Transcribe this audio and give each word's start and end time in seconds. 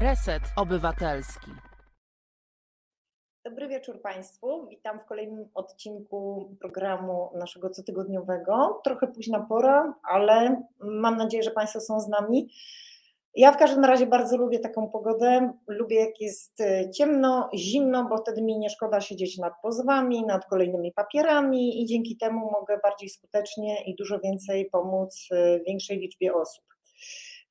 Reset 0.00 0.42
Obywatelski. 0.56 1.50
Dobry 3.44 3.68
wieczór 3.68 4.00
Państwu. 4.02 4.66
Witam 4.70 4.98
w 4.98 5.04
kolejnym 5.04 5.48
odcinku 5.54 6.50
programu 6.60 7.30
naszego 7.34 7.70
cotygodniowego. 7.70 8.80
Trochę 8.84 9.06
późna 9.06 9.40
pora, 9.40 9.94
ale 10.02 10.62
mam 10.80 11.16
nadzieję, 11.16 11.42
że 11.42 11.50
Państwo 11.50 11.80
są 11.80 12.00
z 12.00 12.08
nami. 12.08 12.48
Ja 13.34 13.52
w 13.52 13.56
każdym 13.56 13.84
razie 13.84 14.06
bardzo 14.06 14.36
lubię 14.36 14.58
taką 14.58 14.90
pogodę. 14.90 15.52
Lubię, 15.66 15.96
jak 16.00 16.20
jest 16.20 16.60
e, 16.60 16.90
ciemno, 16.90 17.50
zimno, 17.54 18.04
bo 18.08 18.18
wtedy 18.18 18.42
mi 18.42 18.58
nie 18.58 18.70
szkoda 18.70 19.00
siedzieć 19.00 19.38
nad 19.38 19.52
pozwami, 19.62 20.26
nad 20.26 20.46
kolejnymi 20.46 20.92
papierami 20.92 21.82
i 21.82 21.86
dzięki 21.86 22.16
temu 22.16 22.50
mogę 22.50 22.78
bardziej 22.82 23.08
skutecznie 23.08 23.84
i 23.84 23.94
dużo 23.94 24.20
więcej 24.20 24.70
pomóc 24.70 25.28
e, 25.32 25.60
większej 25.60 25.98
liczbie 25.98 26.34
osób. 26.34 26.64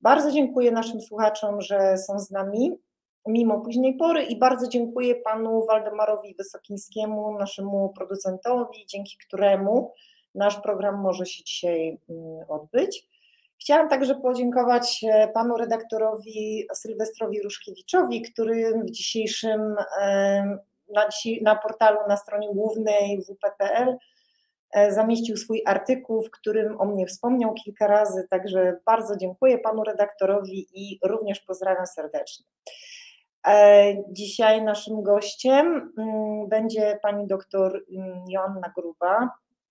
Bardzo 0.04 0.30
dziękuję 0.30 0.70
naszym 0.70 1.00
słuchaczom, 1.00 1.60
że 1.60 1.96
są 1.98 2.18
z 2.18 2.30
nami 2.30 2.78
mimo 3.26 3.60
późnej 3.60 3.96
pory 3.96 4.22
i 4.22 4.38
bardzo 4.38 4.68
dziękuję 4.68 5.14
panu 5.14 5.66
Waldemarowi 5.66 6.34
Wysokińskiemu, 6.34 7.38
naszemu 7.38 7.92
producentowi, 7.96 8.86
dzięki 8.86 9.16
któremu 9.26 9.92
nasz 10.34 10.56
program 10.60 11.00
może 11.00 11.26
się 11.26 11.44
dzisiaj 11.44 11.98
mm, 12.10 12.44
odbyć. 12.48 13.08
Chciałam 13.60 13.88
także 13.88 14.14
podziękować 14.14 15.04
e, 15.08 15.28
panu 15.28 15.56
redaktorowi 15.56 16.66
Sylwestrowi 16.74 17.42
Ruszkiewiczowi, 17.42 18.22
który 18.22 18.80
w 18.82 18.90
dzisiejszym 18.90 19.76
na, 20.94 21.08
na 21.42 21.56
portalu 21.56 21.98
na 22.08 22.16
stronie 22.16 22.48
głównej 22.54 23.22
wp.pl 23.22 23.96
zamieścił 24.90 25.36
swój 25.36 25.62
artykuł, 25.66 26.22
w 26.22 26.30
którym 26.30 26.80
o 26.80 26.84
mnie 26.84 27.06
wspomniał 27.06 27.54
kilka 27.54 27.86
razy, 27.86 28.26
także 28.30 28.80
bardzo 28.86 29.16
dziękuję 29.16 29.58
panu 29.58 29.84
redaktorowi 29.84 30.66
i 30.74 30.98
również 31.02 31.40
pozdrawiam 31.40 31.86
serdecznie. 31.86 32.46
E, 33.46 33.94
dzisiaj 34.12 34.62
naszym 34.62 35.02
gościem 35.02 35.92
mm, 35.98 36.48
będzie 36.48 36.98
pani 37.02 37.26
doktor 37.26 37.84
mm, 37.90 38.24
Joanna 38.28 38.72
Gruba, 38.76 39.30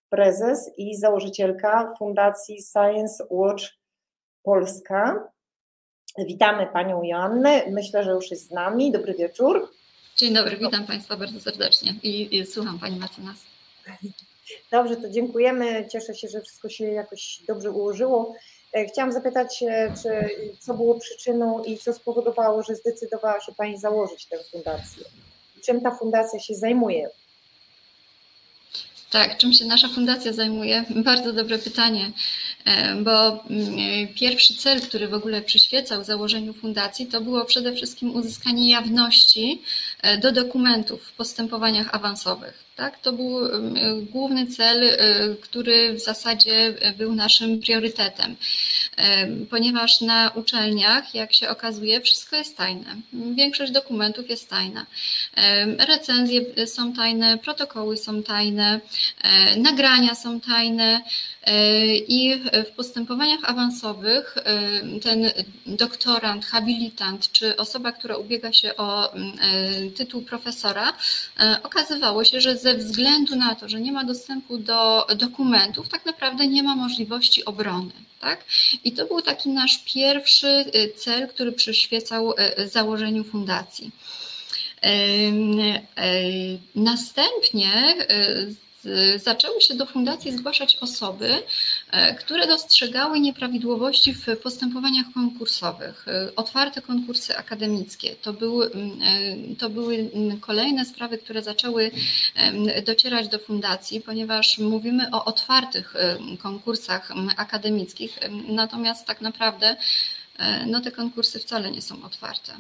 prezes 0.10 0.72
i 0.78 0.98
założycielka 0.98 1.94
Fundacji 2.00 2.58
Science 2.62 3.24
Watch 3.30 3.64
Polska. 4.44 5.30
Witamy 6.28 6.68
panią 6.68 7.04
Joannę. 7.04 7.64
Myślę, 7.72 8.04
że 8.04 8.12
już 8.12 8.32
jest 8.32 8.48
z 8.48 8.52
nami. 8.52 8.92
Dobry 8.92 9.14
wieczór. 9.14 9.70
Dzień 10.18 10.34
dobry, 10.34 10.58
witam 10.58 10.88
państwa 10.88 11.18
bardzo 11.18 11.40
serdecznie 11.40 11.96
i, 12.04 12.38
i 12.38 12.46
słucham 12.46 12.80
pani 12.80 13.00
mecenas. 13.00 13.46
Dobrze, 14.72 14.96
to 14.96 15.10
dziękujemy. 15.10 15.88
Cieszę 15.92 16.16
się, 16.16 16.28
że 16.28 16.42
wszystko 16.42 16.70
się 16.70 16.86
jakoś 16.86 17.40
dobrze 17.48 17.72
ułożyło. 17.72 18.36
E, 18.74 18.86
chciałam 18.86 19.12
zapytać, 19.12 19.64
e, 19.64 19.94
czy, 20.04 20.30
co 20.60 20.74
było 20.74 21.00
przyczyną 21.00 21.64
i 21.64 21.78
co 21.78 21.94
spowodowało, 21.94 22.64
że 22.64 22.76
zdecydowała 22.76 23.42
się 23.42 23.52
Pani 23.52 23.78
założyć 23.78 24.26
tę 24.26 24.38
fundację? 24.52 25.04
Czym 25.66 25.82
ta 25.82 25.96
fundacja 25.96 26.40
się 26.40 26.56
zajmuje? 26.56 27.10
Tak, 29.12 29.38
czym 29.38 29.54
się 29.54 29.66
nasza 29.66 29.88
fundacja 29.88 30.34
zajmuje? 30.34 30.84
Bardzo 30.90 31.34
dobre 31.34 31.60
pytanie, 31.60 32.12
e, 32.66 32.96
bo 32.96 33.44
mm, 33.50 34.08
pierwszy 34.16 34.56
cel, 34.56 34.82
który 34.82 35.08
w 35.08 35.14
ogóle 35.14 35.42
przyświecał 35.42 36.04
założeniu 36.04 36.54
fundacji, 36.54 37.08
to 37.08 37.22
było 37.22 37.46
przede 37.46 37.74
wszystkim 37.74 38.16
uzyskanie 38.16 38.70
jawności 38.70 39.62
do 40.22 40.32
dokumentów 40.32 41.04
w 41.04 41.14
postępowaniach 41.14 41.96
awansowych. 41.96 42.63
Tak, 42.76 43.00
to 43.00 43.14
był 43.14 43.40
główny 44.12 44.48
cel, 44.48 44.98
który 45.42 45.94
w 45.94 46.00
zasadzie 46.00 46.74
był 46.98 47.16
naszym 47.16 47.60
priorytetem 47.60 48.36
ponieważ 49.50 50.02
na 50.02 50.30
uczelniach, 50.30 51.16
jak 51.16 51.34
się 51.34 51.50
okazuje, 51.50 52.02
wszystko 52.02 52.36
jest 52.36 52.58
tajne. 52.58 52.96
Większość 53.14 53.72
dokumentów 53.72 54.30
jest 54.30 54.50
tajna. 54.50 54.86
Recenzje 55.88 56.68
są 56.68 56.94
tajne, 56.94 57.38
protokoły 57.38 57.98
są 57.98 58.24
tajne, 58.24 58.80
e, 59.24 59.58
nagrania 59.58 60.16
są 60.16 60.40
tajne 60.40 60.84
e, 60.84 61.02
i 62.08 62.42
w 62.66 62.76
postępowaniach 62.76 63.40
awansowych 63.44 64.36
ten 65.04 65.32
doktorant, 65.66 66.46
habilitant 66.46 67.32
czy 67.32 67.58
osoba, 67.58 67.92
która 67.92 68.16
ubiega 68.16 68.54
się 68.54 68.76
o 68.76 69.14
e, 69.14 69.20
tytuł 69.96 70.22
profesora, 70.22 70.94
okazywało 71.64 72.24
się, 72.24 72.42
że 72.42 72.58
ze 72.58 72.76
względu 72.78 73.36
na 73.36 73.56
to, 73.56 73.70
że 73.70 73.82
nie 73.82 73.92
ma 73.92 74.04
dostępu 74.04 74.58
do 74.58 75.08
dokumentów, 75.16 75.90
tak 75.90 76.06
naprawdę 76.06 76.48
nie 76.48 76.64
ma 76.64 76.76
możliwości 76.76 77.46
obrony. 77.46 77.92
Tak? 78.20 78.46
I 78.84 78.92
to 78.92 79.06
był 79.06 79.22
taki 79.22 79.50
nasz 79.50 79.84
pierwszy 79.86 80.48
y, 80.48 80.94
cel, 80.96 81.28
który 81.28 81.52
przyświecał 81.52 82.32
y, 82.32 82.68
założeniu 82.68 83.24
fundacji. 83.24 83.92
Następnie 86.76 87.96
y, 88.12 88.56
zaczęły 89.16 89.62
się 89.62 89.74
do 89.74 89.86
fundacji 89.86 90.38
zgłaszać 90.38 90.76
osoby, 90.76 91.44
e, 91.92 92.16
które 92.16 92.48
dostrzegały 92.48 93.20
nieprawidłowości 93.20 94.14
w 94.14 94.26
postępowaniach 94.44 95.06
konkursowych, 95.14 96.08
e, 96.08 96.36
otwarte 96.36 96.82
konkursy 96.82 97.38
akademickie. 97.38 98.16
To 98.16 98.34
były, 98.34 98.72
to 99.60 99.70
były 99.70 100.10
kolejne 100.42 100.86
sprawy, 100.86 101.18
które 101.18 101.44
zaczęły 101.44 101.92
docierać 102.86 103.28
do 103.28 103.40
fundacji, 103.40 104.02
ponieważ 104.02 104.58
mówimy 104.58 105.12
o 105.12 105.26
otwartych 105.26 105.94
konkursach 106.40 107.12
akademickich, 107.38 108.20
natomiast 108.48 109.08
tak 109.08 109.22
naprawdę 109.22 109.76
no, 110.68 110.82
te 110.82 110.92
konkursy 110.92 111.40
wcale 111.40 111.72
nie 111.72 111.82
są 111.82 112.04
otwarte. 112.04 112.54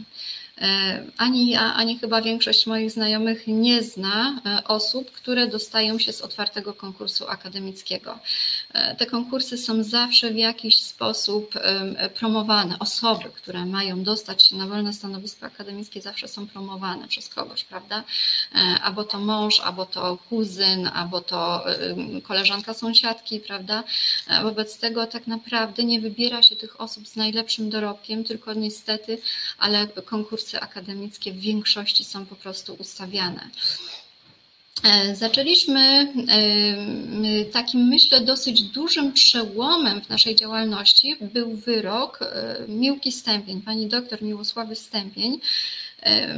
E, 0.61 1.03
ani 1.17 1.49
ja, 1.49 1.73
ani 1.73 1.99
chyba 1.99 2.21
większość 2.21 2.67
moich 2.67 2.91
znajomych 2.91 3.47
nie 3.47 3.83
zna 3.83 4.41
e, 4.45 4.63
osób, 4.63 5.11
które 5.11 5.47
dostają 5.47 5.99
się 5.99 6.13
z 6.13 6.21
otwartego 6.21 6.73
konkursu 6.73 7.27
akademickiego. 7.27 8.19
E, 8.73 8.95
te 8.95 9.05
konkursy 9.05 9.57
są 9.57 9.83
zawsze 9.83 10.31
w 10.31 10.37
jakiś 10.37 10.79
sposób 10.79 11.53
promowane. 12.15 12.79
Osoby, 12.79 13.29
które 13.29 13.65
mają 13.65 14.03
dostać 14.03 14.47
się 14.47 14.55
na 14.55 14.67
wolne 14.67 14.93
stanowisko 14.93 15.45
akademickie, 15.45 16.01
zawsze 16.01 16.27
są 16.27 16.47
promowane 16.47 17.07
przez 17.07 17.29
kogoś, 17.29 17.63
prawda? 17.63 18.03
Albo 18.83 19.03
to 19.03 19.19
mąż, 19.19 19.59
albo 19.59 19.85
to 19.85 20.17
kuzyn, 20.29 20.87
albo 20.87 21.21
to 21.21 21.65
koleżanka 22.23 22.73
sąsiadki, 22.73 23.39
prawda? 23.39 23.83
Wobec 24.43 24.77
tego 24.77 25.07
tak 25.07 25.27
naprawdę 25.27 25.83
nie 25.83 26.01
wybiera 26.01 26.43
się 26.43 26.55
tych 26.55 26.81
osób 26.81 27.07
z 27.07 27.15
najlepszym 27.15 27.69
dorobkiem, 27.69 28.23
tylko 28.23 28.53
niestety, 28.53 29.17
ale 29.57 29.87
konkurs 29.87 30.43
kursy 30.43 30.59
akademickie 30.59 31.31
w 31.31 31.39
większości 31.39 32.03
są 32.03 32.25
po 32.25 32.35
prostu 32.35 32.73
ustawiane. 32.73 33.49
E, 34.83 35.15
zaczęliśmy 35.15 36.07
takim, 37.53 37.87
myślę, 37.87 38.21
dosyć 38.21 38.61
dużym 38.61 39.13
przełomem 39.13 40.01
w 40.01 40.09
naszej 40.09 40.35
działalności 40.35 41.15
był 41.21 41.55
wyrok 41.55 42.19
e, 42.21 42.55
Miłki 42.67 43.11
Stępień, 43.11 43.61
pani 43.61 43.87
doktor 43.87 44.21
Miłosławy 44.21 44.75
Stępień. 44.75 45.39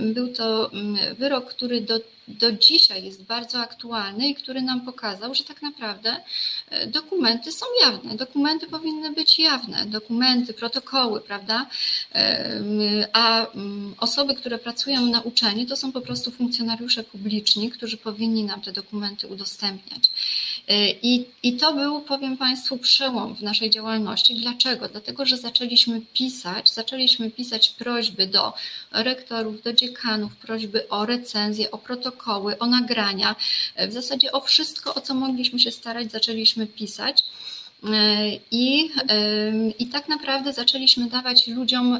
Był 0.01 0.33
to 0.33 0.71
wyrok, 1.17 1.49
który 1.49 1.81
do 1.81 1.99
do 2.27 2.51
dzisiaj 2.51 3.03
jest 3.03 3.23
bardzo 3.23 3.59
aktualny 3.59 4.29
i 4.29 4.35
który 4.35 4.61
nam 4.61 4.81
pokazał, 4.81 5.35
że 5.35 5.43
tak 5.43 5.61
naprawdę 5.61 6.17
e, 6.69 6.87
dokumenty 6.87 7.51
są 7.51 7.65
jawne. 7.81 8.15
Dokumenty 8.15 8.67
powinny 8.67 9.11
być 9.11 9.39
jawne, 9.39 9.85
dokumenty, 9.85 10.53
protokoły, 10.53 11.21
prawda? 11.21 11.65
A 13.13 13.47
mm, 13.47 13.95
osoby, 13.99 14.35
które 14.35 14.57
pracują 14.57 15.05
na 15.05 15.21
uczelni, 15.21 15.65
to 15.65 15.75
są 15.75 15.91
po 15.91 16.01
prostu 16.01 16.31
funkcjonariusze 16.31 17.03
publiczni, 17.03 17.69
którzy 17.69 17.97
powinni 17.97 18.43
nam 18.43 18.61
te 18.61 18.71
dokumenty 18.71 19.27
udostępniać. 19.27 20.09
E, 20.67 20.89
I, 20.89 21.25
I 21.43 21.57
to 21.57 21.73
był, 21.73 22.01
powiem 22.01 22.37
Państwu, 22.37 22.77
przełom 22.77 23.35
w 23.35 23.41
naszej 23.41 23.69
działalności. 23.69 24.35
Dlaczego? 24.35 24.87
Dlatego, 24.87 25.25
że 25.25 25.37
zaczęliśmy 25.37 26.01
pisać, 26.13 26.73
zaczęliśmy 26.73 27.31
pisać 27.31 27.69
prośby 27.69 28.27
do 28.27 28.53
rektorów, 28.91 29.61
do 29.61 29.73
dziekanów, 29.73 30.35
prośby 30.35 30.89
o 30.89 31.05
recenzję, 31.05 31.71
o 31.71 31.77
protokoły, 31.77 32.05
protokoły, 32.15 32.57
o 32.59 32.65
nagrania, 32.65 33.35
w 33.87 33.93
zasadzie 33.93 34.31
o 34.31 34.41
wszystko, 34.41 34.95
o 34.95 35.01
co 35.01 35.13
mogliśmy 35.13 35.59
się 35.59 35.71
starać, 35.71 36.11
zaczęliśmy 36.11 36.67
pisać. 36.67 37.23
I, 38.51 38.89
I 39.79 39.87
tak 39.87 40.09
naprawdę 40.09 40.53
zaczęliśmy 40.53 41.09
dawać 41.09 41.47
ludziom 41.47 41.99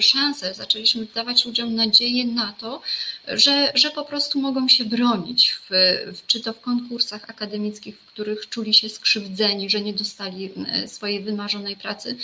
szansę, 0.00 0.54
zaczęliśmy 0.54 1.06
dawać 1.14 1.44
ludziom 1.44 1.74
nadzieję 1.74 2.24
na 2.24 2.52
to, 2.52 2.82
że, 3.28 3.72
że 3.74 3.90
po 3.90 4.04
prostu 4.04 4.40
mogą 4.40 4.68
się 4.68 4.84
bronić, 4.84 5.50
w, 5.50 5.68
w, 6.16 6.26
czy 6.26 6.40
to 6.40 6.52
w 6.52 6.60
konkursach 6.60 7.30
akademickich, 7.30 7.98
w 7.98 8.04
których 8.06 8.48
czuli 8.48 8.74
się 8.74 8.88
skrzywdzeni, 8.88 9.70
że 9.70 9.80
nie 9.80 9.94
dostali 9.94 10.50
swojej 10.86 11.20
wymarzonej 11.20 11.76
pracy, 11.76 12.16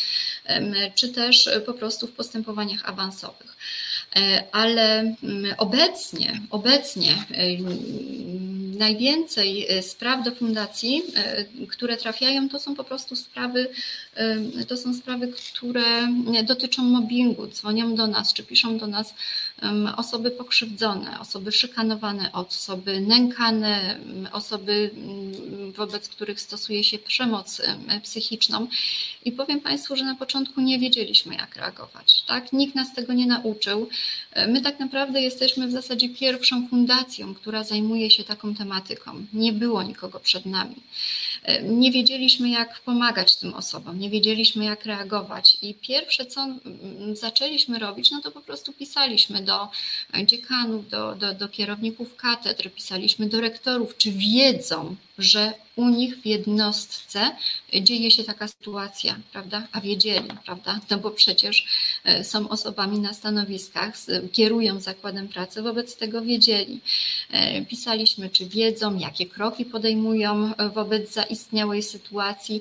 czy 0.94 1.08
też 1.08 1.50
po 1.66 1.74
prostu 1.74 2.06
w 2.06 2.12
postępowaniach 2.12 2.88
awansowych. 2.88 3.56
E, 4.16 4.44
ale 4.52 5.14
obecnie, 5.58 6.40
obecnie 6.50 7.24
najwięcej 8.78 9.66
spraw 9.82 10.24
do 10.24 10.34
fundacji, 10.34 11.02
które 11.68 11.96
trafiają, 11.96 12.48
to 12.48 12.60
są 12.60 12.74
po 12.74 12.84
prostu 12.84 13.16
sprawy, 13.16 13.68
to 14.68 14.76
są 14.76 14.94
sprawy, 14.94 15.28
które 15.28 15.84
dotyczą 16.44 16.82
mobbingu, 16.82 17.46
dzwonią 17.46 17.94
do 17.94 18.06
nas, 18.06 18.32
czy 18.32 18.42
piszą 18.42 18.78
do 18.78 18.86
nas 18.86 19.14
osoby 19.96 20.30
pokrzywdzone, 20.30 21.20
osoby 21.20 21.52
szykanowane, 21.52 22.32
osoby 22.32 23.00
nękane, 23.00 24.00
osoby 24.32 24.90
wobec 25.76 26.08
których 26.08 26.40
stosuje 26.40 26.84
się 26.84 26.98
przemoc 26.98 27.62
psychiczną. 28.02 28.66
I 29.24 29.32
powiem 29.32 29.60
Państwu, 29.60 29.96
że 29.96 30.04
na 30.04 30.14
początku 30.14 30.60
nie 30.60 30.78
wiedzieliśmy, 30.78 31.34
jak 31.34 31.56
reagować. 31.56 32.22
Tak? 32.22 32.52
Nikt 32.52 32.74
nas 32.74 32.94
tego 32.94 33.12
nie 33.12 33.26
nauczył. 33.26 33.88
My 34.48 34.62
tak 34.62 34.80
naprawdę 34.80 35.22
jesteśmy 35.22 35.66
w 35.66 35.72
zasadzie 35.72 36.08
pierwszą 36.08 36.68
fundacją, 36.68 37.34
która 37.34 37.64
zajmuje 37.64 38.10
się 38.10 38.24
taką 38.24 38.54
tematyką. 38.54 39.26
Nie 39.32 39.52
było 39.52 39.82
nikogo 39.82 40.20
przed 40.20 40.46
nami. 40.46 40.76
Nie 41.62 41.92
wiedzieliśmy, 41.92 42.50
jak 42.50 42.80
pomagać 42.80 43.36
tym 43.36 43.54
osobom, 43.54 43.98
nie 43.98 44.10
wiedzieliśmy, 44.10 44.64
jak 44.64 44.84
reagować. 44.84 45.58
I 45.62 45.74
pierwsze, 45.74 46.26
co 46.26 46.46
zaczęliśmy 47.12 47.78
robić, 47.78 48.10
no 48.10 48.20
to 48.22 48.30
po 48.30 48.40
prostu 48.40 48.72
pisaliśmy 48.72 49.42
do 49.42 49.68
dziekanów, 50.24 50.88
do, 50.88 51.14
do, 51.14 51.34
do 51.34 51.48
kierowników 51.48 52.16
katedr, 52.16 52.70
pisaliśmy 52.70 53.28
do 53.28 53.40
rektorów, 53.40 53.96
czy 53.96 54.12
wiedzą, 54.12 54.96
że 55.18 55.52
u 55.76 55.88
nich 55.88 56.18
w 56.18 56.26
jednostce 56.26 57.30
dzieje 57.82 58.10
się 58.10 58.24
taka 58.24 58.48
sytuacja, 58.48 59.16
prawda? 59.32 59.68
A 59.72 59.80
wiedzieli, 59.80 60.28
prawda? 60.44 60.80
No 60.90 60.98
bo 60.98 61.10
przecież 61.10 61.66
e, 62.04 62.24
są 62.24 62.48
osobami 62.48 62.98
na 62.98 63.14
stanowiskach, 63.14 63.94
kierują 64.32 64.80
zakładem 64.80 65.28
pracy, 65.28 65.62
wobec 65.62 65.96
tego 65.96 66.22
wiedzieli. 66.22 66.80
E, 67.30 67.64
pisaliśmy, 67.64 68.30
czy 68.30 68.46
wiedzą, 68.46 68.98
jakie 68.98 69.26
kroki 69.26 69.64
podejmują 69.64 70.56
e, 70.56 70.68
wobec 70.68 71.12
zaistniałej 71.12 71.82
sytuacji. 71.82 72.60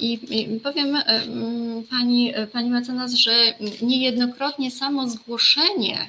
I 0.00 0.18
powiem 0.62 0.98
pani, 1.90 2.32
pani 2.52 2.70
mecenas, 2.70 3.14
że 3.14 3.54
niejednokrotnie 3.82 4.70
samo 4.70 5.08
zgłoszenie, 5.08 6.06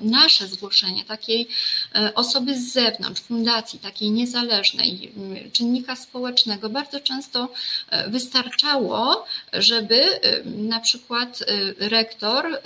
nasze 0.00 0.48
zgłoszenie 0.48 1.04
takiej 1.04 1.48
osoby 2.14 2.60
z 2.60 2.72
zewnątrz, 2.72 3.20
fundacji 3.20 3.78
takiej 3.78 4.10
niezależnej, 4.10 4.95
czynnika 5.52 5.96
społecznego 5.96 6.70
bardzo 6.70 7.00
często 7.00 7.48
e, 7.88 8.10
wystarczało, 8.10 9.24
żeby 9.52 9.96
e, 9.96 10.44
na 10.44 10.80
przykład 10.80 11.42
e, 11.42 11.88
rektor 11.88 12.60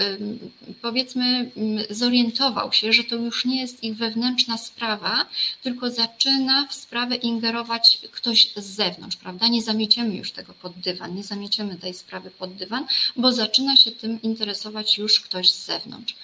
powiedzmy 0.83 1.51
zorientował 1.91 2.73
się, 2.73 2.93
że 2.93 3.05
to 3.05 3.17
już 3.17 3.45
nie 3.45 3.61
jest 3.61 3.85
ich 3.85 3.97
wewnętrzna 3.97 4.59
sprawa, 4.59 5.27
tylko 5.63 5.91
zaczyna 5.91 6.67
w 6.67 6.75
sprawę 6.75 7.17
ingerować 7.17 7.99
ktoś 8.13 8.53
z 8.57 8.65
zewnątrz, 8.65 9.17
prawda? 9.17 9.49
Nie 9.49 9.63
zamieciemy 9.63 10.15
już 10.17 10.33
tego 10.33 10.53
pod 10.55 10.73
dywan, 10.73 11.15
nie 11.15 11.25
zamieciemy 11.25 11.77
tej 11.77 11.95
sprawy 11.95 12.31
pod 12.31 12.55
dywan, 12.55 12.87
bo 13.17 13.33
zaczyna 13.33 13.77
się 13.77 13.91
tym 13.91 14.23
interesować 14.23 14.99
już 14.99 15.21
ktoś 15.21 15.53
z 15.53 15.67
zewnątrz 15.67 16.15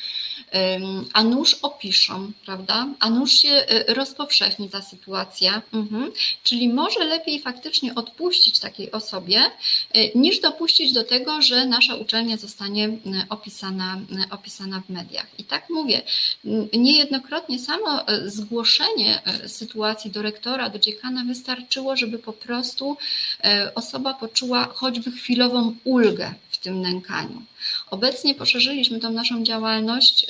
a 1.13 1.25
nóż 1.25 1.57
opiszą, 1.63 2.33
prawda? 2.47 2.89
A 3.01 3.11
nóż 3.11 3.33
się 3.33 3.49
y, 3.89 3.95
rozpowszechni 3.95 4.71
ta 4.71 4.83
sytuacja, 4.83 5.63
mhm. 5.73 6.13
czyli 6.43 6.69
może 6.69 7.05
lepiej 7.05 7.41
faktycznie 7.41 7.95
odpuścić 7.95 8.59
takiej 8.59 8.93
osobie, 8.93 9.43
y, 9.97 10.11
niż 10.15 10.41
dopuścić 10.41 10.93
do 10.93 11.05
tego, 11.05 11.43
że 11.43 11.67
nasza 11.67 11.95
uczelnia 11.95 12.37
zostanie 12.37 12.89
opisana, 13.29 14.01
opisana 14.31 14.83
w 14.87 14.91
mediach. 14.91 15.27
I 15.39 15.45
tak 15.45 15.71
mówię, 15.71 16.03
niejednokrotnie 16.73 17.59
samo 17.59 18.01
zgłoszenie 18.27 19.23
sytuacji 19.47 20.11
do 20.11 20.23
rektora, 20.23 20.71
do 20.71 20.79
dziekana 20.79 21.25
wystarczyło, 21.25 21.97
żeby 21.97 22.19
po 22.19 22.33
prostu 22.33 22.97
osoba 23.75 24.15
poczuła 24.15 24.65
choćby 24.65 25.11
chwilową 25.11 25.77
ulgę 25.85 26.35
tym 26.67 26.81
nękaniu. 26.81 27.43
Obecnie 27.91 28.35
poszerzyliśmy 28.35 29.01
tą 29.01 29.11
naszą 29.11 29.45
działalność 29.45 30.27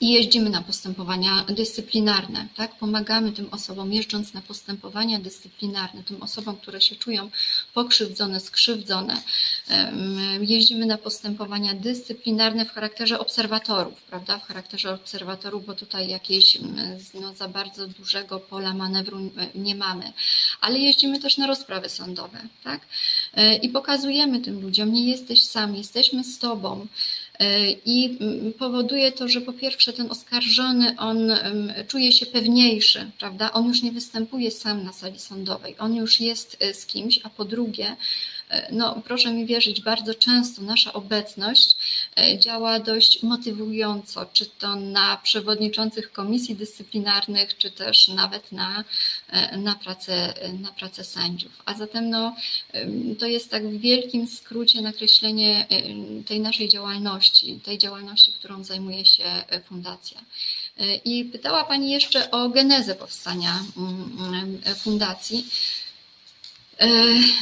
i 0.00 0.12
jeździmy 0.12 0.50
na 0.50 0.62
postępowania 0.62 1.44
dyscyplinarne, 1.48 2.48
tak? 2.56 2.74
Pomagamy 2.74 3.32
tym 3.32 3.48
osobom 3.50 3.92
jeżdżąc 3.92 4.34
na 4.34 4.40
postępowania 4.42 5.18
dyscyplinarne, 5.18 6.02
tym 6.02 6.22
osobom, 6.22 6.56
które 6.56 6.80
się 6.80 6.96
czują 6.96 7.30
pokrzywdzone, 7.74 8.40
skrzywdzone. 8.40 9.22
Jeździmy 10.40 10.86
na 10.86 10.98
postępowania 10.98 11.74
dyscyplinarne 11.74 12.64
w 12.64 12.72
charakterze 12.72 13.18
obserwatorów, 13.18 14.02
prawda? 14.02 14.38
W 14.38 14.46
charakterze 14.46 14.94
obserwatorów, 14.94 15.66
bo 15.66 15.74
tutaj 15.74 16.08
jakieś 16.08 16.58
no, 17.14 17.34
za 17.34 17.48
bardzo 17.48 17.86
dużego 17.86 18.40
pola 18.40 18.74
manewru 18.74 19.30
nie 19.54 19.74
mamy. 19.74 20.12
Ale 20.60 20.78
jeździmy 20.78 21.20
też 21.20 21.36
na 21.36 21.46
rozprawy 21.46 21.88
sądowe, 21.88 22.38
tak? 22.64 22.80
E, 23.34 23.56
I 23.56 23.68
pokazujemy 23.68 24.40
tym 24.40 24.60
ludziom, 24.60 24.92
nie 24.92 25.08
jesteś 25.10 25.46
sam, 25.46 25.76
jesteśmy 25.76 26.24
z 26.24 26.38
tobą. 26.38 26.86
I 27.84 28.16
mm, 28.20 28.52
powoduje 28.52 29.12
to, 29.12 29.28
że 29.28 29.40
po 29.40 29.52
pierwsze 29.52 29.92
ten 29.92 30.10
oskarżony, 30.10 30.94
on 30.98 31.32
czuje 31.88 32.12
się 32.12 32.26
pewniejszy, 32.26 33.10
prawda? 33.18 33.52
On 33.52 33.68
już 33.68 33.82
nie 33.82 33.92
występuje 33.92 34.50
sam 34.50 34.84
na 34.84 34.92
sali 34.92 35.18
sądowej, 35.18 35.74
on 35.78 35.94
już 35.94 36.20
jest 36.20 36.56
e, 36.60 36.74
z 36.74 36.86
kimś, 36.86 37.20
a 37.24 37.30
po 37.30 37.44
drugie, 37.44 37.96
E, 37.96 38.37
no 38.72 39.02
proszę 39.04 39.32
mi 39.32 39.46
wierzyć, 39.46 39.80
bardzo 39.80 40.14
często 40.14 40.62
nasza 40.62 40.92
obecność 40.92 41.76
e, 42.16 42.38
działa 42.38 42.80
dość 42.80 43.22
motywująco, 43.22 44.26
czy 44.32 44.46
to 44.46 44.76
na 44.76 45.16
przewodniczących 45.22 46.12
komisji 46.12 46.56
dyscyplinarnych, 46.56 47.56
czy 47.56 47.70
też 47.70 48.08
nawet 48.08 48.52
na, 48.52 48.84
e, 49.28 49.56
na, 49.56 49.74
pracę, 49.74 50.34
na 50.60 50.72
pracę 50.72 51.04
sędziów. 51.04 51.62
A 51.64 51.74
zatem 51.74 52.10
no, 52.10 52.36
to 53.18 53.26
jest 53.26 53.50
tak 53.50 53.68
w 53.68 53.80
wielkim 53.80 54.26
skrócie 54.26 54.80
nakreślenie 54.80 55.66
tej 56.26 56.40
naszej 56.40 56.68
działalności, 56.68 57.60
tej 57.64 57.78
działalności, 57.78 58.32
którą 58.32 58.64
zajmuje 58.64 59.06
się 59.06 59.24
fundacja. 59.64 60.20
I 61.04 61.24
pytała 61.24 61.64
Pani 61.64 61.90
jeszcze 61.90 62.30
o 62.30 62.48
genezę 62.48 62.94
powstania 62.94 63.64
mm, 63.76 64.18
mm, 64.20 64.60
fundacji. 64.76 65.46
E, 66.78 66.88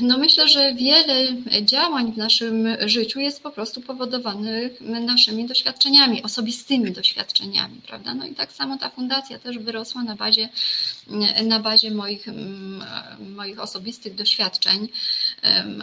no 0.00 0.18
myślę, 0.18 0.48
że 0.48 0.74
wiele 0.74 1.26
działań 1.62 2.12
w 2.12 2.16
naszym 2.16 2.68
życiu 2.88 3.20
jest 3.20 3.42
po 3.42 3.50
prostu 3.50 3.80
powodowanych 3.80 4.80
naszymi 4.80 5.46
doświadczeniami, 5.46 6.22
osobistymi 6.22 6.92
doświadczeniami, 6.92 7.80
prawda? 7.86 8.14
No 8.14 8.26
i 8.26 8.34
tak 8.34 8.52
samo 8.52 8.78
ta 8.78 8.90
fundacja 8.90 9.38
też 9.38 9.58
wyrosła 9.58 10.02
na 10.02 10.16
bazie, 10.16 10.48
na 11.44 11.60
bazie 11.60 11.90
moich, 11.90 12.26
moich 13.36 13.60
osobistych 13.60 14.14
doświadczeń, 14.14 14.88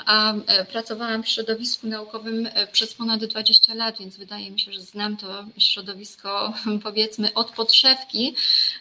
a 0.06 0.34
pracowałam 0.72 1.24
w 1.24 1.28
środowisku 1.28 1.88
naukowym 1.88 2.50
przez 2.72 2.94
ponad 2.94 3.26
20 3.26 3.74
lat, 3.74 4.00
więc 4.00 4.18
wydaje 4.18 4.52
mi 4.52 4.60
się, 4.60 4.74
że 4.74 4.82
znam 4.82 5.18
to 5.18 5.46
środowisko 5.58 6.54
powiedzmy 6.84 7.34
od 7.34 7.52
podszewki, 7.52 8.36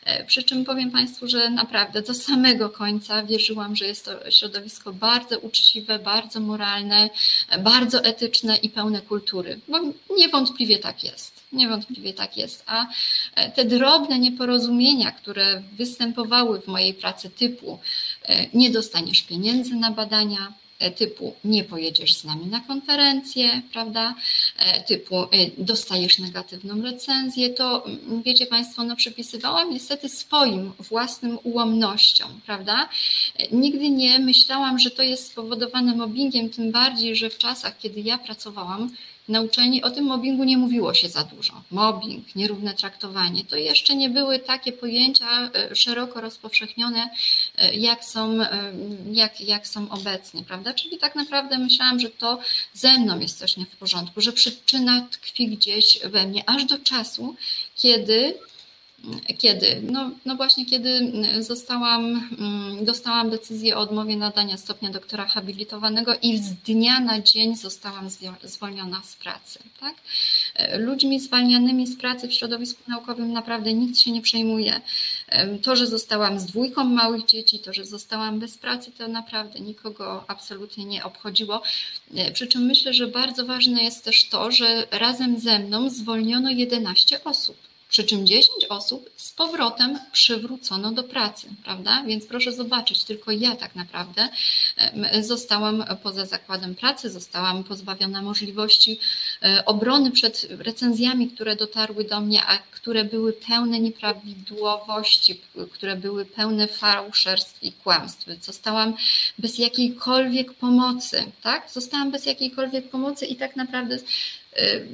e, 0.04 0.24
przy 0.24 0.42
czym 0.42 0.64
powiem 0.64 0.90
Państwu, 0.90 1.28
że 1.28 1.50
naprawdę 1.50 2.02
do 2.02 2.14
samego 2.14 2.70
końca 2.70 3.22
wierzyłam, 3.22 3.76
że 3.76 3.86
jest 3.86 4.04
to 4.04 4.30
środowisko 4.30 4.92
bardzo 4.92 5.38
uczciwe, 5.38 5.98
bardzo 5.98 6.40
moralne, 6.40 7.10
bardzo 7.58 8.04
etyczne 8.04 8.56
i 8.56 8.68
pełne 8.68 9.00
kultury. 9.00 9.60
Bo 9.68 9.78
niewątpliwie 10.16 10.78
tak 10.78 11.04
jest. 11.04 11.42
Niewątpliwie 11.52 12.12
tak 12.12 12.36
jest. 12.36 12.62
A 12.66 12.86
e, 13.34 13.50
te 13.50 13.64
drobne 13.64 14.18
nieporozumienia, 14.18 15.10
które 15.10 15.62
występowały 15.72 16.60
w 16.60 16.66
mojej 16.66 16.94
pracy, 16.94 17.30
typu 17.30 17.78
e, 18.22 18.46
nie 18.54 18.70
dostaniesz 18.70 19.22
pieniędzy 19.22 19.74
na 19.74 19.90
badania, 19.90 20.52
E, 20.52 20.61
typu 20.90 21.34
nie 21.44 21.64
pojedziesz 21.64 22.16
z 22.16 22.24
nami 22.24 22.46
na 22.46 22.60
konferencję, 22.60 23.62
prawda, 23.72 24.14
e, 24.58 24.82
typu 24.82 25.22
e, 25.22 25.26
dostajesz 25.58 26.18
negatywną 26.18 26.82
recenzję, 26.82 27.50
to 27.50 27.86
mm, 27.86 28.22
wiecie 28.22 28.46
Państwo, 28.46 28.84
no 28.84 28.96
przypisywałam 28.96 29.70
niestety 29.70 30.08
swoim 30.08 30.72
własnym 30.78 31.38
ułomnościom, 31.42 32.40
prawda. 32.46 32.88
Nigdy 33.52 33.90
nie 33.90 34.18
myślałam, 34.18 34.78
że 34.78 34.90
to 34.90 35.02
jest 35.02 35.26
spowodowane 35.26 35.96
mobbingiem, 35.96 36.50
tym 36.50 36.72
bardziej, 36.72 37.16
że 37.16 37.30
w 37.30 37.38
czasach, 37.38 37.78
kiedy 37.78 38.00
ja 38.00 38.18
pracowałam, 38.18 38.90
na 39.28 39.40
uczelni 39.40 39.82
o 39.82 39.90
tym 39.90 40.04
mobbingu 40.04 40.44
nie 40.44 40.58
mówiło 40.58 40.94
się 40.94 41.08
za 41.08 41.24
dużo. 41.24 41.62
Mobbing, 41.70 42.34
nierówne 42.34 42.74
traktowanie 42.74 43.44
to 43.44 43.56
jeszcze 43.56 43.96
nie 43.96 44.10
były 44.10 44.38
takie 44.38 44.72
pojęcia 44.72 45.50
e, 45.54 45.76
szeroko 45.76 46.20
rozpowszechnione, 46.20 47.10
e, 47.58 47.74
jak 47.74 48.04
są, 48.04 48.42
e, 48.42 48.72
jak, 49.12 49.40
jak 49.40 49.66
są 49.66 49.90
obecnie, 49.90 50.44
prawda? 50.44 50.74
Czyli 50.74 50.98
tak 50.98 51.14
naprawdę 51.14 51.58
myślałam, 51.58 52.00
że 52.00 52.10
to 52.10 52.38
ze 52.74 52.98
mną 52.98 53.18
jest 53.18 53.38
coś 53.38 53.56
nie 53.56 53.66
w 53.66 53.76
porządku, 53.76 54.20
że 54.20 54.32
przyczyna 54.32 55.06
tkwi 55.10 55.48
gdzieś 55.48 55.98
we 56.04 56.26
mnie, 56.26 56.48
aż 56.48 56.64
do 56.64 56.78
czasu, 56.78 57.36
kiedy 57.74 58.34
Kiedy? 59.38 59.82
No, 59.90 60.10
no 60.24 60.36
właśnie, 60.36 60.66
kiedy 60.66 61.12
zostałam, 61.40 62.30
mm, 62.38 62.84
dostałam 62.84 63.30
decyzję 63.30 63.76
o 63.76 63.80
odmowie 63.80 64.16
nadania 64.16 64.56
stopnia 64.56 64.90
doktora 64.90 65.26
habilitowanego 65.26 66.14
i 66.22 66.38
z 66.38 66.54
dnia 66.54 67.00
na 67.00 67.20
dzień 67.20 67.56
zostałam 67.56 68.08
zwolniona 68.42 69.02
z 69.04 69.16
pracy. 69.16 69.58
Tak? 69.80 69.94
Ludźmi 70.78 71.20
zwalnianymi 71.20 71.86
z 71.86 71.96
pracy 71.96 72.28
w 72.28 72.34
środowisku 72.34 72.82
naukowym 72.88 73.32
naprawdę 73.32 73.72
nikt 73.72 73.98
się 73.98 74.10
nie 74.10 74.22
przejmuje. 74.22 74.80
To, 75.62 75.76
że 75.76 75.86
zostałam 75.86 76.40
z 76.40 76.46
dwójką 76.46 76.84
małych 76.84 77.24
dzieci, 77.24 77.58
to, 77.58 77.72
że 77.72 77.84
zostałam 77.84 78.38
bez 78.38 78.58
pracy, 78.58 78.92
to 78.98 79.08
naprawdę 79.08 79.60
nikogo 79.60 80.24
absolutnie 80.28 80.84
nie 80.84 81.04
obchodziło. 81.04 81.62
Przy 82.34 82.46
czym 82.46 82.62
myślę, 82.62 82.94
że 82.94 83.06
bardzo 83.06 83.46
ważne 83.46 83.82
jest 83.82 84.04
też 84.04 84.28
to, 84.28 84.52
że 84.52 84.86
razem 84.90 85.40
ze 85.40 85.58
mną 85.58 85.90
zwolniono 85.90 86.50
11 86.50 87.24
osób 87.24 87.71
przy 87.92 88.04
czym 88.04 88.26
10 88.26 88.64
osób 88.68 89.10
z 89.16 89.32
powrotem 89.32 89.98
przywrócono 90.12 90.92
do 90.92 91.02
pracy, 91.04 91.46
prawda? 91.64 92.02
Więc 92.06 92.26
proszę 92.26 92.52
zobaczyć, 92.52 93.04
tylko 93.04 93.30
ja 93.30 93.56
tak 93.56 93.74
naprawdę 93.76 94.28
zostałam 95.20 95.84
poza 96.02 96.26
zakładem 96.26 96.74
pracy, 96.74 97.10
zostałam 97.10 97.64
pozbawiona 97.64 98.22
możliwości 98.22 99.00
e, 99.42 99.64
obrony 99.64 100.10
przed 100.10 100.46
recenzjami, 100.58 101.28
które 101.28 101.56
dotarły 101.56 102.04
do 102.04 102.20
mnie, 102.20 102.42
a 102.46 102.58
które 102.58 103.04
były 103.04 103.32
pełne 103.32 103.80
nieprawidłowości, 103.80 105.40
które 105.72 105.96
były 105.96 106.24
pełne 106.24 106.68
fałszerstw 106.68 107.62
i 107.62 107.72
kłamstw. 107.72 108.26
Zostałam 108.40 108.94
bez 109.38 109.58
jakiejkolwiek 109.58 110.52
pomocy, 110.52 111.32
tak? 111.42 111.70
Zostałam 111.70 112.10
bez 112.10 112.26
jakiejkolwiek 112.26 112.90
pomocy 112.90 113.26
i 113.26 113.36
tak 113.36 113.56
naprawdę 113.56 113.98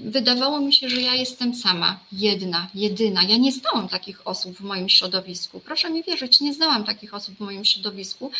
wydawało 0.04 0.60
mi 0.60 0.72
się, 0.72 0.88
że 0.88 1.00
ja 1.00 1.14
jestem 1.14 1.54
sama, 1.54 2.00
jedna, 2.12 2.68
jedyna. 2.74 3.22
Ja 3.22 3.36
nie 3.36 3.52
znałam 3.52 3.88
takich 3.88 4.26
osób 4.26 4.56
w 4.56 4.60
moim 4.60 4.88
środowisku. 4.88 5.60
Proszę 5.60 5.90
mi 5.90 6.02
wierzyć, 6.02 6.40
nie 6.40 6.54
znałam 6.54 6.84
takich 6.84 7.14
osób 7.14 7.36
w 7.36 7.40
moim 7.40 7.64
środowisku. 7.64 8.30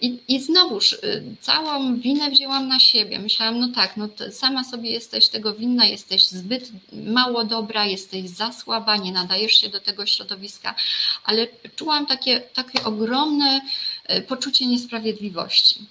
I, 0.00 0.18
i 0.28 0.40
znowuż 0.40 0.92
y, 0.92 1.24
całą 1.40 1.96
winę 1.96 2.30
wzięłam 2.30 2.68
na 2.68 2.80
siebie. 2.80 3.18
Myślałam, 3.18 3.60
no 3.60 3.68
tak, 3.68 3.96
no 3.96 4.08
sama 4.30 4.64
sobie 4.64 4.90
jesteś 4.90 5.28
tego 5.28 5.54
winna, 5.54 5.86
jesteś 5.86 6.28
zbyt 6.28 6.72
mało 6.92 7.44
dobra, 7.44 7.86
jesteś 7.86 8.28
za 8.28 8.52
słaba, 8.52 8.96
nie 8.96 9.12
nadajesz 9.12 9.52
się 9.52 9.68
do 9.68 9.80
tego 9.80 10.06
środowiska, 10.06 10.74
ale 11.24 11.46
czułam 11.76 12.06
takie, 12.06 12.40
takie 12.40 12.84
ogromne 12.84 13.60
y, 14.10 14.22
poczucie 14.22 14.66
niesprawiedliwości 14.66 15.86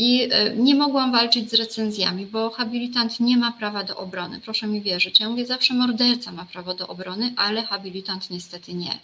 i 0.00 0.28
e, 0.30 0.56
nie 0.56 0.74
mogłam 0.74 1.12
walczyć 1.12 1.50
z 1.50 1.54
recenzjami, 1.54 2.26
bo 2.26 2.50
habilitant 2.50 3.20
nie 3.20 3.36
ma 3.36 3.52
prawa 3.52 3.84
do 3.84 3.96
obrony. 3.96 4.40
Proszę 4.44 4.66
mi 4.66 4.80
wierzyć. 4.82 5.20
Ja 5.20 5.28
mówię 5.28 5.46
zawsze, 5.46 5.74
morderca 5.74 6.32
ma 6.32 6.44
prawo 6.44 6.74
do 6.74 6.88
obrony, 6.88 7.32
ale 7.36 7.62
habilitant 7.62 8.30
niestety 8.30 8.74
nie. 8.74 8.98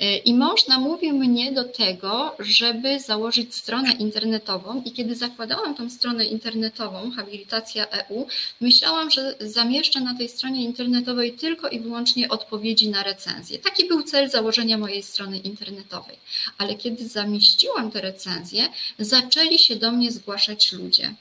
E, 0.00 0.16
I 0.16 0.34
mąż 0.34 0.66
namówił 0.66 1.18
mnie 1.18 1.52
do 1.52 1.64
tego, 1.64 2.36
żeby 2.38 3.00
założyć 3.00 3.54
stronę 3.54 3.92
internetową 3.92 4.82
i 4.84 4.92
kiedy 4.92 5.14
zakładałam 5.14 5.74
tą 5.74 5.90
stronę 5.90 6.24
internetową, 6.24 7.10
habilitacja 7.10 7.86
EU, 7.88 8.26
myślałam, 8.60 9.10
że 9.10 9.34
zamieszczę 9.40 10.00
na 10.00 10.14
tej 10.14 10.28
stronie 10.28 10.64
internetowej 10.64 11.32
tylko 11.32 11.68
i 11.68 11.80
wyłącznie 11.80 12.28
odpowiedzi 12.28 12.88
na 12.88 13.02
recenzje. 13.02 13.58
Taki 13.58 13.88
był 13.88 14.02
cel 14.02 14.30
założenia 14.30 14.78
mojej 14.78 15.02
strony 15.02 15.38
internetowej. 15.38 16.16
Ale 16.58 16.74
kiedy 16.74 17.08
zamieściłam 17.08 17.90
te 17.90 18.00
recenzje, 18.00 18.68
zaczęli 18.98 19.58
się 19.58 19.76
do 19.76 19.92
mnie 19.92 20.12
zgłaszać 20.12 20.25
ludzie. 20.72 21.14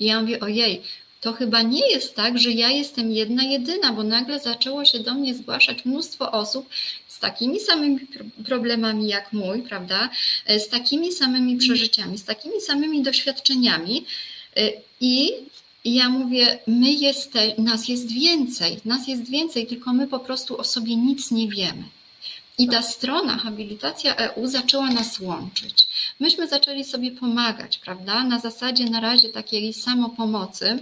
I 0.00 0.04
ja 0.04 0.20
mówię, 0.20 0.40
ojej, 0.40 0.82
to 1.20 1.32
chyba 1.32 1.62
nie 1.62 1.90
jest 1.90 2.14
tak, 2.14 2.38
że 2.38 2.50
ja 2.50 2.68
jestem 2.70 3.12
jedna, 3.12 3.42
jedyna, 3.42 3.92
bo 3.92 4.02
nagle 4.02 4.40
zaczęło 4.40 4.84
się 4.84 4.98
do 4.98 5.14
mnie 5.14 5.34
zgłaszać 5.34 5.84
mnóstwo 5.84 6.32
osób 6.32 6.68
z 7.08 7.18
takimi 7.18 7.60
samymi 7.60 7.98
problemami 8.44 9.08
jak 9.08 9.32
mój, 9.32 9.62
prawda? 9.62 10.10
Z 10.48 10.68
takimi 10.68 11.12
samymi 11.12 11.56
przeżyciami, 11.56 12.18
z 12.18 12.24
takimi 12.24 12.60
samymi 12.60 13.02
doświadczeniami. 13.02 14.04
I 15.00 15.32
ja 15.84 16.08
mówię, 16.08 16.58
my 16.66 16.92
jeste, 16.92 17.54
nas 17.58 17.88
jest 17.88 18.12
więcej, 18.12 18.80
nas 18.84 19.08
jest 19.08 19.30
więcej, 19.30 19.66
tylko 19.66 19.92
my 19.92 20.08
po 20.08 20.18
prostu 20.18 20.58
o 20.58 20.64
sobie 20.64 20.96
nic 20.96 21.30
nie 21.30 21.48
wiemy. 21.48 21.82
I 22.60 22.68
ta 22.68 22.82
strona 22.82 23.38
Habilitacja 23.38 24.16
EU 24.16 24.46
zaczęła 24.46 24.90
nas 24.90 25.20
łączyć. 25.20 25.88
Myśmy 26.20 26.48
zaczęli 26.48 26.84
sobie 26.84 27.10
pomagać, 27.10 27.78
prawda? 27.78 28.24
Na 28.24 28.38
zasadzie 28.38 28.84
na 28.84 29.00
razie 29.00 29.28
takiej 29.28 29.74
samopomocy. 29.74 30.78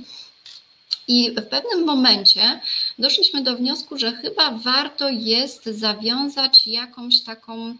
I 1.09 1.31
w 1.31 1.43
pewnym 1.43 1.85
momencie 1.85 2.61
doszliśmy 2.99 3.43
do 3.43 3.57
wniosku, 3.57 3.99
że 3.99 4.13
chyba 4.13 4.51
warto 4.51 5.09
jest 5.09 5.65
zawiązać 5.67 6.67
jakąś 6.67 7.21
taką 7.21 7.75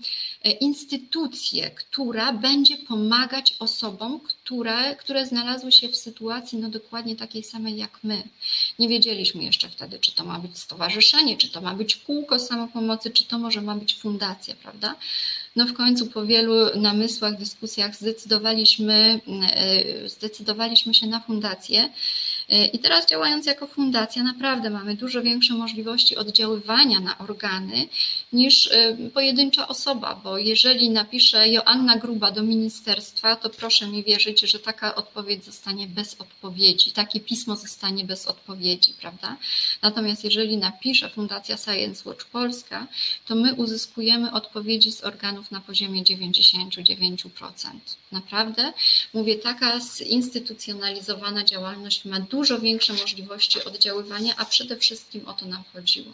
e, 0.45 0.51
instytucję, 0.51 1.71
która 1.71 2.33
będzie 2.33 2.77
pomagać 2.77 3.55
osobom, 3.59 4.21
które, 4.21 4.97
które 4.97 5.27
znalazły 5.27 5.73
się 5.73 5.89
w 5.89 5.97
sytuacji 5.97 6.59
no 6.59 6.69
dokładnie 6.69 7.17
takiej 7.17 7.45
samej 7.45 7.77
jak 7.77 7.99
my. 8.03 8.23
Nie 8.79 8.89
wiedzieliśmy 8.89 9.45
jeszcze 9.45 9.69
wtedy, 9.69 9.99
czy 9.99 10.15
to 10.15 10.25
ma 10.25 10.39
być 10.39 10.59
stowarzyszenie, 10.59 11.37
czy 11.37 11.49
to 11.49 11.61
ma 11.61 11.75
być 11.75 11.97
kółko 11.97 12.39
samopomocy, 12.39 13.11
czy 13.11 13.25
to 13.25 13.39
może 13.39 13.63
ma 13.63 13.75
być 13.75 13.95
fundacja, 13.95 14.55
prawda? 14.63 14.95
No 15.57 15.67
w 15.67 15.73
końcu 15.73 16.07
po 16.07 16.27
wielu 16.27 16.55
namysłach, 16.81 17.39
dyskusjach 17.39 17.97
zdecydowaliśmy, 17.97 19.21
e, 19.53 20.09
zdecydowaliśmy 20.09 20.95
się 20.95 21.07
na 21.07 21.21
fundację. 21.21 21.91
E, 22.49 22.67
I 22.67 22.79
teraz 22.79 23.07
działając 23.07 23.47
jako 23.47 23.67
fundacja, 23.67 24.23
naprawdę 24.23 24.71
mamy 24.71 24.95
dużo 24.95 25.23
większe 25.23 25.55
możliwości 25.55 26.17
oddziaływania 26.17 27.01
na 27.01 27.19
organy 27.19 27.89
niż 28.33 28.67
e, 28.67 28.97
pojedyncza 29.15 29.69
osoba, 29.69 30.21
bo 30.25 30.39
jeżeli 30.39 30.91
napisze 30.91 31.49
Joanna 31.49 31.97
Gruba 31.97 32.31
do 32.31 32.43
ministerstwa, 32.43 33.37
to 33.37 33.51
proszę 33.51 33.87
mi 33.87 34.05
wierzyć, 34.05 34.41
że 34.41 34.59
taka 34.59 34.95
odpowiedź 34.95 35.45
zostanie 35.45 35.87
bez 35.87 36.17
odpowiedzi, 36.21 36.91
takie 36.93 37.21
pismo 37.21 37.57
zostanie 37.57 38.05
bez 38.05 38.27
odpowiedzi, 38.27 38.93
prawda? 39.01 39.37
Natomiast 39.83 40.25
jeżeli 40.25 40.57
napisze 40.57 41.11
Fundacja 41.11 41.57
Science 41.57 42.09
Watch 42.09 42.25
Polska, 42.25 42.87
to 43.27 43.35
my 43.35 43.55
uzyskujemy 43.55 44.33
odpowiedzi 44.33 44.93
z 44.93 45.05
organów 45.05 45.51
na 45.51 45.61
poziomie 45.61 46.03
99%. 46.05 47.53
Naprawdę, 48.13 48.73
mówię, 49.15 49.37
taka 49.37 49.81
zinstytucjonalizowana 49.81 51.45
działalność 51.45 52.05
ma 52.05 52.21
dużo 52.21 52.59
większe 52.59 52.93
możliwości 52.93 53.65
oddziaływania, 53.65 54.35
a 54.37 54.45
przede 54.45 54.77
wszystkim 54.77 55.29
o 55.29 55.33
to 55.33 55.47
nam 55.47 55.63
chodziło. 55.73 56.13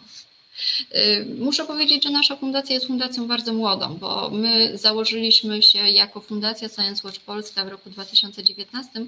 Y, 0.95 1.25
muszę 1.39 1.65
powiedzieć, 1.65 2.03
że 2.03 2.09
nasza 2.09 2.35
fundacja 2.35 2.73
jest 2.73 2.87
fundacją 2.87 3.27
bardzo 3.27 3.53
młodą, 3.53 3.93
bo 3.93 4.29
my 4.29 4.77
założyliśmy 4.77 5.63
się 5.63 5.79
jako 5.89 6.21
Fundacja 6.21 6.69
Science 6.69 7.07
Watch 7.07 7.19
Polska 7.19 7.65
w 7.65 7.67
roku 7.67 7.89
2019, 7.89 9.05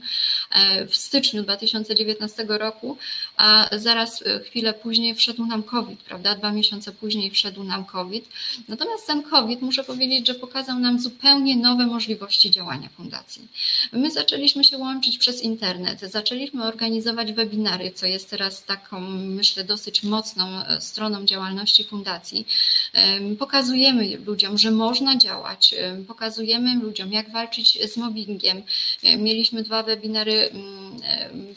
e, 0.51 0.87
w 0.87 0.95
styczniu 0.95 1.43
2019 1.43 2.45
roku, 2.47 2.97
a 3.37 3.69
zaraz 3.71 4.21
e, 4.21 4.39
chwilę 4.39 4.73
później 4.73 5.15
wszedł 5.15 5.45
nam 5.45 5.63
COVID, 5.63 5.99
prawda? 5.99 6.35
Dwa 6.35 6.51
miesiące 6.51 6.91
później 6.91 7.31
wszedł 7.31 7.63
nam 7.63 7.85
COVID. 7.85 8.29
Natomiast 8.67 9.07
ten 9.07 9.23
COVID, 9.23 9.61
muszę 9.61 9.83
powiedzieć, 9.83 10.27
że 10.27 10.33
pokazał 10.33 10.79
nam 10.79 10.99
zupełnie 10.99 11.57
nowe 11.57 11.85
możliwości 11.85 12.51
działania 12.51 12.89
fundacji. 12.89 13.47
My 13.91 14.11
zaczęliśmy 14.11 14.63
się 14.63 14.77
łączyć 14.77 15.17
przez 15.17 15.41
internet, 15.41 15.99
zaczęliśmy 16.01 16.63
organizować 16.63 17.33
webinary, 17.33 17.91
co 17.91 18.05
jest 18.05 18.29
teraz 18.29 18.63
taką, 18.63 18.99
myślę, 19.09 19.63
dosyć 19.63 20.03
mocną 20.03 20.65
e, 20.65 20.81
stroną 20.81 21.25
działania 21.25 21.36
działalności 21.37 21.83
fundacji. 21.83 22.47
Pokazujemy 23.39 24.17
ludziom, 24.25 24.57
że 24.57 24.71
można 24.71 25.17
działać, 25.17 25.75
pokazujemy 26.07 26.75
ludziom, 26.75 27.11
jak 27.11 27.31
walczyć 27.31 27.77
z 27.93 27.97
mobbingiem. 27.97 28.63
Mieliśmy 29.17 29.63
dwa 29.63 29.83
webinary 29.83 30.49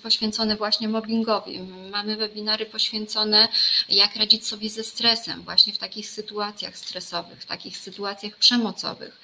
poświęcone 0.02 0.56
właśnie 0.56 0.88
mobbingowi. 0.88 1.60
Mamy 1.92 2.16
webinary 2.16 2.66
poświęcone, 2.66 3.48
jak 3.88 4.16
radzić 4.16 4.46
sobie 4.46 4.70
ze 4.70 4.84
stresem, 4.84 5.42
właśnie 5.42 5.72
w 5.72 5.78
takich 5.78 6.10
sytuacjach 6.10 6.76
stresowych, 6.76 7.40
w 7.40 7.46
takich 7.46 7.78
sytuacjach 7.78 8.36
przemocowych. 8.36 9.20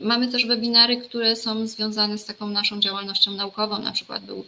Mamy 0.00 0.28
też 0.28 0.46
webinary, 0.46 0.96
które 0.96 1.36
są 1.36 1.66
związane 1.66 2.18
z 2.18 2.24
taką 2.24 2.46
naszą 2.46 2.80
działalnością 2.80 3.30
naukową. 3.30 3.78
Na 3.78 3.92
przykład 3.92 4.24
był 4.24 4.46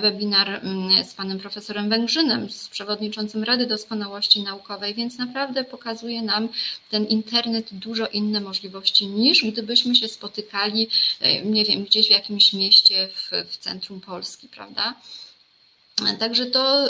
webinar 0.00 0.60
z 1.04 1.14
panem 1.14 1.38
profesorem 1.38 1.88
Węgrzynem, 1.90 2.50
z 2.50 2.68
przewodniczącym 2.68 3.44
Rady 3.44 3.66
Doskonałości 3.66 4.42
Naukowej 4.42 4.53
naukowej, 4.54 4.94
więc 4.94 5.18
naprawdę 5.18 5.64
pokazuje 5.64 6.22
nam 6.22 6.48
ten 6.90 7.04
internet 7.04 7.74
dużo 7.74 8.06
inne 8.06 8.40
możliwości 8.40 9.06
niż 9.06 9.44
gdybyśmy 9.44 9.94
się 9.96 10.08
spotykali, 10.08 10.88
e, 11.20 11.42
nie 11.42 11.64
wiem, 11.64 11.84
gdzieś 11.84 12.06
w 12.06 12.10
jakimś 12.10 12.52
mieście 12.52 13.08
w, 13.08 13.30
w 13.50 13.56
centrum 13.56 14.00
Polski, 14.00 14.48
prawda? 14.48 14.94
Także 16.18 16.46
to, 16.46 16.84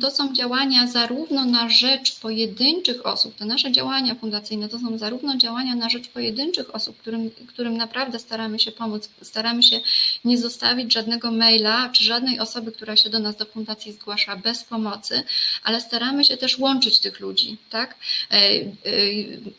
to 0.00 0.10
są 0.10 0.34
działania 0.34 0.86
zarówno 0.86 1.44
na 1.44 1.68
rzecz 1.68 2.20
pojedynczych 2.20 3.06
osób, 3.06 3.34
te 3.34 3.44
nasze 3.44 3.72
działania 3.72 4.14
fundacyjne 4.14 4.68
to 4.68 4.78
są 4.78 4.98
zarówno 4.98 5.36
działania 5.36 5.74
na 5.74 5.88
rzecz 5.88 6.08
pojedynczych 6.08 6.74
osób, 6.74 6.98
którym, 6.98 7.30
którym 7.46 7.76
naprawdę 7.76 8.18
staramy 8.18 8.58
się 8.58 8.72
pomóc, 8.72 9.08
staramy 9.22 9.62
się 9.62 9.80
nie 10.24 10.38
zostawić 10.38 10.92
żadnego 10.92 11.32
maila 11.32 11.88
czy 11.88 12.04
żadnej 12.04 12.38
osoby, 12.38 12.72
która 12.72 12.96
się 12.96 13.10
do 13.10 13.18
nas 13.18 13.36
do 13.36 13.44
fundacji 13.44 13.92
zgłasza 13.92 14.36
bez 14.36 14.64
pomocy, 14.64 15.22
ale 15.64 15.80
staramy 15.80 16.24
się 16.24 16.36
też 16.36 16.58
łączyć 16.58 16.98
tych 16.98 17.20
ludzi, 17.20 17.56
tak? 17.70 17.96
E, 18.30 18.36
e, 18.36 18.66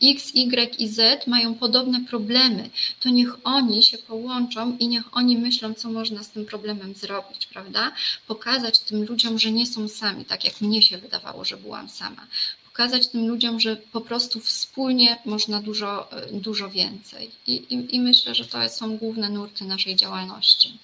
X, 0.02 0.30
Y 0.34 0.80
i 0.80 0.88
Z 0.88 1.26
mają 1.26 1.54
podobne 1.54 2.00
problemy, 2.00 2.70
to 3.00 3.08
niech 3.08 3.36
oni 3.44 3.82
się 3.82 3.98
połączą 3.98 4.76
i 4.80 4.88
niech 4.88 5.16
oni 5.16 5.38
myślą, 5.38 5.74
co 5.74 5.90
można 5.90 6.22
z 6.22 6.30
tym 6.30 6.46
problemem 6.46 6.94
zrobić, 6.94 7.46
prawda? 7.46 7.92
Pokazać 8.26 8.78
tym 8.92 9.04
ludziom, 9.04 9.38
że 9.38 9.50
nie 9.50 9.66
są 9.66 9.88
sami, 9.88 10.24
tak 10.24 10.44
jak 10.44 10.60
mnie 10.60 10.82
się 10.82 10.98
wydawało, 10.98 11.44
że 11.44 11.56
byłam 11.56 11.88
sama. 11.88 12.26
Pokazać 12.64 13.08
tym 13.08 13.28
ludziom, 13.28 13.60
że 13.60 13.76
po 13.76 14.00
prostu 14.00 14.40
wspólnie 14.40 15.16
można 15.24 15.60
dużo, 15.60 16.08
dużo 16.32 16.68
więcej. 16.70 17.30
I, 17.46 17.54
i, 17.54 17.96
i 17.96 18.00
myślę, 18.00 18.34
że 18.34 18.44
to 18.44 18.68
są 18.68 18.96
główne 18.96 19.28
nurty 19.30 19.64
naszej 19.64 19.96
działalności. 19.96 20.78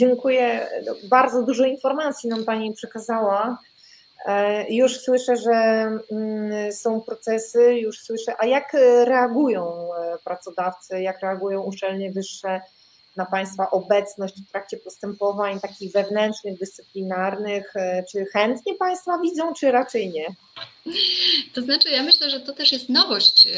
Dziękuję. 0.00 0.68
Bardzo 1.04 1.42
dużo 1.42 1.64
informacji 1.64 2.30
nam 2.30 2.44
Pani 2.44 2.72
przekazała. 2.72 3.58
E, 4.26 4.74
już 4.74 5.00
słyszę, 5.00 5.36
że 5.36 5.52
mm, 5.52 6.72
są 6.72 7.00
procesy, 7.00 7.74
już 7.74 8.00
słyszę. 8.00 8.34
A 8.38 8.46
jak 8.46 8.72
reagują 9.04 9.94
e, 9.94 10.18
pracodawcy, 10.24 11.02
jak 11.02 11.20
reagują 11.20 11.62
uczelnie 11.62 12.10
wyższe 12.10 12.60
na 13.16 13.26
Państwa 13.26 13.70
obecność 13.70 14.42
w 14.42 14.50
trakcie 14.50 14.76
postępowań 14.76 15.60
takich 15.60 15.92
wewnętrznych, 15.92 16.58
dyscyplinarnych? 16.58 17.76
E, 17.76 18.04
czy 18.12 18.24
chętnie 18.24 18.74
Państwa 18.74 19.18
widzą, 19.18 19.52
czy 19.52 19.72
raczej 19.72 20.10
nie? 20.10 20.26
To 21.52 21.62
znaczy, 21.62 21.88
ja 21.88 22.02
myślę, 22.02 22.30
że 22.30 22.40
to 22.40 22.52
też 22.52 22.72
jest 22.72 22.88
nowość. 22.88 23.48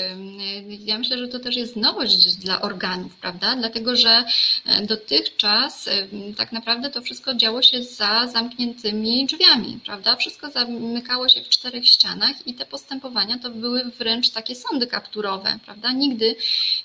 Ja 0.81 0.99
myślę, 0.99 1.19
że 1.19 1.29
to 1.29 1.39
też 1.39 1.57
jest 1.57 1.77
nowość 1.77 2.35
dla 2.35 2.61
organów, 2.61 3.17
prawda? 3.17 3.57
Dlatego, 3.57 3.97
że 3.97 4.25
e, 4.67 4.87
dotychczas 4.87 5.89
tak 6.37 6.53
naprawdę 6.53 6.91
to 6.91 7.03
wszystko 7.03 7.35
działo 7.35 7.63
się 7.63 7.83
za 7.83 8.27
zamkniętymi 8.27 9.27
drzwiami, 9.27 9.79
prawda? 9.85 10.17
Wszystko 10.17 10.51
zamykało 10.51 11.29
się 11.29 11.43
w 11.43 11.49
czterech 11.49 11.89
ścianach 11.89 12.47
i 12.47 12.55
te 12.55 12.67
postępowania 12.67 13.39
to 13.39 13.51
były 13.51 13.85
wręcz 13.85 14.31
takie 14.31 14.55
sądy 14.55 14.87
kapturowe, 14.87 15.59
prawda? 15.65 15.93
Nigdy 15.93 16.37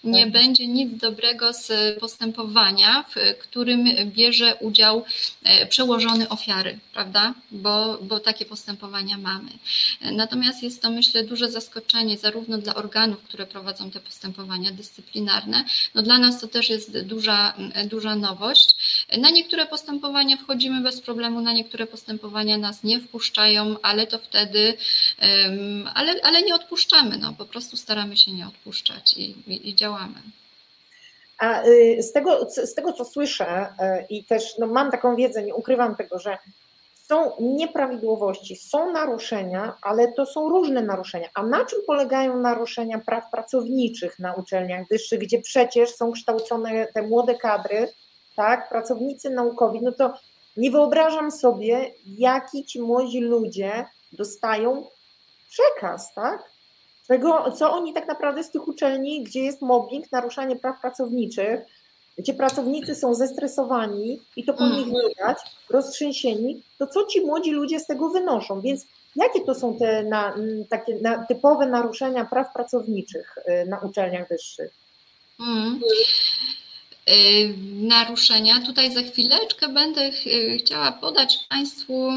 nie 0.04 0.24
tak. 0.24 0.32
będzie 0.32 0.68
nic 0.68 0.98
dobrego 0.98 1.54
z 1.54 2.00
postępowania, 2.00 3.06
w 3.16 3.38
którym 3.40 3.86
bierze 4.06 4.56
udział 4.56 5.06
e, 5.44 5.66
przełożony 5.66 6.30
ofiary, 6.30 6.80
prawda? 6.94 7.34
Bo, 7.52 7.98
bo 8.02 8.20
takie 8.20 8.46
postępowania 8.46 9.18
mamy. 9.18 9.50
Natomiast 10.02 10.64
jest 10.64 10.82
to, 10.82 10.90
myślę, 10.90 11.24
duże 11.24 11.52
zaskoczenie 11.52 12.18
zarówno 12.18 12.58
dla 12.58 12.76
organów, 12.76 13.24
które 13.24 13.46
prowadzą 13.46 13.92
te 13.92 14.00
postępowania 14.00 14.72
dyscyplinarne. 14.72 15.64
No 15.96 16.02
dla 16.02 16.18
nas 16.18 16.42
to 16.42 16.48
też 16.48 16.70
jest 16.70 17.00
duża, 17.02 17.54
duża 17.86 18.16
nowość. 18.16 18.76
Na 19.18 19.30
niektóre 19.30 19.66
postępowania 19.66 20.38
wchodzimy 20.38 20.82
bez 20.82 21.02
problemu, 21.02 21.42
na 21.42 21.54
niektóre 21.54 21.88
postępowania 21.88 22.58
nas 22.58 22.84
nie 22.84 23.00
wpuszczają, 23.00 23.76
ale 23.82 24.08
to 24.08 24.20
wtedy, 24.20 24.74
ale, 25.94 26.16
ale 26.24 26.42
nie 26.42 26.56
odpuszczamy, 26.56 27.18
no 27.18 27.34
po 27.34 27.46
prostu 27.46 27.78
staramy 27.78 28.18
się 28.18 28.32
nie 28.32 28.48
odpuszczać 28.48 29.14
i, 29.14 29.36
i, 29.48 29.70
i 29.70 29.76
działamy. 29.76 30.22
A 31.40 31.64
y, 31.64 32.04
z 32.04 32.12
tego, 32.12 32.48
z 32.50 32.74
tego, 32.74 32.94
co 32.94 33.06
słyszę 33.06 33.66
y, 33.66 34.06
i 34.10 34.24
też 34.24 34.58
no, 34.58 34.68
mam 34.68 34.92
taką 34.92 35.16
wiedzę, 35.16 35.44
nie 35.44 35.56
ukrywam 35.56 35.96
tego, 35.96 36.20
że 36.20 36.38
są 37.10 37.32
nieprawidłowości, 37.40 38.56
są 38.56 38.92
naruszenia, 38.92 39.78
ale 39.82 40.12
to 40.12 40.26
są 40.26 40.50
różne 40.50 40.82
naruszenia. 40.82 41.30
A 41.34 41.44
na 41.44 41.66
czym 41.66 41.80
polegają 41.88 42.40
naruszenia 42.40 43.00
praw 43.00 43.32
pracowniczych 43.32 44.20
na 44.20 44.34
uczelniach 44.34 44.88
wyższych, 44.88 45.20
gdzie 45.20 45.42
przecież 45.42 45.96
są 45.96 46.12
kształcone 46.12 46.88
te 46.94 47.02
młode 47.02 47.36
kadry, 47.36 47.88
tak, 48.36 48.70
pracownicy 48.70 49.30
naukowi, 49.30 49.82
no 49.82 49.92
to 49.92 50.14
nie 50.58 50.72
wyobrażam 50.72 51.32
sobie, 51.32 51.92
jaki 52.06 52.66
ci 52.66 52.82
młodzi 52.82 53.20
ludzie 53.20 53.86
dostają 54.12 54.86
przekaz, 55.50 56.14
tak? 56.14 56.52
Tego, 57.08 57.52
co 57.52 57.72
oni 57.72 57.94
tak 57.94 58.08
naprawdę 58.08 58.44
z 58.44 58.52
tych 58.52 58.68
uczelni, 58.68 59.24
gdzie 59.24 59.44
jest 59.44 59.62
mobbing, 59.62 60.12
naruszanie 60.12 60.56
praw 60.56 60.82
pracowniczych, 60.82 61.60
gdzie 62.20 62.34
pracownicy 62.34 62.96
są 62.96 63.14
zestresowani 63.16 64.20
i 64.36 64.44
to 64.44 64.54
po 64.54 64.64
mm. 64.64 64.78
nich 64.78 64.86
widać, 64.86 65.38
roztrzęsieni, 65.70 66.62
to 66.78 66.88
co 66.88 67.06
ci 67.06 67.22
młodzi 67.22 67.52
ludzie 67.52 67.80
z 67.80 67.86
tego 67.86 68.10
wynoszą? 68.10 68.62
Więc 68.62 68.86
jakie 69.16 69.42
to 69.42 69.56
są 69.56 69.78
te 69.78 70.04
na, 70.04 70.36
takie 70.70 70.96
na, 71.02 71.26
typowe 71.26 71.68
naruszenia 71.68 72.26
praw 72.26 72.54
pracowniczych 72.54 73.38
y, 73.38 73.70
na 73.70 73.80
uczelniach 73.80 74.30
wyższych? 74.30 74.72
Mm. 75.40 75.80
Naruszenia. 77.74 78.62
Tutaj 78.66 78.94
za 78.94 79.02
chwileczkę 79.02 79.68
będę 79.68 80.12
chciała 80.60 80.92
podać 80.92 81.40
Państwu, 81.50 82.10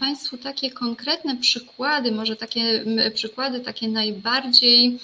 Państwu 0.00 0.36
takie 0.38 0.70
konkretne 0.70 1.36
przykłady, 1.36 2.12
może 2.12 2.36
takie 2.36 2.84
przykłady 3.14 3.60
takie 3.60 3.88
najbardziej 3.88 4.98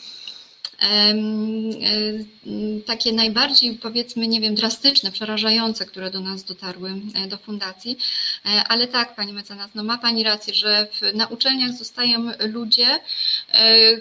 takie 2.86 3.12
najbardziej, 3.12 3.74
powiedzmy, 3.74 4.28
nie 4.28 4.40
wiem, 4.40 4.54
drastyczne, 4.54 5.12
przerażające, 5.12 5.86
które 5.86 6.10
do 6.10 6.20
nas 6.20 6.44
dotarły 6.44 6.90
e, 7.14 7.26
do 7.26 7.36
fundacji. 7.36 7.98
E, 8.46 8.48
ale 8.68 8.86
tak, 8.86 9.14
Pani 9.14 9.32
mecenas, 9.32 9.70
no 9.74 9.84
ma 9.84 9.98
Pani 9.98 10.24
rację, 10.24 10.54
że 10.54 10.88
w, 10.92 11.14
na 11.14 11.26
uczelniach 11.26 11.72
zostają 11.72 12.30
ludzie, 12.38 13.00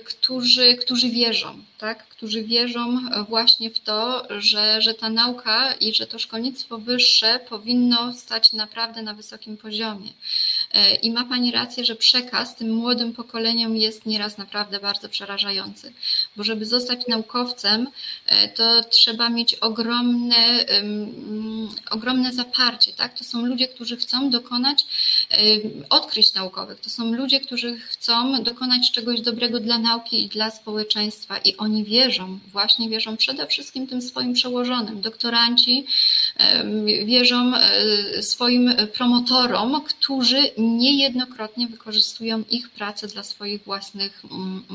którzy, 0.05 0.75
którzy 0.75 1.09
wierzą, 1.09 1.63
tak? 1.77 2.07
którzy 2.07 2.43
wierzą 2.43 2.99
właśnie 3.29 3.69
w 3.69 3.79
to, 3.79 4.27
że, 4.39 4.81
że 4.81 4.93
ta 4.93 5.09
nauka 5.09 5.73
i 5.73 5.93
że 5.93 6.07
to 6.07 6.19
szkolnictwo 6.19 6.77
wyższe 6.77 7.39
powinno 7.49 8.13
stać 8.13 8.53
naprawdę 8.53 9.01
na 9.01 9.13
wysokim 9.13 9.57
poziomie. 9.57 10.09
I 11.01 11.11
ma 11.11 11.25
Pani 11.25 11.51
rację, 11.51 11.85
że 11.85 11.95
przekaz 11.95 12.55
tym 12.55 12.73
młodym 12.73 13.13
pokoleniom 13.13 13.75
jest 13.75 14.05
nieraz 14.05 14.37
naprawdę 14.37 14.79
bardzo 14.79 15.09
przerażający, 15.09 15.93
bo 16.35 16.43
żeby 16.43 16.65
zostać 16.65 17.07
naukowcem, 17.07 17.87
e, 18.25 18.47
to 18.47 18.83
trzeba 18.83 19.29
mieć 19.29 19.55
ogromne, 19.55 20.65
ogromne 21.91 22.33
zaparcie. 22.33 22.93
Tak? 22.93 23.17
To 23.17 23.23
są 23.23 23.45
ludzie, 23.45 23.67
którzy 23.67 23.97
chcą 23.97 24.29
dokonać 24.29 24.85
odkryć 25.89 26.33
naukowych. 26.33 26.79
To 26.79 26.89
są 26.89 27.13
ludzie, 27.13 27.39
którzy 27.39 27.79
chcą 27.79 28.43
dokonać 28.43 28.91
czegoś 28.91 29.21
dobrego 29.21 29.59
dla 29.59 29.77
nauki 29.77 30.23
i 30.23 30.27
dla 30.27 30.51
społeczeństwa 30.51 31.37
i 31.37 31.57
oni 31.57 31.83
wierzą, 31.83 32.39
właśnie 32.51 32.89
wierzą 32.89 33.17
przede 33.17 33.47
wszystkim 33.47 33.87
tym 33.87 34.01
swoim 34.01 34.33
przełożonym. 34.33 35.01
Doktoranci 35.01 35.85
wierzą 37.05 37.55
e, 37.55 38.23
swoim 38.23 38.73
promotorom, 38.93 39.81
którzy 39.81 40.51
niejednokrotnie 40.67 41.67
wykorzystują 41.67 42.43
ich 42.49 42.69
pracę 42.69 43.07
dla 43.07 43.23
swoich 43.23 43.63
własnych, 43.63 44.23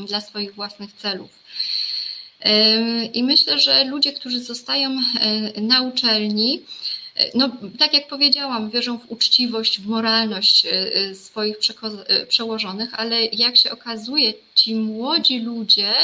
dla 0.06 0.20
swoich 0.20 0.54
własnych 0.54 0.92
celów. 0.92 1.30
I 3.12 3.22
myślę, 3.22 3.58
że 3.58 3.84
ludzie, 3.84 4.12
którzy 4.12 4.40
zostają 4.40 4.90
e, 4.90 5.60
na 5.60 5.82
uczelni, 5.82 6.60
e, 7.16 7.30
no, 7.34 7.50
tak 7.78 7.94
jak 7.94 8.08
powiedziałam, 8.08 8.70
wierzą 8.70 8.98
w 8.98 9.10
uczciwość, 9.10 9.80
w 9.80 9.86
moralność 9.86 10.66
e, 10.66 11.14
swoich 11.14 11.56
przełożonych, 12.28 12.94
ale 13.00 13.24
jak 13.24 13.56
się 13.56 13.70
okazuje, 13.70 14.34
ci 14.54 14.74
młodzi 14.74 15.40
ludzie, 15.40 15.94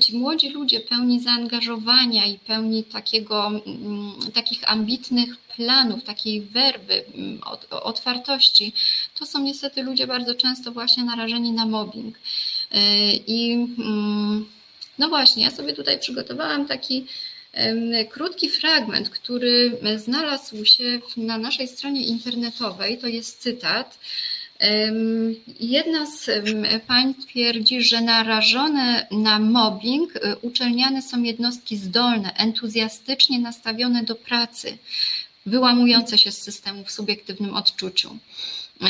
ci 0.00 0.16
młodzi 0.16 0.48
ludzie 0.48 0.80
pełni 0.80 1.20
zaangażowania 1.20 2.26
i 2.26 2.38
pełni 2.38 2.84
takiego, 2.84 3.46
mm, 3.46 4.12
takich 4.34 4.70
ambitnych 4.70 5.36
planów, 5.36 6.04
takiej 6.04 6.40
werwy, 6.42 7.04
mm, 7.14 7.40
otwartości, 7.70 8.72
to 9.18 9.26
są 9.26 9.42
niestety 9.42 9.82
ludzie 9.82 10.06
bardzo 10.06 10.34
często 10.34 10.72
właśnie 10.72 11.04
narażeni 11.04 11.52
na 11.52 11.66
mobbing. 11.66 12.18
I 13.26 13.52
mm, 13.52 14.46
no 14.98 15.08
właśnie, 15.08 15.42
ja 15.44 15.50
sobie 15.50 15.72
tutaj 15.72 15.98
przygotowałam 15.98 16.66
taki 16.66 17.06
krótki 18.10 18.48
fragment, 18.48 19.10
który 19.10 19.78
znalazł 19.96 20.64
się 20.64 21.00
na 21.16 21.38
naszej 21.38 21.68
stronie 21.68 22.04
internetowej. 22.04 22.98
To 22.98 23.06
jest 23.06 23.42
cytat. 23.42 23.98
Jedna 25.60 26.06
z 26.06 26.30
pań 26.86 27.14
twierdzi, 27.14 27.82
że 27.82 28.00
narażone 28.00 29.06
na 29.10 29.38
mobbing 29.38 30.16
y, 30.16 30.36
uczelniane 30.42 31.02
są 31.02 31.22
jednostki 31.22 31.76
zdolne, 31.76 32.34
entuzjastycznie 32.34 33.38
nastawione 33.38 34.02
do 34.02 34.14
pracy, 34.14 34.78
wyłamujące 35.46 36.18
się 36.18 36.32
z 36.32 36.38
systemu 36.38 36.84
w 36.84 36.90
subiektywnym 36.90 37.54
odczuciu. 37.54 38.18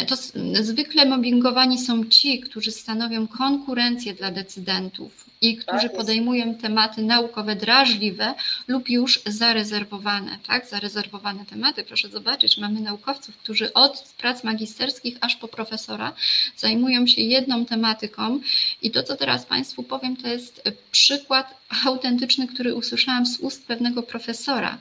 To 0.06 0.16
zwykle 0.62 1.06
mobbingowani 1.06 1.78
są 1.78 2.04
ci, 2.04 2.40
którzy 2.40 2.72
stanowią 2.72 3.26
konkurencję 3.26 4.14
dla 4.14 4.30
decydentów 4.30 5.25
i 5.50 5.56
którzy 5.56 5.88
tak 5.88 5.96
podejmują 5.96 6.54
tematy 6.54 7.02
naukowe 7.02 7.56
drażliwe 7.56 8.34
lub 8.68 8.90
już 8.90 9.20
zarezerwowane, 9.26 10.38
tak? 10.46 10.68
Zarezerwowane 10.68 11.46
tematy. 11.46 11.84
Proszę 11.84 12.08
zobaczyć, 12.08 12.58
mamy 12.58 12.80
naukowców, 12.80 13.36
którzy 13.36 13.72
od 13.72 14.14
prac 14.18 14.44
magisterskich 14.44 15.16
aż 15.20 15.36
po 15.36 15.48
profesora 15.48 16.12
zajmują 16.56 17.06
się 17.06 17.22
jedną 17.22 17.66
tematyką 17.66 18.40
i 18.82 18.90
to, 18.90 19.02
co 19.02 19.16
teraz 19.16 19.46
Państwu 19.46 19.82
powiem, 19.82 20.16
to 20.16 20.28
jest 20.28 20.62
przykład 20.90 21.54
autentyczny, 21.84 22.46
który 22.46 22.74
usłyszałam 22.74 23.26
z 23.26 23.38
ust 23.40 23.66
pewnego 23.66 24.02
profesora. 24.02 24.78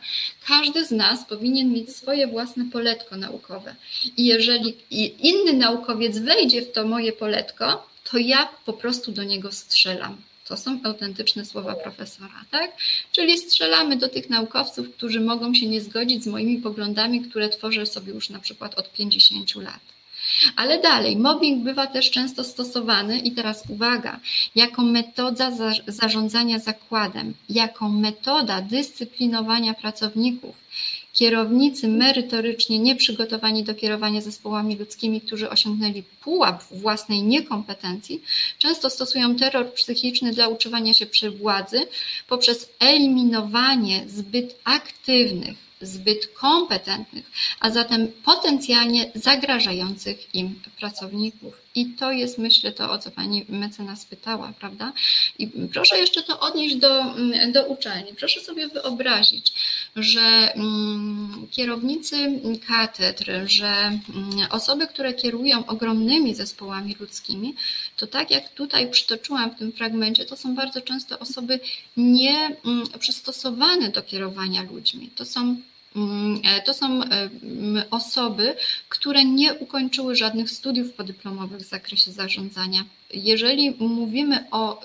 Każdy 0.47 0.85
z 0.85 0.91
nas 0.91 1.25
powinien 1.25 1.73
mieć 1.73 1.95
swoje 1.95 2.27
własne 2.27 2.65
poletko 2.65 3.17
naukowe. 3.17 3.75
I 4.17 4.25
jeżeli 4.25 4.75
inny 5.19 5.53
naukowiec 5.53 6.19
wejdzie 6.19 6.61
w 6.61 6.71
to 6.71 6.87
moje 6.87 7.11
poletko, 7.11 7.87
to 8.11 8.17
ja 8.17 8.49
po 8.65 8.73
prostu 8.73 9.11
do 9.11 9.23
niego 9.23 9.51
strzelam. 9.51 10.17
To 10.45 10.57
są 10.57 10.79
autentyczne 10.83 11.45
słowa 11.45 11.75
profesora, 11.75 12.45
tak? 12.51 12.71
Czyli 13.11 13.37
strzelamy 13.37 13.95
do 13.95 14.09
tych 14.09 14.29
naukowców, 14.29 14.95
którzy 14.95 15.19
mogą 15.19 15.53
się 15.53 15.67
nie 15.67 15.81
zgodzić 15.81 16.23
z 16.23 16.27
moimi 16.27 16.57
poglądami, 16.57 17.21
które 17.21 17.49
tworzę 17.49 17.85
sobie 17.85 18.13
już 18.13 18.29
na 18.29 18.39
przykład 18.39 18.79
od 18.79 18.93
50 18.93 19.55
lat. 19.55 19.79
Ale 20.55 20.81
dalej, 20.81 21.17
mobbing 21.17 21.63
bywa 21.63 21.87
też 21.87 22.11
często 22.11 22.43
stosowany, 22.43 23.19
i 23.19 23.31
teraz 23.31 23.63
uwaga, 23.69 24.19
jako 24.55 24.81
metoda 24.81 25.51
zarządzania 25.87 26.59
zakładem, 26.59 27.33
jako 27.49 27.89
metoda 27.89 28.61
dyscyplinowania 28.61 29.73
pracowników. 29.73 30.55
Kierownicy 31.15 31.87
merytorycznie 31.87 32.79
nieprzygotowani 32.79 33.63
do 33.63 33.75
kierowania 33.75 34.21
zespołami 34.21 34.75
ludzkimi, 34.75 35.21
którzy 35.21 35.49
osiągnęli 35.49 36.03
pułap 36.03 36.63
własnej 36.71 37.23
niekompetencji, 37.23 38.21
często 38.57 38.89
stosują 38.89 39.35
terror 39.35 39.73
psychiczny 39.73 40.33
dla 40.33 40.47
utrzymania 40.47 40.93
się 40.93 41.05
przy 41.05 41.31
władzy 41.31 41.87
poprzez 42.27 42.69
eliminowanie 42.79 44.03
zbyt 44.07 44.59
aktywnych, 44.63 45.57
zbyt 45.81 46.27
kompetentnych, 46.27 47.31
a 47.59 47.69
zatem 47.71 48.07
potencjalnie 48.23 49.11
zagrażających 49.15 50.35
im 50.35 50.59
pracowników. 50.79 51.61
I 51.75 51.85
to 51.85 52.11
jest, 52.11 52.37
myślę, 52.37 52.71
to, 52.71 52.91
o 52.91 52.97
co 52.97 53.11
pani 53.11 53.45
mecenas 53.49 54.05
pytała, 54.05 54.53
prawda? 54.59 54.93
I 55.39 55.47
proszę 55.73 55.97
jeszcze 55.97 56.23
to 56.23 56.39
odnieść 56.39 56.75
do, 56.75 57.03
do 57.51 57.65
uczelni. 57.65 58.13
Proszę 58.19 58.41
sobie 58.41 58.67
wyobrazić, 58.67 59.53
że 59.95 60.53
mm, 60.55 61.47
kierownicy 61.51 62.41
katedr, 62.67 63.31
że 63.45 63.67
mm, 63.67 64.01
osoby, 64.49 64.87
które 64.87 65.13
kierują 65.13 65.65
ogromnymi 65.65 66.35
zespołami 66.35 66.95
ludzkimi, 66.99 67.55
to 67.97 68.07
tak 68.07 68.31
jak 68.31 68.49
tutaj 68.49 68.91
przytoczyłam 68.91 69.51
w 69.51 69.55
tym 69.55 69.71
fragmencie, 69.71 70.25
to 70.25 70.35
są 70.37 70.55
bardzo 70.55 70.81
często 70.81 71.19
osoby 71.19 71.59
nie 71.97 72.57
mm, 72.65 72.87
przystosowane 72.99 73.89
do 73.89 74.01
kierowania 74.01 74.63
ludźmi. 74.63 75.09
To 75.15 75.25
są 75.25 75.55
to 76.65 76.73
są 76.73 77.03
e, 77.03 77.29
osoby, 77.91 78.55
które 78.89 79.25
nie 79.25 79.53
ukończyły 79.53 80.15
żadnych 80.15 80.49
studiów 80.49 80.93
podyplomowych 80.93 81.59
w 81.59 81.69
zakresie 81.69 82.11
zarządzania. 82.11 82.85
Jeżeli 83.13 83.75
mówimy 83.79 84.45
o 84.51 84.81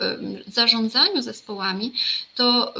zarządzaniu 0.47 1.23
zespołami, 1.23 1.93
to 2.35 2.75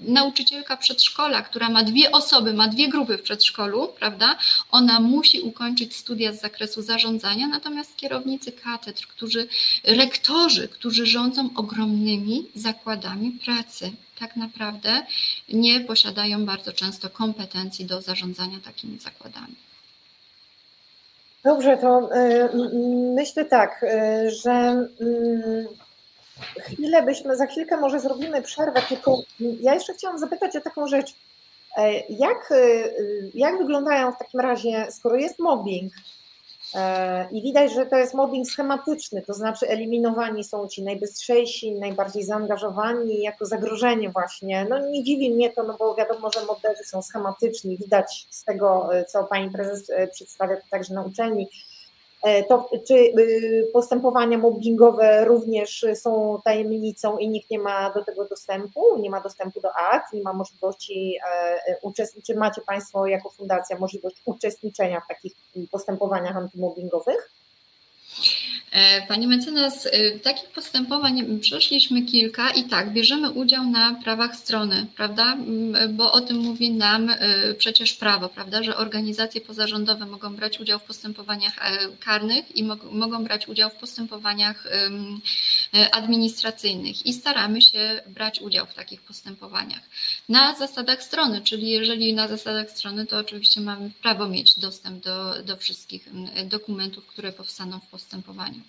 nauczycielka 0.00 0.76
przedszkola, 0.76 1.42
która 1.42 1.68
ma 1.68 1.84
dwie 1.84 2.12
osoby, 2.12 2.54
ma 2.54 2.68
dwie 2.68 2.88
grupy 2.88 3.18
w 3.18 3.22
przedszkolu, 3.22 3.88
prawda? 3.98 4.38
Ona 4.70 5.00
musi 5.00 5.40
ukończyć 5.40 5.96
studia 5.96 6.32
z 6.32 6.40
zakresu 6.40 6.82
zarządzania, 6.82 7.48
natomiast 7.48 7.96
kierownicy 7.96 8.52
katedr, 8.52 9.06
którzy, 9.06 9.48
rektorzy, 9.84 10.68
którzy 10.68 11.06
rządzą 11.06 11.50
ogromnymi 11.56 12.46
zakładami 12.54 13.30
pracy, 13.30 13.92
tak 14.20 14.36
naprawdę 14.36 15.02
nie 15.48 15.80
posiadają 15.80 16.46
bardzo 16.46 16.72
często 16.72 17.10
kompetencji 17.10 17.84
do 17.84 18.02
zarządzania 18.02 18.58
takimi 18.64 18.98
zakładami. 18.98 19.54
Dobrze, 21.44 21.76
to 21.76 22.10
y, 22.16 22.48
myślę 23.14 23.44
tak, 23.44 23.82
y, 23.82 24.30
że 24.30 24.86
y, 25.00 25.68
chwilę 26.60 27.02
byśmy, 27.02 27.36
za 27.36 27.46
chwilkę 27.46 27.76
może 27.76 28.00
zrobimy 28.00 28.42
przerwę, 28.42 28.82
tylko 28.88 29.22
ja 29.60 29.74
jeszcze 29.74 29.94
chciałam 29.94 30.18
zapytać 30.18 30.56
o 30.56 30.60
taką 30.60 30.86
rzecz. 30.86 31.14
E, 31.76 32.00
jak, 32.08 32.52
jak 33.34 33.58
wyglądają 33.58 34.12
w 34.12 34.18
takim 34.18 34.40
razie, 34.40 34.86
skoro 34.90 35.16
jest 35.16 35.38
mobbing, 35.38 35.92
I 37.32 37.42
widać, 37.42 37.72
że 37.72 37.86
to 37.86 37.96
jest 37.96 38.14
mobbing 38.14 38.48
schematyczny, 38.48 39.22
to 39.22 39.34
znaczy 39.34 39.68
eliminowani 39.68 40.44
są 40.44 40.68
ci 40.68 40.82
najbystrzejsi, 40.82 41.72
najbardziej 41.72 42.24
zaangażowani 42.24 43.22
jako 43.22 43.46
zagrożenie 43.46 44.10
właśnie. 44.10 44.66
No 44.70 44.78
nie 44.78 45.04
dziwi 45.04 45.34
mnie 45.34 45.50
to, 45.50 45.62
no 45.62 45.76
bo 45.78 45.94
wiadomo, 45.94 46.30
że 46.30 46.46
moderzy 46.46 46.84
są 46.84 47.02
schematyczni, 47.02 47.76
widać 47.76 48.26
z 48.30 48.44
tego, 48.44 48.96
e, 48.96 49.04
co 49.04 49.24
pani 49.24 49.50
prezes 49.50 49.90
e, 49.90 50.08
przedstawia 50.08 50.56
także 50.70 50.94
na 50.94 51.02
uczelni, 51.02 51.48
E, 51.48 51.69
to 52.48 52.70
czy 52.88 52.94
y, 52.94 53.70
postępowania 53.72 54.38
mobbingowe 54.38 55.24
również 55.24 55.86
są 55.94 56.40
tajemnicą 56.44 57.18
i 57.18 57.28
nikt 57.28 57.50
nie 57.50 57.58
ma 57.58 57.90
do 57.90 58.04
tego 58.04 58.24
dostępu, 58.24 58.98
nie 58.98 59.10
ma 59.10 59.20
dostępu 59.20 59.60
do 59.60 59.72
akt, 59.72 60.12
nie 60.12 60.22
ma 60.22 60.32
możliwości 60.32 61.18
e, 61.66 61.78
uczestniczenia, 61.82 62.36
czy 62.36 62.40
macie 62.40 62.60
Państwo 62.60 63.06
jako 63.06 63.30
fundacja 63.30 63.78
możliwość 63.78 64.16
uczestniczenia 64.24 65.00
w 65.00 65.08
takich 65.08 65.32
postępowaniach 65.70 66.36
antymobbingowych? 66.36 67.30
E, 68.70 69.06
pani 69.06 69.26
mecenas, 69.26 69.86
e, 69.86 70.18
takich 70.18 70.48
postępowań 70.48 71.40
przeszliśmy 71.40 72.02
kilka 72.02 72.50
i 72.50 72.64
tak, 72.64 72.92
bierzemy 72.92 73.30
udział 73.30 73.66
na 73.70 73.94
prawach 73.94 74.36
strony, 74.36 74.86
prawda? 74.96 75.36
Bo 75.88 76.12
o 76.12 76.20
tym 76.20 76.36
mówi 76.36 76.70
nam 76.70 77.10
e, 77.10 77.54
przecież 77.54 77.94
prawo, 77.94 78.28
prawda? 78.28 78.62
Że 78.62 78.76
organizacje 78.76 79.40
pozarządowe 79.40 80.06
mogą 80.06 80.36
brać 80.36 80.60
udział 80.60 80.78
w 80.78 80.82
postępowaniach 80.82 81.54
karnych 82.00 82.56
i 82.56 82.64
mogą 82.92 83.24
brać 83.24 83.48
udział 83.48 83.70
w 83.70 83.74
postępowaniach 83.74 84.66
administracyjnych 85.92 87.06
i 87.06 87.12
staramy 87.12 87.62
się 87.62 88.00
brać 88.06 88.40
udział 88.40 88.66
w 88.66 88.74
takich 88.74 89.00
postępowaniach. 89.02 89.82
Na 90.28 90.54
zasadach 90.54 91.02
strony, 91.02 91.40
czyli 91.40 91.68
jeżeli 91.68 92.14
na 92.14 92.28
zasadach 92.28 92.70
strony, 92.70 93.06
to 93.06 93.18
oczywiście 93.18 93.60
mamy 93.60 93.90
prawo 94.02 94.28
mieć 94.28 94.58
dostęp 94.58 95.04
do, 95.04 95.42
do 95.42 95.56
wszystkich 95.56 96.08
dokumentów, 96.44 97.06
które 97.06 97.32
powstaną 97.32 97.80
w 97.80 97.86
postępowaniu. 97.86 98.59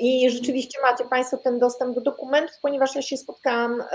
I 0.00 0.30
rzeczywiście 0.30 0.78
macie 0.82 1.04
Państwo 1.04 1.36
ten 1.36 1.58
dostęp 1.58 1.94
do 1.94 2.00
dokumentów, 2.00 2.56
ponieważ 2.62 2.94
ja 2.94 3.02
się 3.02 3.16
spotkałam 3.16 3.80
e, 3.80 3.86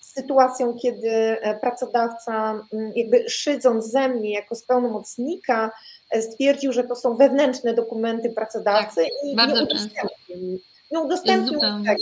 z 0.00 0.12
sytuacją, 0.12 0.78
kiedy 0.82 1.10
e, 1.10 1.58
pracodawca, 1.60 2.60
jakby 2.94 3.28
szydząc 3.28 3.86
ze 3.86 4.08
mnie 4.08 4.32
jako 4.32 4.54
z 4.54 4.62
pełnomocnika, 4.62 5.70
e, 6.10 6.22
stwierdził, 6.22 6.72
że 6.72 6.84
to 6.84 6.96
są 6.96 7.16
wewnętrzne 7.16 7.74
dokumenty 7.74 8.30
pracodawcy 8.30 9.02
tak, 9.02 9.12
i 9.24 9.36
nie 9.36 9.62
udostępnił, 9.62 10.58
nie 10.90 11.00
udostępnił 11.00 11.60
tego. 11.60 11.84
Tak? 11.84 11.98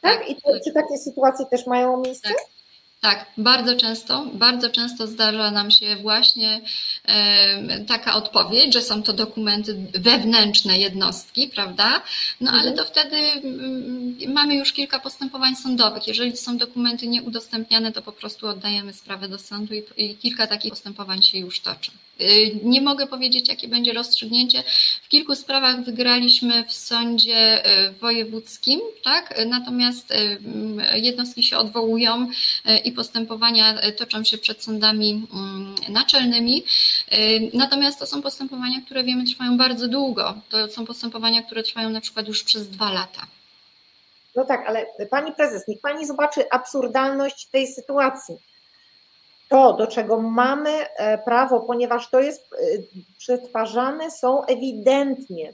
tak? 0.00 0.30
I 0.30 0.36
to, 0.36 0.52
tak. 0.52 0.62
czy 0.64 0.72
takie 0.72 0.98
sytuacje 0.98 1.46
też 1.46 1.66
mają 1.66 1.96
miejsce? 1.96 2.28
Tak. 2.28 2.61
Tak, 3.02 3.26
bardzo 3.38 3.76
często, 3.76 4.26
bardzo 4.34 4.70
często 4.70 5.06
zdarza 5.06 5.50
nam 5.50 5.70
się 5.70 5.96
właśnie 5.96 6.60
e, 7.04 7.84
taka 7.84 8.14
odpowiedź, 8.14 8.74
że 8.74 8.82
są 8.82 9.02
to 9.02 9.12
dokumenty 9.12 9.76
wewnętrzne 9.94 10.78
jednostki, 10.78 11.48
prawda? 11.48 12.02
No 12.40 12.50
ale 12.50 12.70
mhm. 12.70 12.76
to 12.76 12.84
wtedy 12.84 13.16
mm, 13.16 14.16
mamy 14.28 14.54
już 14.54 14.72
kilka 14.72 15.00
postępowań 15.00 15.56
sądowych. 15.56 16.08
Jeżeli 16.08 16.36
są 16.36 16.56
dokumenty 16.56 17.06
nieudostępniane, 17.06 17.92
to 17.92 18.02
po 18.02 18.12
prostu 18.12 18.46
oddajemy 18.46 18.92
sprawę 18.92 19.28
do 19.28 19.38
sądu 19.38 19.74
i, 19.96 20.16
kilka 20.16 20.46
takich 20.46 20.70
postępowań 20.70 21.22
się 21.22 21.38
już 21.38 21.60
toczy. 21.60 21.90
Y, 22.20 22.60
nie 22.64 22.80
mogę 22.80 23.06
powiedzieć, 23.06 23.48
jakie 23.48 23.68
będzie 23.68 23.92
rozstrzygnięcie. 23.92 24.62
W 25.02 25.08
kilku 25.08 25.34
sprawach 25.34 25.84
wygraliśmy 25.84 26.64
w 26.64 26.72
sądzie 26.72 27.66
y, 27.88 27.92
wojewódzkim, 27.92 28.80
tak? 29.04 29.44
natomiast 29.46 30.12
jednostki 30.94 31.42
się 31.42 31.56
odwołują 31.56 32.28
i 32.84 32.91
postępowania 32.92 33.74
toczą 33.96 34.24
się 34.24 34.38
przed 34.38 34.62
sądami 34.62 35.26
mm, 35.34 35.74
naczelnymi. 35.88 36.64
Natomiast 37.54 37.98
to 37.98 38.06
są 38.06 38.22
postępowania, 38.22 38.80
które 38.86 39.04
wiemy 39.04 39.24
trwają 39.24 39.56
bardzo 39.56 39.88
długo. 39.88 40.34
To 40.48 40.68
są 40.68 40.86
postępowania, 40.86 41.42
które 41.42 41.62
trwają 41.62 41.90
na 41.90 42.00
przykład 42.00 42.28
już 42.28 42.42
przez 42.42 42.68
dwa 42.68 42.92
lata. 42.92 43.26
No 44.36 44.44
tak, 44.44 44.64
ale 44.66 44.86
pani 45.10 45.32
prezes, 45.32 45.68
niech 45.68 45.80
pani 45.80 46.06
zobaczy 46.06 46.50
absurdalność 46.50 47.46
tej 47.46 47.66
sytuacji 47.66 48.36
to, 49.52 49.72
do 49.72 49.86
czego 49.86 50.20
mamy 50.20 50.70
e, 50.70 51.18
prawo, 51.18 51.60
ponieważ 51.60 52.10
to 52.10 52.20
jest 52.20 52.52
e, 52.52 52.56
przetwarzane, 53.18 54.10
są 54.10 54.44
ewidentnie 54.44 55.52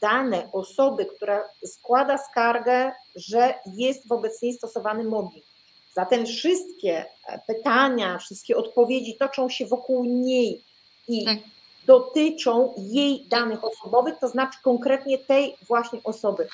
dane 0.00 0.48
osoby, 0.52 1.06
która 1.06 1.44
składa 1.66 2.18
skargę, 2.18 2.92
że 3.16 3.54
jest 3.66 4.08
wobec 4.08 4.42
niej 4.42 4.52
stosowany 4.52 5.04
mobbing. 5.04 5.44
Zatem 5.94 6.26
wszystkie 6.26 7.04
e, 7.26 7.40
pytania, 7.46 8.18
wszystkie 8.18 8.56
odpowiedzi 8.56 9.16
toczą 9.16 9.48
się 9.48 9.66
wokół 9.66 10.04
niej 10.04 10.64
i 11.08 11.24
tak. 11.24 11.38
dotyczą 11.86 12.74
jej 12.78 13.26
danych 13.28 13.64
osobowych, 13.64 14.18
to 14.18 14.28
znaczy 14.28 14.58
konkretnie 14.62 15.18
tej 15.18 15.56
właśnie 15.68 16.00
osoby. 16.04 16.48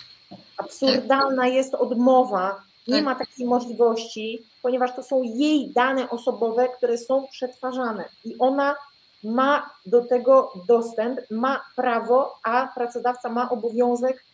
Absurdalna 0.57 1.47
jest 1.47 1.75
odmowa, 1.75 2.63
nie 2.89 2.95
Tak. 2.95 3.05
ma 3.05 3.15
takiej 3.15 3.47
możliwości, 3.47 4.43
ponieważ 4.63 4.97
to 4.97 5.03
są 5.03 5.23
jej 5.23 5.71
dane 5.71 6.11
osobowe, 6.11 6.69
które 6.69 6.99
są 6.99 7.27
przetwarzane 7.27 8.05
i 8.25 8.39
ona 8.39 8.77
ma 9.25 9.71
do 9.87 10.05
tego 10.05 10.53
dostęp, 10.69 11.21
ma 11.31 11.61
prawo, 11.77 12.39
a 12.43 12.69
pracodawca 12.75 13.29
ma 13.29 13.51
obowiązek 13.51 14.25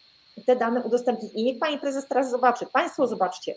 te 0.46 0.56
dane 0.56 0.82
udostępnić. 0.82 1.32
I 1.34 1.44
niech 1.44 1.58
pani 1.58 1.78
prezes 1.78 2.08
teraz 2.08 2.30
zobaczy. 2.30 2.66
Państwo 2.72 3.06
zobaczcie. 3.06 3.54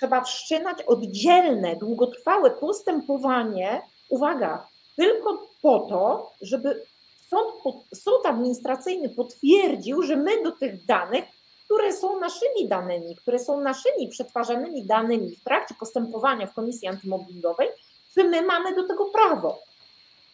Trzeba 0.00 0.20
wszczynać 0.24 0.82
oddzielne, 0.82 1.76
długotrwałe 1.76 2.50
postępowanie, 2.50 3.82
uwaga, 4.08 4.66
tylko 4.96 5.46
po 5.62 5.78
to, 5.78 6.32
żeby 6.42 6.82
sąd, 7.30 7.76
sąd 7.94 8.26
administracyjny 8.26 9.08
potwierdził, 9.08 10.02
że 10.02 10.16
my 10.16 10.42
do 10.42 10.52
tych 10.52 10.84
danych, 10.84 11.24
które 11.64 11.92
są 11.92 12.20
naszymi 12.20 12.68
danymi, 12.68 13.16
które 13.16 13.38
są 13.38 13.60
naszymi 13.60 14.08
przetwarzanymi 14.08 14.84
danymi 14.86 15.36
w 15.36 15.44
trakcie 15.44 15.74
postępowania 15.80 16.46
w 16.46 16.54
komisji 16.54 16.88
antymobbingowej, 16.88 17.68
że 18.16 18.24
my 18.24 18.42
mamy 18.42 18.74
do 18.74 18.88
tego 18.88 19.04
prawo. 19.04 19.58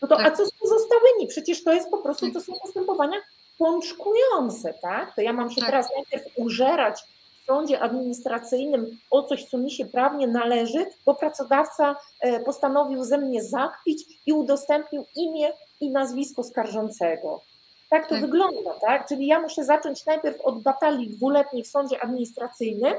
No 0.02 0.08
to, 0.08 0.16
Tak. 0.16 0.26
a 0.26 0.36
co 0.36 0.46
z 0.46 0.50
pozostałymi? 0.52 1.26
Przecież 1.28 1.64
to 1.64 1.72
jest 1.72 1.90
po 1.90 1.98
prostu, 1.98 2.26
Tak. 2.26 2.34
to 2.34 2.40
są 2.40 2.52
postępowania 2.62 3.18
pączkujące, 3.58 4.74
tak? 4.82 5.14
To 5.14 5.20
ja 5.20 5.32
mam 5.32 5.50
się 5.50 5.60
Tak. 5.60 5.70
teraz 5.70 5.88
najpierw 5.96 6.38
użerać 6.38 7.00
w 7.46 7.48
sądzie 7.48 7.80
administracyjnym 7.80 8.98
o 9.10 9.22
coś, 9.22 9.44
co 9.44 9.58
mi 9.58 9.70
się 9.70 9.86
prawnie 9.86 10.26
należy, 10.26 10.86
bo 11.04 11.14
pracodawca 11.14 11.96
e, 12.20 12.40
postanowił 12.40 13.04
ze 13.04 13.18
mnie 13.18 13.42
zakpić 13.44 14.04
i 14.26 14.32
udostępnił 14.32 15.04
imię 15.16 15.52
i 15.80 15.90
nazwisko 15.90 16.42
skarżącego. 16.44 17.40
Tak 17.90 18.04
to 18.08 18.10
Tak. 18.14 18.20
wygląda, 18.20 18.70
tak? 18.80 19.08
Czyli 19.08 19.26
ja 19.26 19.40
muszę 19.40 19.64
zacząć 19.64 20.06
najpierw 20.06 20.40
od 20.40 20.62
batalii 20.62 21.08
dwuletniej 21.10 21.62
w 21.62 21.68
sądzie 21.68 22.02
administracyjnym 22.02 22.94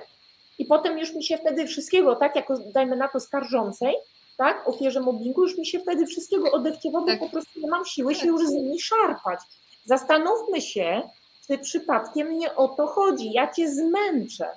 i 0.60 0.65
potem 0.65 0.99
już 0.99 1.13
mi 1.13 1.23
się 1.23 1.38
wtedy 1.38 1.67
wszystkiego, 1.67 2.15
tak, 2.15 2.36
jako 2.36 2.57
dajmy 2.57 2.95
na 2.95 3.07
to 3.07 3.19
skarżącej, 3.19 3.95
tak, 4.38 4.67
ofierze 4.69 4.99
mobbingu, 4.99 5.41
już 5.43 5.57
mi 5.57 5.65
się 5.65 5.79
wtedy 5.79 6.05
wszystkiego 6.05 6.51
odechciewa, 6.51 6.99
bo 7.01 7.07
Tak. 7.07 7.19
po 7.19 7.29
prostu 7.29 7.60
nie 7.60 7.67
mam 7.69 7.86
siły 7.86 8.13
Tak. 8.13 8.21
się 8.21 8.27
już 8.27 8.47
z 8.47 8.51
nimi 8.51 8.79
szarpać. 8.79 9.39
Zastanówmy 9.86 10.62
się, 10.62 11.01
czy 11.47 11.57
przypadkiem 11.60 12.38
nie 12.38 12.55
o 12.55 12.67
to 12.67 12.88
chodzi. 12.88 13.31
Ja 13.31 13.51
cię 13.53 13.71
zmęczę. 13.71 14.49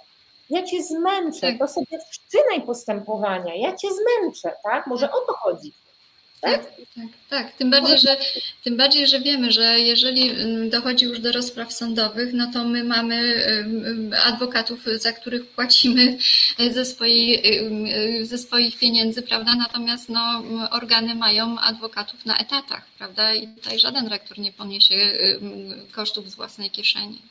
Ja 0.50 0.62
cię 0.62 0.82
zmęczę, 0.82 1.40
Tak. 1.40 1.58
to 1.58 1.68
sobie 1.68 1.98
wszczynaj 2.10 2.62
postępowania, 2.66 3.54
ja 3.54 3.76
cię 3.76 3.88
zmęczę, 3.92 4.56
tak? 4.62 4.86
Może 4.86 5.10
o 5.10 5.20
to 5.26 5.32
chodzi. 5.32 5.72
Tak, 6.40 6.64
tak, 6.94 7.06
tak. 7.30 7.52
Tym 7.52 7.70
bardziej, 7.70 7.98
że, 7.98 8.16
tym 8.64 8.76
bardziej, 8.76 9.06
że 9.06 9.20
wiemy, 9.20 9.52
że 9.52 9.80
jeżeli 9.80 10.30
mm, 10.30 10.70
dochodzi 10.70 11.04
już 11.04 11.20
do 11.20 11.32
rozpraw 11.32 11.72
sądowych, 11.72 12.32
no 12.32 12.50
to 12.52 12.64
my 12.64 12.84
mamy 12.84 13.44
adwokatów, 14.26 14.84
za 14.96 15.12
których 15.12 15.46
płacimy 15.46 16.18
ze, 16.70 16.84
swojej, 16.84 17.58
ym, 17.58 17.86
ze 18.26 18.38
swoich 18.38 18.78
pieniędzy, 18.78 19.22
prawda? 19.22 19.54
Natomiast 19.54 20.08
no, 20.08 20.42
organy 20.70 21.14
mają 21.14 21.58
adwokatów 21.58 22.26
na 22.26 22.38
etatach, 22.38 22.86
prawda? 22.98 23.34
I 23.34 23.48
tutaj 23.48 23.78
żaden 23.78 24.08
rektor 24.08 24.38
nie 24.38 24.52
poniesie 24.52 24.94
kosztów 25.92 26.30
z 26.30 26.34
własnej 26.34 26.70
kieszeni. 26.70 27.22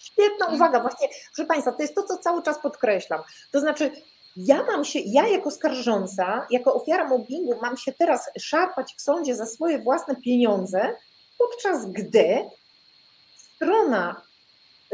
Świetna 0.00 0.46
Tak. 0.46 0.54
uwaga, 0.54 0.80
właśnie, 0.80 1.08
proszę 1.34 1.48
Państwa, 1.48 1.72
to 1.72 1.82
jest 1.82 1.94
to, 1.94 2.02
co 2.02 2.18
cały 2.18 2.42
czas 2.42 2.58
podkreślam. 2.62 3.22
To 3.52 3.60
znaczy, 3.60 3.90
ja 4.36 4.62
mam 4.62 4.84
się, 4.84 4.98
ja 4.98 5.28
jako 5.28 5.50
skarżąca, 5.50 6.46
jako 6.50 6.74
ofiara 6.74 7.08
mobbingu, 7.08 7.54
mam 7.62 7.76
się 7.76 7.92
teraz 7.92 8.30
szarpać 8.38 8.94
w 8.98 9.02
sądzie 9.02 9.36
za 9.36 9.46
swoje 9.46 9.78
własne 9.78 10.16
pieniądze, 10.16 10.96
podczas 11.38 11.90
gdy 11.90 12.44
strona, 13.36 14.22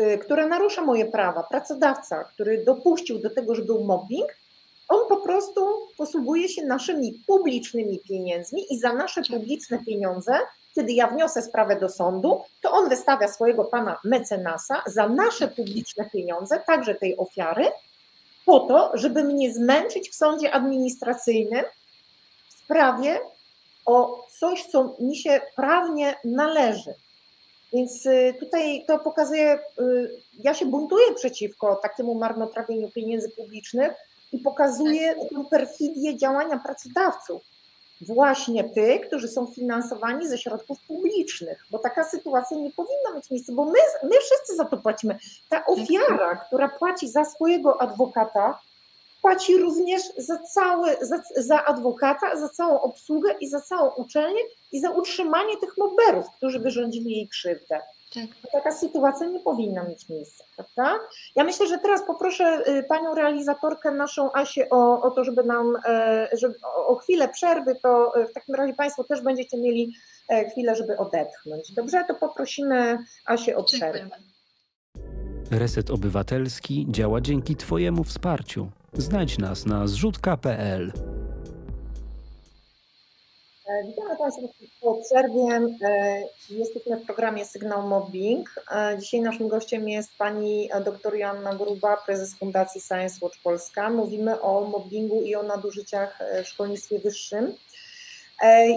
y, 0.00 0.18
która 0.18 0.46
narusza 0.46 0.82
moje 0.82 1.06
prawa, 1.06 1.42
pracodawca, 1.42 2.24
który 2.24 2.64
dopuścił 2.64 3.18
do 3.18 3.30
tego, 3.30 3.54
że 3.54 3.62
był 3.62 3.84
mobbing, 3.84 4.26
on 4.88 5.08
po 5.08 5.16
prostu 5.16 5.60
posługuje 5.96 6.48
się 6.48 6.66
naszymi 6.66 7.22
publicznymi 7.26 7.98
pieniędzmi 7.98 8.74
i 8.74 8.78
za 8.78 8.92
nasze 8.92 9.22
publiczne 9.22 9.78
pieniądze, 9.78 10.32
kiedy 10.74 10.92
ja 10.92 11.06
wniosę 11.06 11.42
sprawę 11.42 11.80
do 11.80 11.88
sądu, 11.88 12.40
to 12.60 12.70
on 12.70 12.88
wystawia 12.88 13.28
swojego 13.28 13.64
pana 13.64 13.98
mecenasa 14.04 14.82
za 14.86 15.08
nasze 15.08 15.48
publiczne 15.48 16.10
pieniądze, 16.10 16.62
także 16.66 16.94
tej 16.94 17.16
ofiary, 17.16 17.64
po 18.46 18.60
to, 18.60 18.90
żeby 18.94 19.24
mnie 19.24 19.54
zmęczyć 19.54 20.10
w 20.10 20.14
sądzie 20.14 20.50
administracyjnym 20.50 21.64
w 22.48 22.52
sprawie 22.52 23.20
o 23.86 24.26
coś, 24.38 24.66
co 24.66 24.96
mi 25.00 25.16
się 25.16 25.40
prawnie 25.56 26.14
należy. 26.24 26.94
Więc 27.72 28.06
y, 28.06 28.34
tutaj 28.40 28.84
to 28.86 28.98
pokazuje, 28.98 29.58
y, 29.80 30.10
ja 30.38 30.54
się 30.54 30.66
buntuję 30.66 31.14
przeciwko 31.14 31.76
takiemu 31.76 32.14
marnotrawieniu 32.14 32.90
pieniędzy 32.90 33.30
publicznych 33.30 33.92
i 34.32 34.38
pokazuje 34.38 35.14
tę 35.14 35.44
perfidię 35.50 36.16
działania 36.16 36.58
pracodawców. 36.58 37.42
Właśnie 38.06 38.64
tych, 38.64 39.06
którzy 39.06 39.28
są 39.28 39.46
finansowani 39.46 40.28
ze 40.28 40.38
środków 40.38 40.78
publicznych, 40.88 41.66
bo 41.70 41.78
taka 41.78 42.04
sytuacja 42.04 42.56
nie 42.56 42.70
powinna 42.70 43.14
mieć 43.14 43.30
miejsca, 43.30 43.52
bo 43.52 43.64
my, 43.64 43.78
my 44.02 44.16
wszyscy 44.20 44.56
za 44.56 44.64
to 44.64 44.76
płacimy. 44.76 45.18
Ta 45.48 45.66
ofiara, 45.66 46.36
która 46.36 46.68
płaci 46.68 47.08
za 47.08 47.24
swojego 47.24 47.80
adwokata, 47.80 48.58
płaci 49.22 49.56
również 49.56 50.02
za, 50.16 50.38
całe, 50.38 50.96
za, 51.00 51.22
za 51.36 51.64
adwokata, 51.64 52.36
za 52.36 52.48
całą 52.48 52.80
obsługę 52.80 53.34
i 53.40 53.48
za 53.48 53.60
całą 53.60 53.90
uczelnię 53.90 54.40
i 54.72 54.80
za 54.80 54.90
utrzymanie 54.90 55.56
tych 55.56 55.78
mobberów, 55.78 56.30
którzy 56.30 56.58
wyrządzili 56.58 57.10
jej 57.10 57.28
krzywdę. 57.28 57.80
Tak. 58.14 58.50
Taka 58.52 58.72
sytuacja 58.72 59.26
nie 59.26 59.40
powinna 59.40 59.84
mieć 59.84 60.08
miejsca, 60.08 60.44
prawda? 60.56 60.98
Ja 61.36 61.44
myślę, 61.44 61.66
że 61.66 61.78
teraz 61.78 62.06
poproszę 62.06 62.62
y, 62.68 62.82
panią 62.82 63.14
realizatorkę 63.14 63.90
naszą 63.90 64.32
Asię 64.32 64.70
o, 64.70 65.02
o 65.02 65.10
to, 65.10 65.24
żeby 65.24 65.44
nam, 65.44 65.76
e, 65.86 66.28
żeby, 66.32 66.54
o, 66.64 66.86
o 66.86 66.94
chwilę 66.94 67.28
przerwy, 67.28 67.74
to 67.82 68.16
e, 68.16 68.26
w 68.26 68.32
takim 68.32 68.54
razie 68.54 68.74
państwo 68.74 69.04
też 69.04 69.22
będziecie 69.22 69.58
mieli 69.58 69.94
e, 70.28 70.50
chwilę, 70.50 70.76
żeby 70.76 70.96
odetchnąć. 70.96 71.72
Dobrze, 71.74 72.04
to 72.08 72.14
poprosimy 72.14 72.98
Asię 73.26 73.56
o 73.56 73.64
przerwę. 73.64 74.10
Reset 75.50 75.90
Obywatelski 75.90 76.86
działa 76.88 77.20
dzięki 77.20 77.56
Twojemu 77.56 78.04
wsparciu. 78.04 78.70
Znajdź 78.92 79.38
nas 79.38 79.66
na 79.66 79.86
zrzutka.pl. 79.86 80.92
E, 83.66 83.86
Witamy 83.86 84.16
Państwa 84.16 84.42
po 84.80 84.94
przerwie. 84.94 85.42
E, 85.82 86.22
Jesteśmy 86.50 86.96
w 86.96 87.06
programie 87.06 87.44
Sygnał 87.44 87.88
Mobbing. 87.88 88.54
E, 88.70 88.98
Dzisiaj 88.98 89.20
naszym 89.20 89.48
gościem 89.48 89.88
jest 89.88 90.10
pani 90.18 90.70
dr 90.84 91.14
Joanna 91.14 91.54
Gruba, 91.54 91.96
prezes 91.96 92.34
Fundacji 92.34 92.80
Science 92.80 93.18
Watch 93.22 93.38
Polska. 93.42 93.90
Mówimy 93.90 94.40
o 94.40 94.60
mobbingu 94.60 95.22
i 95.22 95.34
o 95.34 95.42
nadużyciach 95.42 96.18
w 96.44 96.48
szkolnictwie 96.48 96.98
wyższym. 96.98 97.54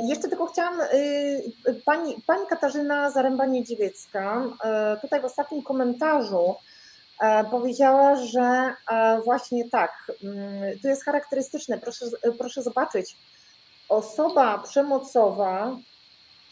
Jeszcze 0.10 0.28
tylko 0.28 0.46
chciałam, 0.46 0.82
e, 0.82 0.88
pani, 1.86 2.16
pani 2.28 2.48
Katarzyna 2.48 3.12
Zaręba-Niedziewiecka 3.12 4.42
tutaj 5.02 5.22
w 5.22 5.26
ostatnim 5.26 5.64
komentarzu 5.64 6.56
powiedziała, 7.52 8.16
że 8.16 8.74
właśnie 9.26 9.70
tak, 9.70 10.12
mm, 10.24 10.80
to 10.82 10.88
jest 10.88 11.06
charakterystyczne, 11.06 11.78
proszę, 11.78 12.06
proszę 12.38 12.64
zobaczyć, 12.64 13.18
osoba 13.90 14.58
przemocowa, 14.58 15.78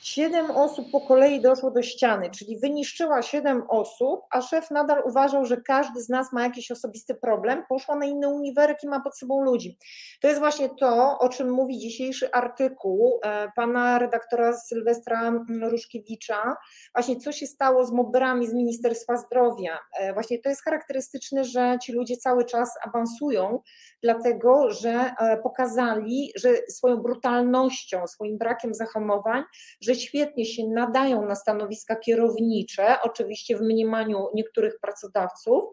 siedem 0.04 0.52
osób 0.52 0.92
po 0.92 1.02
kolei 1.02 1.42
doszło 1.42 1.72
do 1.72 1.82
ściany, 1.82 2.30
czyli 2.30 2.60
wyniszczyła 2.60 3.22
siedem 3.22 3.64
osób, 3.70 4.22
a 4.32 4.42
szef 4.42 4.72
nadal 4.72 5.04
uważał, 5.06 5.46
że 5.46 5.58
każdy 5.62 6.02
z 6.02 6.10
nas 6.10 6.34
ma 6.34 6.44
jakiś 6.44 6.72
osobisty 6.72 7.16
problem, 7.16 7.64
poszła 7.70 7.96
na 7.96 8.06
inny 8.06 8.28
uniwersytet 8.28 8.54
i 8.84 8.88
ma 8.88 9.00
pod 9.00 9.18
sobą 9.18 9.44
ludzi. 9.44 9.78
To 10.22 10.28
jest 10.28 10.40
właśnie 10.40 10.70
to, 10.80 11.20
o 11.20 11.30
czym 11.30 11.52
mówi 11.52 11.80
dzisiejszy 11.80 12.32
artykuł 12.32 13.20
e, 13.24 13.52
pana 13.56 14.00
redaktora 14.00 14.58
Sylwestra 14.58 15.34
Ruszkiewicza, 15.62 16.56
właśnie 16.96 17.16
co 17.16 17.32
się 17.32 17.48
stało 17.48 17.86
z 17.86 17.92
mobberami 17.92 18.48
z 18.48 18.54
Ministerstwa 18.54 19.18
Zdrowia. 19.18 19.80
E, 20.00 20.14
Właśnie 20.14 20.40
to 20.40 20.50
jest 20.50 20.64
charakterystyczne, 20.64 21.44
że 21.44 21.78
ci 21.82 21.94
ludzie 21.94 22.18
cały 22.18 22.46
czas 22.46 22.70
awansują, 22.88 23.60
dlatego 24.04 24.72
że 24.72 25.14
e, 25.20 25.38
pokazali, 25.38 26.32
że 26.36 26.50
swoją 26.70 26.98
brutalnością, 26.98 28.08
swoim 28.08 28.38
brakiem 28.38 28.74
zahamowań, 28.74 29.44
że 29.82 29.93
świetnie 29.96 30.46
się 30.46 30.68
nadają 30.68 31.26
na 31.26 31.36
stanowiska 31.36 31.96
kierownicze, 31.96 32.96
oczywiście 33.04 33.58
w 33.58 33.62
mniemaniu 33.62 34.28
niektórych 34.36 34.80
pracodawców. 34.80 35.64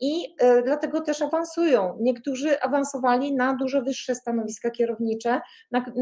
I 0.00 0.34
e, 0.38 0.62
dlatego 0.62 1.00
też 1.00 1.22
awansują. 1.22 1.98
Niektórzy 2.00 2.60
awansowali 2.60 3.34
na 3.34 3.54
dużo 3.54 3.82
wyższe 3.82 4.14
stanowiska 4.14 4.70
kierownicze 4.70 5.40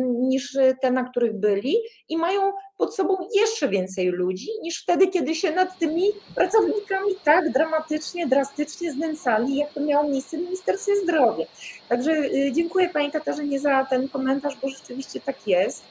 niż 0.05 0.59
te, 0.83 0.91
na 0.91 1.05
których 1.05 1.41
byli, 1.41 1.77
i 2.09 2.17
mają 2.17 2.53
pod 2.79 2.97
sobą 2.97 3.17
jeszcze 3.35 3.69
więcej 3.69 4.07
ludzi 4.07 4.49
niż 4.63 4.83
wtedy, 4.83 5.09
kiedy 5.09 5.35
się 5.35 5.53
nad 5.53 5.79
tymi 5.79 6.03
pracownikami 6.35 7.11
tak 7.25 7.53
dramatycznie, 7.53 8.27
drastycznie 8.27 8.93
znęcali, 8.93 9.57
jak 9.57 9.73
to 9.73 9.81
miało 9.81 10.09
miejsce 10.09 10.37
w 10.37 10.41
Ministerstwie 10.41 10.97
Zdrowia. 10.97 11.47
Także 11.89 12.13
y, 12.13 12.53
dziękuję 12.53 12.89
Pani 12.89 13.11
Katarzynie 13.11 13.61
za 13.61 13.85
ten 13.85 14.09
komentarz, 14.09 14.57
bo 14.63 14.69
rzeczywiście 14.69 15.21
tak 15.21 15.47
jest. 15.47 15.83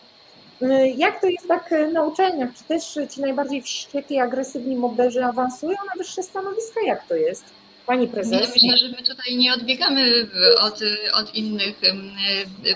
Y, 0.62 0.88
jak 0.98 1.22
to 1.22 1.28
jest 1.28 1.48
tak 1.48 1.74
na 1.94 2.04
uczelniach? 2.04 2.50
Czy 2.58 2.64
też 2.64 3.00
ci 3.16 3.22
najbardziej 3.22 3.62
wściekli, 3.62 4.20
agresywni 4.20 4.76
mobberzy 4.76 5.26
awansują 5.26 5.78
na 5.86 6.04
wyższe 6.04 6.24
stanowiska? 6.24 6.82
Jak 6.86 7.08
to 7.08 7.16
jest? 7.16 7.46
Pani 7.86 8.08
prezes? 8.08 8.32
Ja 8.32 8.48
myślę, 8.54 8.78
że 8.78 8.90
my 8.90 9.04
tutaj 9.04 9.36
nie 9.36 9.54
odbiegamy 9.54 10.28
od, 10.60 10.80
od 11.14 11.36
innych 11.36 11.82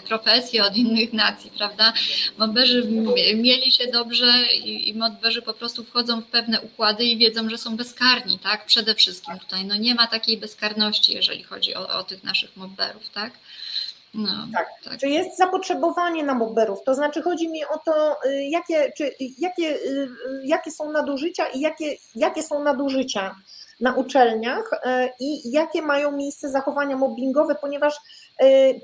profesji, 0.07 0.59
od 0.59 0.75
innych 0.75 1.13
nacji, 1.13 1.51
prawda? 1.57 1.93
Modberzy 2.37 2.87
mieli 3.35 3.71
się 3.71 3.87
dobrze 3.87 4.33
i, 4.53 4.89
i 4.89 4.93
modberzy 4.93 5.41
po 5.41 5.53
prostu 5.53 5.83
wchodzą 5.83 6.21
w 6.21 6.25
pewne 6.25 6.61
układy 6.61 7.03
i 7.05 7.17
wiedzą, 7.17 7.49
że 7.49 7.57
są 7.57 7.77
bezkarni, 7.77 8.39
tak? 8.39 8.65
Przede 8.65 8.95
wszystkim 8.95 9.39
tutaj. 9.39 9.65
No 9.65 9.75
nie 9.75 9.95
ma 9.95 10.07
takiej 10.07 10.37
bezkarności, 10.37 11.13
jeżeli 11.13 11.43
chodzi 11.43 11.75
o, 11.75 11.99
o 11.99 12.03
tych 12.03 12.23
naszych 12.23 12.57
modberów, 12.57 13.09
tak? 13.09 13.31
No, 14.13 14.47
tak. 14.53 14.67
tak. 14.83 14.97
Czy 14.97 15.09
jest 15.09 15.37
zapotrzebowanie 15.37 16.23
na 16.23 16.33
mobberów? 16.33 16.83
To 16.85 16.95
znaczy 16.95 17.21
chodzi 17.21 17.49
mi 17.49 17.65
o 17.65 17.77
to, 17.77 18.17
y, 18.25 18.43
jakie, 18.43 18.91
czy, 18.97 19.11
jakie, 19.37 19.75
y, 19.75 20.09
jakie 20.43 20.71
są 20.71 20.91
nadużycia 20.91 21.47
i 21.47 21.59
jakie, 21.59 21.95
jakie 22.15 22.43
są 22.43 22.63
nadużycia 22.63 23.35
na 23.79 23.93
uczelniach 23.93 24.71
e, 24.85 25.09
i 25.19 25.51
jakie 25.51 25.81
mają 25.81 26.11
miejsce 26.11 26.49
zachowania 26.49 26.97
mobbingowe, 26.97 27.55
ponieważ 27.55 27.95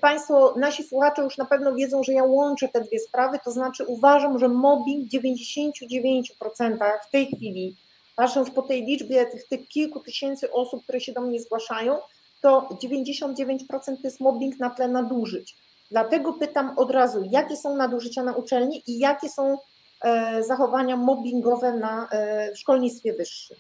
Państwo, 0.02 0.54
nasi 0.58 0.84
słuchacze 0.84 1.22
już 1.22 1.38
na 1.38 1.46
pewno 1.46 1.74
wiedzą, 1.74 2.04
że 2.04 2.14
ja 2.14 2.24
łączę 2.24 2.68
te 2.68 2.82
dwie 2.82 3.00
sprawy, 3.00 3.40
to 3.46 3.52
znaczy 3.52 3.86
uważam, 3.86 4.40
że 4.40 4.48
mobbing 4.48 5.10
w 5.10 5.14
99% 5.14 6.78
w 7.08 7.12
tej 7.12 7.26
chwili, 7.26 7.76
patrząc 8.16 8.52
po 8.52 8.62
tej 8.62 8.86
liczbie 8.86 9.26
tych, 9.26 9.48
tych 9.48 9.68
kilku 9.68 10.00
tysięcy 10.00 10.52
osób, 10.52 10.84
które 10.84 11.02
się 11.02 11.14
do 11.14 11.22
mnie 11.22 11.40
zgłaszają, 11.40 12.00
to 12.42 12.70
99% 12.84 13.68
to 13.86 13.94
jest 14.04 14.20
mobbing 14.20 14.60
na 14.60 14.70
tle 14.70 14.88
nadużyć. 14.88 15.56
Dlatego 15.92 16.34
pytam 16.34 16.78
od 16.78 16.92
razu, 16.92 17.24
jakie 17.32 17.58
są 17.58 17.76
nadużycia 17.76 18.24
na 18.24 18.34
uczelni 18.34 18.84
i 18.88 19.00
jakie 19.00 19.30
są 19.30 19.58
e, 20.02 20.44
zachowania 20.44 20.98
mobbingowe 20.98 21.74
na, 21.74 22.10
w 22.56 22.60
szkolnictwie 22.60 23.14
wyższym. 23.14 23.58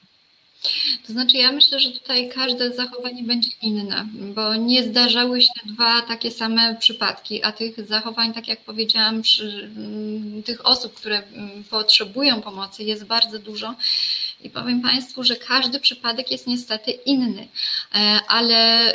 To 1.08 1.14
znaczy, 1.14 1.38
ja 1.38 1.52
myślę, 1.52 1.80
że 1.80 1.92
tutaj 1.92 2.30
każde 2.30 2.74
zachowanie 2.74 3.24
będzie 3.24 3.50
inne, 3.62 4.08
bo 4.14 4.56
nie 4.56 4.84
zdarzały 4.84 5.42
się 5.42 5.54
dwa 5.66 6.02
takie 6.02 6.32
same 6.32 6.76
przypadki, 6.76 7.44
a 7.44 7.52
tych 7.52 7.88
zachowań, 7.88 8.34
tak 8.34 8.48
jak 8.48 8.60
powiedziałam, 8.60 9.22
przy, 9.22 9.70
tych 10.46 10.66
osób, 10.66 10.94
które 10.94 11.24
potrzebują 11.70 12.42
pomocy, 12.42 12.84
jest 12.84 13.06
bardzo 13.06 13.40
dużo. 13.40 13.76
I 14.46 14.50
powiem 14.50 14.82
Państwu, 14.82 15.24
że 15.24 15.36
każdy 15.36 15.80
przypadek 15.80 16.32
jest 16.32 16.48
niestety 16.48 16.92
inny, 16.92 17.48
e, 17.96 18.20
ale 18.28 18.94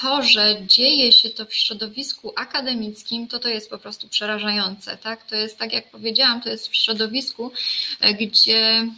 to, 0.00 0.22
że 0.22 0.56
dzieje 0.66 1.12
się 1.12 1.30
to 1.30 1.46
w 1.46 1.54
środowisku 1.54 2.32
akademickim, 2.36 3.28
to 3.28 3.38
to 3.38 3.48
jest 3.48 3.70
po 3.70 3.78
prostu 3.78 4.08
przerażające. 4.08 4.96
Tak? 4.96 5.26
To 5.26 5.36
jest, 5.36 5.58
tak 5.58 5.72
jak 5.72 5.90
powiedziałam, 5.90 6.42
to 6.42 6.48
jest 6.50 6.68
w 6.68 6.76
środowisku, 6.76 7.52
e, 8.00 8.14
gdzie 8.14 8.88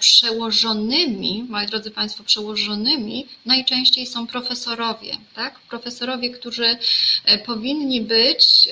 przełożonymi, 0.00 1.46
moi 1.48 1.66
drodzy 1.66 1.90
Państwo, 1.90 2.24
przełożonymi 2.24 3.26
najczęściej 3.46 4.06
są 4.06 4.26
profesorowie. 4.26 5.16
Tak? 5.34 5.58
Profesorowie, 5.58 6.30
którzy 6.30 6.78
e, 7.24 7.38
powinni 7.38 8.00
być, 8.00 8.68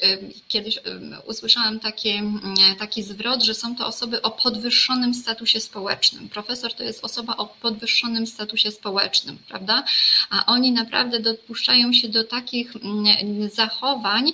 kiedyś 0.48 0.78
usłyszałam 1.26 1.80
takie, 1.80 2.22
taki 2.78 3.02
zwrot, 3.02 3.42
że 3.42 3.54
są 3.54 3.76
to 3.76 3.87
osoby 3.87 4.22
o 4.22 4.30
podwyższonym 4.30 5.14
statusie 5.14 5.33
społecznym. 5.60 6.28
Profesor 6.28 6.74
to 6.74 6.82
jest 6.82 7.04
osoba 7.04 7.36
o 7.36 7.46
podwyższonym 7.46 8.26
statusie 8.26 8.70
społecznym, 8.70 9.38
prawda? 9.48 9.84
A 10.30 10.46
oni 10.46 10.72
naprawdę 10.72 11.20
dopuszczają 11.20 11.92
się 11.92 12.08
do 12.08 12.24
takich 12.24 12.76
mm, 12.76 13.50
zachowań, 13.50 14.32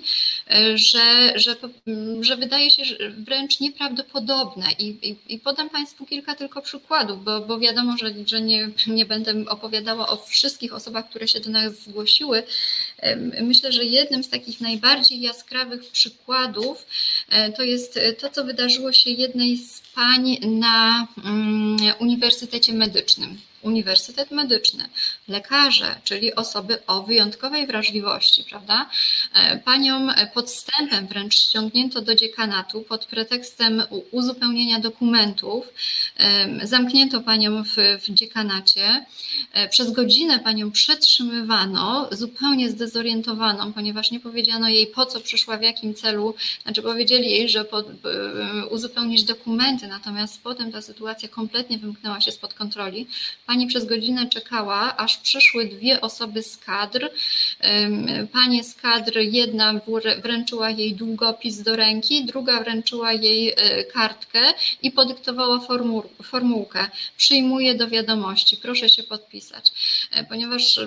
że, 0.75 1.33
że, 1.35 1.57
mm, 1.87 2.25
że 2.25 2.37
wydaje 2.37 2.71
się 2.71 2.83
wręcz 3.19 3.61
nieprawdopodobne. 3.61 4.67
I, 4.79 4.87
i, 5.11 5.35
i 5.35 5.39
podam 5.39 5.71
Państwu 5.71 6.07
kilka 6.07 6.35
tylko 6.35 6.63
przykładów, 6.63 7.25
bo, 7.25 7.41
bo 7.41 7.59
wiadomo, 7.59 7.97
że, 7.97 8.15
że 8.27 8.41
nie, 8.41 8.71
nie 8.87 9.07
będę 9.07 9.35
opowiadała 9.49 10.09
o 10.09 10.17
wszystkich 10.17 10.75
osobach, 10.75 11.09
które 11.09 11.29
się 11.29 11.41
do 11.41 11.51
nas 11.51 11.83
zgłosiły. 11.83 12.43
Myślę, 13.41 13.73
że 13.73 13.85
jednym 13.85 14.25
z 14.25 14.29
takich 14.29 14.61
najbardziej 14.61 15.21
jaskrawych 15.21 15.91
przykładów 15.91 16.87
e, 17.29 17.53
to 17.53 17.63
jest 17.63 18.01
to, 18.21 18.31
co 18.31 18.45
wydarzyło 18.45 18.93
się 18.93 19.11
jednej 19.11 19.57
z 19.57 19.81
pań 19.95 20.39
na 20.43 21.07
mm, 21.25 21.77
Uniwersytecie 21.99 22.73
Medycznym. 22.73 23.39
Uniwersytet 23.63 24.31
Medyczny, 24.31 24.85
lekarze, 25.29 26.01
czyli 26.05 26.35
osoby 26.35 26.87
o 26.87 27.03
wyjątkowej 27.03 27.67
wrażliwości, 27.67 28.45
prawda? 28.51 28.91
E, 29.35 29.59
panią 29.59 30.09
podstępem 30.35 31.07
wręcz 31.07 31.35
ściągnięto 31.35 32.01
do 32.01 32.15
dziekanatu 32.15 32.81
pod 32.83 33.07
pretekstem 33.07 33.83
uzupełnienia 34.11 34.81
dokumentów. 34.81 35.73
Zamknięto 36.63 37.21
panią 37.21 37.65
w, 37.65 37.77
w 38.01 38.15
dziekanacie. 38.15 39.05
E, 39.53 39.69
przez 39.69 39.93
godzinę 39.93 40.39
panią 40.39 40.71
przetrzymywano, 40.71 42.09
zupełnie 42.13 42.71
zdezorientowaną, 42.71 43.73
ponieważ 43.73 44.11
nie 44.11 44.21
powiedziano 44.21 44.69
jej 44.69 44.87
po 44.87 45.07
co 45.07 45.21
przyszła, 45.21 45.57
w 45.57 45.63
jakim 45.63 45.95
celu. 45.95 46.35
Znaczy 46.63 46.83
powiedzieli 46.83 47.31
jej, 47.31 47.49
że 47.49 47.65
pod, 47.65 47.87
uzupełnić 48.71 49.25
dokumenty, 49.25 49.89
natomiast 49.89 50.43
potem 50.43 50.73
ta 50.73 50.83
sytuacja 50.83 51.29
kompletnie 51.29 51.79
wymknęła 51.79 52.21
się 52.21 52.33
spod 52.33 52.55
kontroli 52.55 53.07
Pani 53.51 53.67
przez 53.67 53.85
godzinę 53.85 54.29
czekała, 54.29 54.97
aż 54.97 55.17
przyszły 55.17 55.65
dwie 55.65 56.01
osoby 56.01 56.43
z 56.43 56.57
kadr. 56.57 57.11
Panie 58.33 58.65
z 58.65 58.75
kadr, 58.75 59.19
jedna 59.19 59.81
wręczyła 60.23 60.71
jej 60.71 60.95
długopis 60.95 61.63
do 61.63 61.77
ręki, 61.77 62.25
druga 62.25 62.61
wręczyła 62.63 63.13
jej 63.13 63.49
e, 63.49 63.85
kartkę 63.85 64.41
i 64.83 64.91
podyktowała 64.91 65.61
formułkę. 66.23 66.87
Przyjmuję 67.17 67.75
do 67.75 67.89
wiadomości, 67.89 68.57
proszę 68.57 68.89
się 68.89 69.03
podpisać. 69.03 69.73
E, 70.13 70.25
ponieważ 70.25 70.81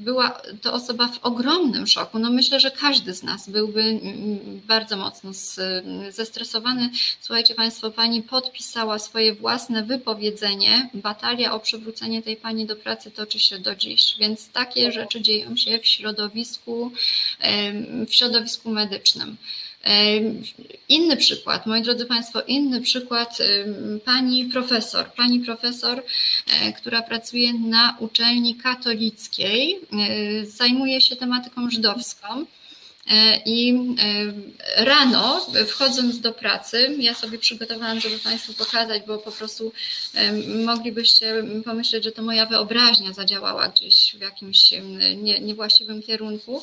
była 0.00 0.40
to 0.62 0.72
osoba 0.72 1.08
w 1.08 1.18
ogromnym 1.24 1.86
szoku. 1.86 2.18
No 2.18 2.30
myślę, 2.30 2.60
że 2.60 2.70
każdy 2.70 3.14
z 3.14 3.22
nas 3.22 3.50
byłby 3.50 4.00
bardzo 4.66 4.96
mocno 4.96 5.30
zestresowany. 6.10 6.90
Słuchajcie 7.20 7.54
Państwo, 7.54 7.90
pani 7.90 8.22
podpisała 8.22 8.98
swoje 8.98 9.34
własne 9.34 9.82
wypowiedzenie, 9.82 10.90
batalia 10.94 11.52
o 11.54 11.60
przywrócenie 11.60 11.87
przywrócenie 11.88 12.22
tej 12.22 12.36
pani 12.36 12.66
do 12.66 12.76
pracy 12.76 13.10
toczy 13.10 13.38
się 13.38 13.58
do 13.58 13.74
dziś, 13.74 14.14
więc 14.18 14.48
takie 14.48 14.92
rzeczy 14.92 15.20
dzieją 15.20 15.56
się 15.56 15.78
w 15.78 15.86
środowisku, 15.86 16.92
w 18.08 18.14
środowisku 18.14 18.70
medycznym. 18.70 19.36
Inny 20.88 21.16
przykład, 21.16 21.66
moi 21.66 21.82
drodzy 21.82 22.06
Państwo, 22.06 22.42
inny 22.42 22.80
przykład 22.80 23.38
pani 24.04 24.44
profesor, 24.44 25.12
pani 25.16 25.40
profesor, 25.40 26.02
e, 26.46 26.72
która 26.72 27.02
pracuje 27.02 27.54
na 27.54 27.96
uczelni 28.00 28.54
katolickiej, 28.54 29.74
e, 29.74 30.46
zajmuje 30.46 31.00
się 31.00 31.16
tematyką 31.16 31.70
żydowską. 31.70 32.46
E, 33.08 33.42
I 33.46 33.74
e, 34.78 34.84
rano, 34.84 35.46
wchodząc 35.66 36.20
do 36.20 36.32
pracy, 36.32 36.96
ja 36.98 37.14
sobie 37.14 37.38
przygotowałam, 37.38 38.00
żeby 38.00 38.18
Państwu 38.18 38.52
pokazać, 38.52 39.02
bo 39.06 39.18
po 39.18 39.32
prostu 39.32 39.72
e, 40.14 40.32
moglibyście 40.64 41.44
pomyśleć, 41.64 42.04
że 42.04 42.12
to 42.12 42.22
moja 42.22 42.46
wyobraźnia 42.46 43.12
zadziałała 43.12 43.68
gdzieś 43.68 44.16
w 44.18 44.20
jakimś 44.20 44.70
nie, 45.16 45.38
niewłaściwym 45.38 46.02
kierunku. 46.02 46.62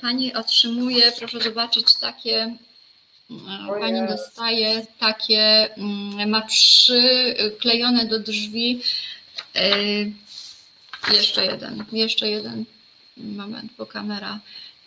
Pani 0.00 0.34
otrzymuje, 0.34 1.12
proszę 1.18 1.40
zobaczyć, 1.40 1.86
takie 2.00 2.56
Pani 3.80 4.08
dostaje 4.08 4.86
takie, 4.98 5.74
mm, 5.76 6.30
ma 6.30 6.42
przyklejone 6.42 8.06
do 8.06 8.18
drzwi. 8.18 8.82
Jeszcze 11.12 11.46
jeden, 11.46 11.84
jeszcze 11.92 12.30
jeden 12.30 12.64
moment, 13.16 13.72
bo 13.78 13.86
kamera 13.86 14.40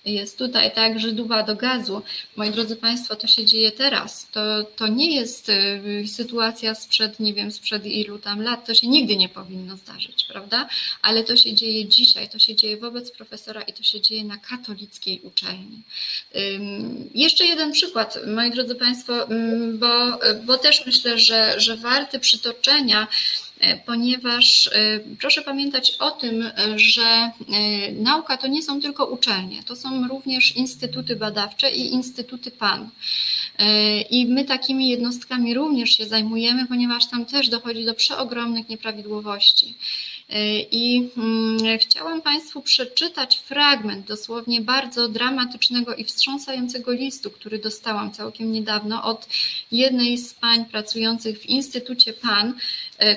jest 0.05 0.37
tutaj, 0.37 0.71
tak, 0.73 0.99
Żydowa 0.99 1.43
do 1.43 1.55
gazu. 1.55 2.01
Moi 2.35 2.51
drodzy 2.51 2.75
Państwo, 2.75 3.15
to 3.15 3.27
się 3.27 3.45
dzieje 3.45 3.71
teraz. 3.71 4.27
To, 4.31 4.63
to 4.63 4.87
nie 4.87 5.15
jest 5.15 5.49
y, 5.49 6.07
sytuacja 6.07 6.75
sprzed, 6.75 7.19
nie 7.19 7.33
wiem, 7.33 7.51
sprzed 7.51 7.85
ilu 7.85 8.19
tam 8.19 8.41
lat. 8.41 8.65
To 8.65 8.73
się 8.73 8.87
nigdy 8.87 9.17
nie 9.17 9.29
powinno 9.29 9.77
zdarzyć, 9.77 10.25
prawda? 10.25 10.67
Ale 11.01 11.23
to 11.23 11.37
się 11.37 11.53
dzieje 11.53 11.85
dzisiaj, 11.85 12.29
to 12.29 12.39
się 12.39 12.55
dzieje 12.55 12.77
wobec 12.77 13.11
profesora 13.11 13.61
i 13.61 13.73
to 13.73 13.83
się 13.83 14.01
dzieje 14.01 14.23
na 14.23 14.37
katolickiej 14.37 15.19
uczelni. 15.21 15.81
Jeszcze 17.15 17.45
jeden 17.45 17.71
przykład, 17.71 18.19
moi 18.27 18.51
drodzy 18.51 18.75
Państwo, 18.75 19.27
bo, 19.73 20.19
bo 20.45 20.57
też 20.57 20.85
myślę, 20.85 21.19
że, 21.19 21.59
że 21.59 21.77
warty 21.77 22.19
przytoczenia 22.19 23.07
ponieważ 23.85 24.67
e, 24.67 24.99
proszę 25.19 25.41
pamiętać 25.41 25.95
o 25.99 26.11
tym, 26.11 26.49
że 26.75 27.01
e, 27.01 27.31
nauka 27.91 28.37
to 28.37 28.47
nie 28.47 28.63
są 28.63 28.81
tylko 28.81 29.05
uczelnie, 29.05 29.63
to 29.63 29.75
są 29.75 30.07
również 30.07 30.55
instytuty 30.55 31.15
badawcze 31.15 31.71
i 31.71 31.93
instytuty 31.93 32.51
PAN. 32.51 32.89
I 34.09 34.25
my 34.25 34.45
takimi 34.45 34.89
jednostkami 34.89 35.53
również 35.53 35.97
się 35.97 36.05
zajmujemy, 36.05 36.67
ponieważ 36.67 37.09
tam 37.09 37.25
też 37.25 37.49
dochodzi 37.49 37.85
do 37.85 37.93
przeogromnych 37.93 38.69
nieprawidłowości. 38.69 39.75
I 40.71 41.09
mm, 41.17 41.79
chciałam 41.79 42.21
Państwu 42.21 42.61
przeczytać 42.61 43.37
fragment 43.37 44.07
dosłownie 44.07 44.61
bardzo 44.61 45.09
dramatycznego 45.09 45.95
i 45.95 46.03
wstrząsającego 46.03 46.91
listu, 46.91 47.31
który 47.31 47.59
dostałam 47.59 48.11
całkiem 48.11 48.51
niedawno 48.51 49.03
od 49.03 49.27
jednej 49.71 50.17
z 50.17 50.33
pań 50.33 50.65
pracujących 50.65 51.39
w 51.39 51.45
Instytucie 51.45 52.13
PAN, 52.13 52.53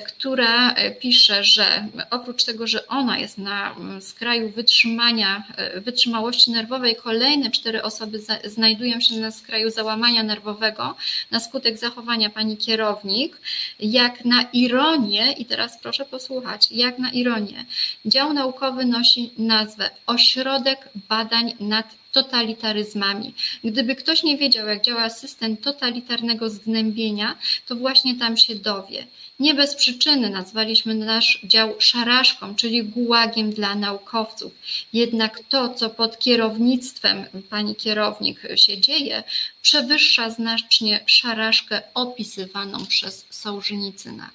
która 0.07 0.75
pisze, 0.99 1.43
że 1.43 1.87
oprócz 2.11 2.43
tego, 2.43 2.67
że 2.67 2.87
ona 2.87 3.19
jest 3.19 3.37
na 3.37 3.75
skraju 4.01 4.49
wytrzymania, 4.49 5.43
wytrzymałości 5.75 6.51
nerwowej, 6.51 6.95
kolejne 6.95 7.51
cztery 7.51 7.83
osoby 7.83 8.19
znajdują 8.43 9.01
się 9.01 9.15
na 9.15 9.31
skraju 9.31 9.69
załamania 9.69 10.23
nerwowego 10.23 10.95
na 11.31 11.39
skutek 11.39 11.77
zachowania 11.77 12.29
pani 12.29 12.57
kierownik. 12.57 13.37
Jak 13.79 14.25
na 14.25 14.41
ironię, 14.53 15.31
i 15.31 15.45
teraz 15.45 15.77
proszę 15.81 16.05
posłuchać, 16.05 16.67
jak 16.71 16.99
na 16.99 17.11
ironię, 17.11 17.65
dział 18.05 18.33
naukowy 18.33 18.85
nosi 18.85 19.31
nazwę 19.37 19.89
Ośrodek 20.05 20.89
Badań 21.09 21.53
nad 21.59 21.85
totalitaryzmami. 22.11 23.33
Gdyby 23.63 23.95
ktoś 23.95 24.23
nie 24.23 24.37
wiedział, 24.37 24.67
jak 24.67 24.81
działa 24.81 25.09
system 25.09 25.57
totalitarnego 25.57 26.49
zgnębienia, 26.49 27.35
to 27.65 27.75
właśnie 27.75 28.15
tam 28.15 28.37
się 28.37 28.55
dowie. 28.55 29.07
Nie 29.39 29.53
bez 29.53 29.75
przyczyny 29.75 30.29
nazwaliśmy 30.29 30.95
nasz 30.95 31.39
dział 31.43 31.75
szaraszką, 31.79 32.55
czyli 32.55 32.83
gułagiem 32.83 33.49
dla 33.53 33.75
naukowców. 33.75 34.51
Jednak 34.93 35.39
to, 35.49 35.73
co 35.73 35.89
pod 35.89 36.19
kierownictwem 36.19 37.25
pani 37.49 37.75
kierownik 37.75 38.41
się 38.55 38.77
dzieje, 38.77 39.23
przewyższa 39.67 40.29
znacznie 40.29 41.03
szaraszkę 41.05 41.81
opisywaną 41.93 42.85
przez 42.85 43.25
Sołżenicyna. 43.29 44.29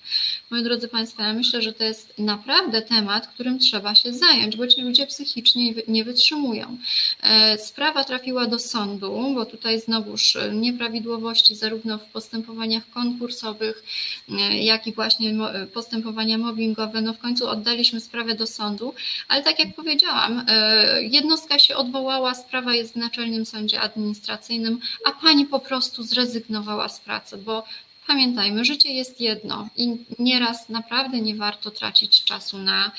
Moi 0.51 0.63
drodzy 0.63 0.89
Państwo, 0.89 1.23
ja 1.23 1.33
myślę, 1.33 1.63
że 1.63 1.73
to 1.73 1.85
jest 1.85 2.19
naprawdę 2.19 2.83
temat, 2.83 3.27
którym 3.27 3.59
trzeba 3.59 3.95
się 3.95 4.13
zająć, 4.13 4.57
bo 4.57 4.67
ci 4.67 4.81
ludzie 4.81 5.07
psychicznie 5.07 5.75
nie 5.89 6.05
wytrzymują. 6.05 6.79
E, 7.23 7.59
sprawa 7.59 8.05
trafiła 8.05 8.47
do 8.47 8.59
sądu, 8.59 9.33
bo 9.35 9.47
tutaj 9.47 9.81
znowuż 9.81 10.39
nieprawidłowości 10.53 11.55
zarówno 11.55 11.99
w 11.99 12.05
postępowaniach 12.05 12.91
konkursowych, 12.91 13.85
e, 14.29 14.59
jak 14.59 14.87
i 14.87 14.93
właśnie 14.93 15.35
postępowania 15.75 16.39
mobbingowe, 16.39 17.01
no 17.01 17.13
w 17.15 17.19
końcu 17.19 17.49
oddaliśmy 17.49 18.01
sprawę 18.01 18.35
do 18.35 18.47
sądu, 18.47 18.95
ale 19.29 19.43
tak 19.43 19.59
jak 19.59 19.75
powiedziałam, 19.75 20.45
e, 20.49 21.03
jednostka 21.03 21.59
się 21.59 21.77
odwołała, 21.77 22.35
sprawa 22.35 22.75
jest 22.75 22.93
w 22.93 22.97
Naczelnym 22.97 23.47
Sądzie 23.47 23.81
Administracyjnym, 23.81 24.81
a 25.05 25.22
pani 25.23 25.47
po 25.47 25.59
prostu 25.59 26.03
zrezygnowała 26.03 26.89
z 26.89 27.01
pracy, 27.01 27.37
bo 27.37 27.65
pamiętajmy, 28.07 28.65
życie 28.65 28.93
jest 28.93 29.21
jedno 29.21 29.69
i 29.77 30.05
nieraz 30.19 30.69
naprawdę 30.69 31.21
nie 31.21 31.35
warto 31.35 31.71
tracić 31.71 32.25
czasu 32.25 32.59
na, 32.59 32.93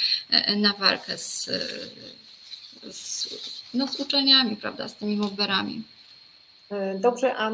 na 0.58 0.74
walkę 0.74 1.18
z, 1.18 1.50
z, 2.92 3.30
no, 3.74 3.88
z 3.88 4.00
uczelniami, 4.00 4.56
prawda, 4.56 4.88
z 4.88 4.96
tymi 4.96 5.18
mobberami. 5.18 5.84
Dobrze, 6.96 7.36
a 7.36 7.52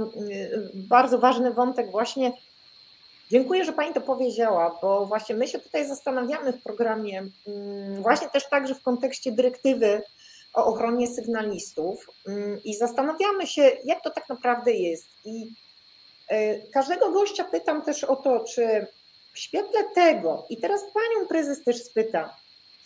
bardzo 0.74 1.20
ważny 1.20 1.54
wątek 1.54 1.92
właśnie. 1.92 2.34
Dziękuję, 3.32 3.66
że 3.66 3.74
Pani 3.74 3.94
to 3.94 4.02
powiedziała, 4.02 4.80
bo 4.82 5.06
właśnie 5.06 5.36
my 5.36 5.48
się 5.48 5.60
tutaj 5.60 5.88
zastanawiamy 5.88 6.54
w 6.54 6.62
programie, 6.64 7.24
właśnie 8.02 8.30
też 8.30 8.50
także 8.50 8.76
w 8.76 8.82
kontekście 8.82 9.32
dyrektywy 9.32 10.02
o 10.54 10.66
ochronie 10.66 11.08
sygnalistów 11.08 12.10
mm, 12.28 12.64
i 12.64 12.76
zastanawiamy 12.76 13.48
się, 13.48 13.72
jak 13.84 14.04
to 14.04 14.10
tak 14.10 14.30
naprawdę 14.30 14.72
jest. 14.74 15.08
I 15.26 15.54
e, 16.28 16.60
każdego 16.60 17.12
gościa 17.12 17.44
pytam 17.44 17.82
też 17.82 18.04
o 18.04 18.16
to, 18.16 18.40
czy 18.40 18.88
w 19.34 19.40
świetle 19.40 19.84
tego, 19.96 20.46
i 20.50 20.58
teraz 20.58 20.82
panią 20.82 21.28
prezes 21.28 21.64
też 21.64 21.84
spytam, 21.84 22.30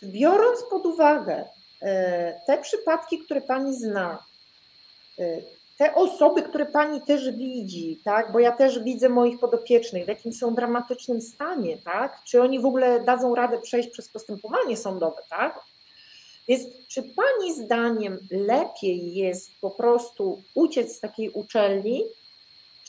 biorąc 0.04 0.64
pod 0.70 0.86
uwagę 0.86 1.46
e, 1.82 2.42
te 2.48 2.58
przypadki, 2.58 3.20
które 3.20 3.42
pani 3.42 3.76
zna, 3.76 4.24
e, 5.20 5.42
te 5.78 5.96
osoby, 5.96 6.42
które 6.42 6.66
pani 6.66 7.02
też 7.02 7.32
widzi, 7.32 8.00
tak, 8.04 8.32
bo 8.32 8.40
ja 8.40 8.52
też 8.52 8.80
widzę 8.80 9.10
moich 9.10 9.40
podopiecznych, 9.40 10.06
w 10.06 10.08
jakim 10.08 10.34
są 10.34 10.56
dramatycznym 10.56 11.22
stanie, 11.22 11.78
tak, 11.78 12.24
czy 12.24 12.42
oni 12.42 12.60
w 12.60 12.66
ogóle 12.66 13.00
dadzą 13.00 13.36
radę 13.36 13.60
przejść 13.62 13.90
przez 13.90 14.10
postępowanie 14.10 14.78
sądowe, 14.78 15.22
tak, 15.30 15.60
więc 16.48 16.64
czy 16.88 17.04
Pani 17.04 17.54
zdaniem 17.54 18.18
lepiej 18.32 19.16
jest 19.16 19.52
po 19.62 19.72
prostu 19.72 20.44
uciec 20.54 20.96
z 20.96 21.00
takiej 21.00 21.30
uczelni, 21.30 22.04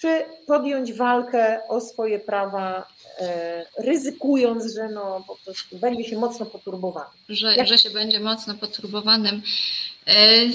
czy 0.00 0.24
podjąć 0.46 0.92
walkę 0.92 1.61
o 1.68 1.80
swoje 1.80 2.18
prawa, 2.18 2.88
e, 3.18 3.66
ryzykując, 3.78 4.74
że 4.74 4.88
no, 4.88 5.24
po 5.26 5.36
prostu 5.44 5.78
będzie 5.78 6.05
się 6.05 6.18
mocno 6.18 6.46
poturbowany? 6.46 7.11
Że, 7.28 7.57
Jak... 7.57 7.66
że 7.66 7.78
się 7.78 7.90
będzie 7.90 8.20
mocno 8.20 8.55
poturbowanym. 8.55 9.42
E 10.07 10.48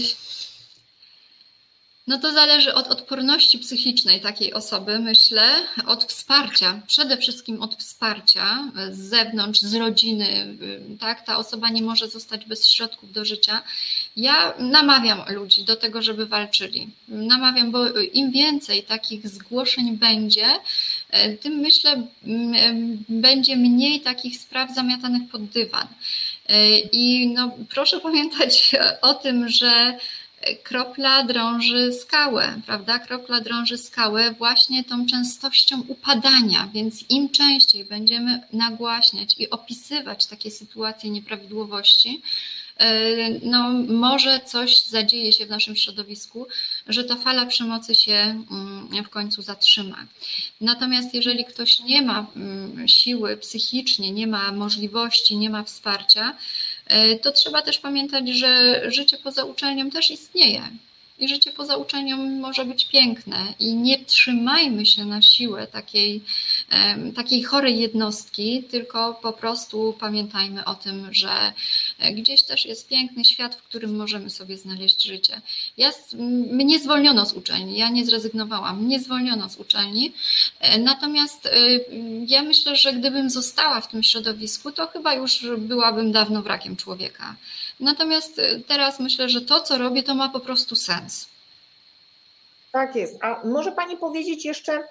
no 2.09 2.17
to 2.17 2.31
zależy 2.31 2.73
od 2.73 2.87
odporności 2.87 3.59
psychicznej 3.59 4.21
takiej 4.21 4.53
osoby, 4.53 4.99
myślę, 4.99 5.43
od 5.85 6.03
wsparcia, 6.03 6.81
przede 6.87 7.17
wszystkim 7.17 7.61
od 7.61 7.75
wsparcia 7.75 8.71
z 8.91 8.97
zewnątrz, 8.97 9.61
z 9.61 9.75
rodziny, 9.75 10.57
tak? 10.99 11.25
Ta 11.25 11.37
osoba 11.37 11.69
nie 11.69 11.81
może 11.81 12.07
zostać 12.07 12.45
bez 12.45 12.67
środków 12.67 13.11
do 13.11 13.25
życia. 13.25 13.61
Ja 14.15 14.53
namawiam 14.59 15.23
ludzi 15.27 15.63
do 15.63 15.75
tego, 15.75 16.01
żeby 16.01 16.25
walczyli. 16.25 16.87
Namawiam, 17.07 17.71
bo 17.71 17.99
im 17.99 18.31
więcej 18.31 18.83
takich 18.83 19.27
zgłoszeń 19.27 19.97
będzie, 19.97 20.45
tym 21.41 21.53
myślę, 21.53 22.03
będzie 23.09 23.55
mniej 23.55 24.01
takich 24.01 24.37
spraw 24.37 24.75
zamiatanych 24.75 25.29
pod 25.31 25.45
dywan. 25.45 25.87
I 26.91 27.27
no, 27.27 27.51
proszę 27.69 27.99
pamiętać 27.99 28.75
o 29.01 29.13
tym, 29.13 29.49
że 29.49 29.97
kropla 30.63 31.23
drąży 31.23 31.93
skałę, 31.93 32.61
prawda? 32.65 32.99
Kropla 32.99 33.41
drąży 33.41 33.77
skałę 33.77 34.31
właśnie 34.31 34.83
tą 34.83 35.05
częstością 35.05 35.83
upadania, 35.87 36.69
więc 36.73 37.09
im 37.09 37.29
częściej 37.29 37.85
będziemy 37.85 38.41
nagłaśniać 38.53 39.35
i 39.39 39.49
opisywać 39.49 40.25
takie 40.25 40.51
sytuacje 40.51 41.09
nieprawidłowości, 41.09 42.21
e, 42.77 43.29
no 43.43 43.69
może 43.87 44.39
coś 44.45 44.81
zadzieje 44.85 45.33
się 45.33 45.45
w 45.45 45.49
naszym 45.49 45.75
środowisku, 45.75 46.47
że 46.87 47.03
ta 47.03 47.15
fala 47.15 47.45
przemocy 47.45 47.95
się 47.95 48.13
mm, 48.51 49.03
w 49.03 49.09
końcu 49.09 49.41
zatrzyma. 49.41 50.05
Natomiast 50.61 51.13
jeżeli 51.13 51.45
ktoś 51.45 51.79
nie 51.79 52.01
ma 52.01 52.25
mm, 52.35 52.87
siły 52.87 53.37
psychicznie, 53.37 54.11
nie 54.11 54.27
ma 54.27 54.51
możliwości, 54.51 55.37
nie 55.37 55.49
ma 55.49 55.63
wsparcia, 55.63 56.35
to 57.21 57.31
trzeba 57.31 57.61
też 57.61 57.79
pamiętać, 57.79 58.29
że 58.29 58.81
życie 58.91 59.17
poza 59.17 59.43
uczelnią 59.43 59.89
też 59.89 60.11
istnieje. 60.11 60.61
I 61.19 61.27
życie 61.27 61.51
poza 61.51 61.77
uczelnią 61.77 62.17
może 62.17 62.65
być 62.65 62.85
piękne. 62.85 63.53
I 63.59 63.73
nie 63.73 63.99
trzymajmy 63.99 64.85
się 64.85 65.05
na 65.05 65.21
siłę 65.21 65.67
takiej, 65.67 66.21
takiej 67.15 67.43
chorej 67.43 67.79
jednostki, 67.79 68.63
tylko 68.63 69.13
po 69.13 69.33
prostu 69.33 69.95
pamiętajmy 69.99 70.65
o 70.65 70.75
tym, 70.75 71.13
że 71.13 71.53
e, 71.99 72.13
gdzieś 72.13 72.43
też 72.43 72.65
jest 72.65 72.87
piękny 72.87 73.25
świat, 73.25 73.55
w 73.55 73.63
którym 73.63 73.95
możemy 73.95 74.29
sobie 74.29 74.57
znaleźć 74.57 75.03
życie. 75.03 75.41
Ja, 75.77 75.91
mnie 76.51 76.79
zwolniono 76.79 77.25
z 77.25 77.33
uczelni, 77.33 77.77
ja 77.77 77.89
nie 77.89 78.05
zrezygnowałam, 78.05 78.83
mnie 78.83 78.99
zwolniono 78.99 79.49
z 79.49 79.57
uczelni, 79.57 80.13
e, 80.59 80.79
natomiast 80.79 81.45
e, 81.45 81.49
ja 82.27 82.41
myślę, 82.41 82.75
że 82.75 82.93
gdybym 82.93 83.29
została 83.29 83.81
w 83.81 83.87
tym 83.87 84.03
środowisku, 84.03 84.71
to 84.71 84.87
chyba 84.87 85.13
już 85.13 85.45
byłabym 85.57 86.11
dawno 86.11 86.41
wrakiem 86.41 86.75
człowieka. 86.75 87.35
Natomiast 87.79 88.41
teraz 88.67 88.99
myślę, 88.99 89.29
że 89.29 89.41
to, 89.41 89.59
co 89.59 89.77
robię, 89.77 90.03
to 90.03 90.15
ma 90.15 90.29
po 90.29 90.39
prostu 90.39 90.75
sens. 90.75 91.27
Tak 92.71 92.95
jest. 92.95 93.17
A 93.21 93.41
może 93.47 93.71
Pani 93.71 93.97
powiedzieć 93.97 94.45
jeszcze, 94.45 94.83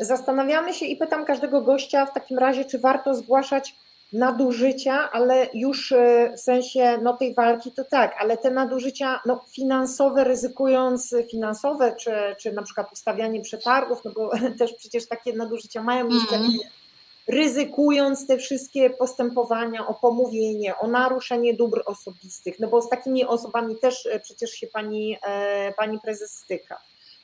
zastanawiamy 0.00 0.74
się 0.74 0.86
i 0.86 0.96
pytam 0.96 1.24
każdego 1.24 1.62
gościa 1.62 2.06
w 2.06 2.14
takim 2.14 2.38
razie, 2.38 2.64
czy 2.64 2.78
warto 2.78 3.14
zgłaszać 3.14 3.76
nadużycia, 4.12 5.10
ale 5.12 5.48
już 5.54 5.92
e, 5.92 6.32
w 6.36 6.40
sensie 6.40 6.98
no, 7.02 7.16
tej 7.16 7.34
walki 7.34 7.72
to 7.72 7.84
tak, 7.84 8.14
ale 8.18 8.36
te 8.36 8.50
nadużycia 8.50 9.20
no, 9.26 9.40
finansowe, 9.52 10.24
ryzykując 10.24 11.14
finansowe, 11.30 11.94
czy, 11.98 12.12
czy 12.40 12.52
na 12.52 12.62
przykład 12.62 12.92
ustawianie 12.92 13.40
przetargów, 13.40 14.04
no 14.04 14.10
bo 14.10 14.30
też 14.58 14.72
przecież 14.74 15.08
takie 15.08 15.32
nadużycia 15.32 15.82
mają 15.82 16.08
miejsce. 16.08 16.36
Mm 16.36 16.50
ryzykując 17.28 18.26
te 18.26 18.38
wszystkie 18.38 18.90
postępowania 18.90 19.86
o 19.86 19.94
pomówienie, 19.94 20.78
o 20.78 20.88
naruszenie 20.88 21.54
dóbr 21.54 21.82
osobistych, 21.86 22.60
no 22.60 22.68
bo 22.68 22.82
z 22.82 22.88
takimi 22.88 23.24
osobami 23.24 23.76
też 23.76 24.06
e, 24.06 24.20
przecież 24.20 24.50
się 24.50 24.66
pani, 24.66 25.16
e, 25.22 25.72
pani 25.72 26.00
prezes 26.00 26.30
styka. 26.30 26.78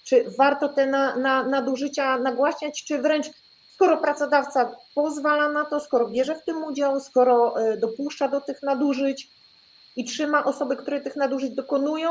Czy 0.09 0.25
warto 0.39 0.69
te 0.69 0.87
na, 0.87 1.17
na, 1.17 1.43
nadużycia 1.43 2.19
nagłaśniać, 2.19 2.85
czy 2.85 3.03
wręcz 3.03 3.27
skoro 3.75 3.97
pracodawca 3.97 4.77
pozwala 4.95 5.49
na 5.49 5.65
to, 5.65 5.81
skoro 5.81 6.09
bierze 6.09 6.37
w 6.37 6.45
tym 6.45 6.65
udział, 6.65 7.01
skoro 7.01 7.61
e, 7.61 7.77
dopuszcza 7.77 8.29
do 8.29 8.41
tych 8.41 8.63
nadużyć 8.63 9.31
i 9.97 10.05
trzyma 10.05 10.45
osoby, 10.45 10.77
które 10.77 11.01
tych 11.01 11.17
nadużyć 11.17 11.51
dokonują, 11.51 12.11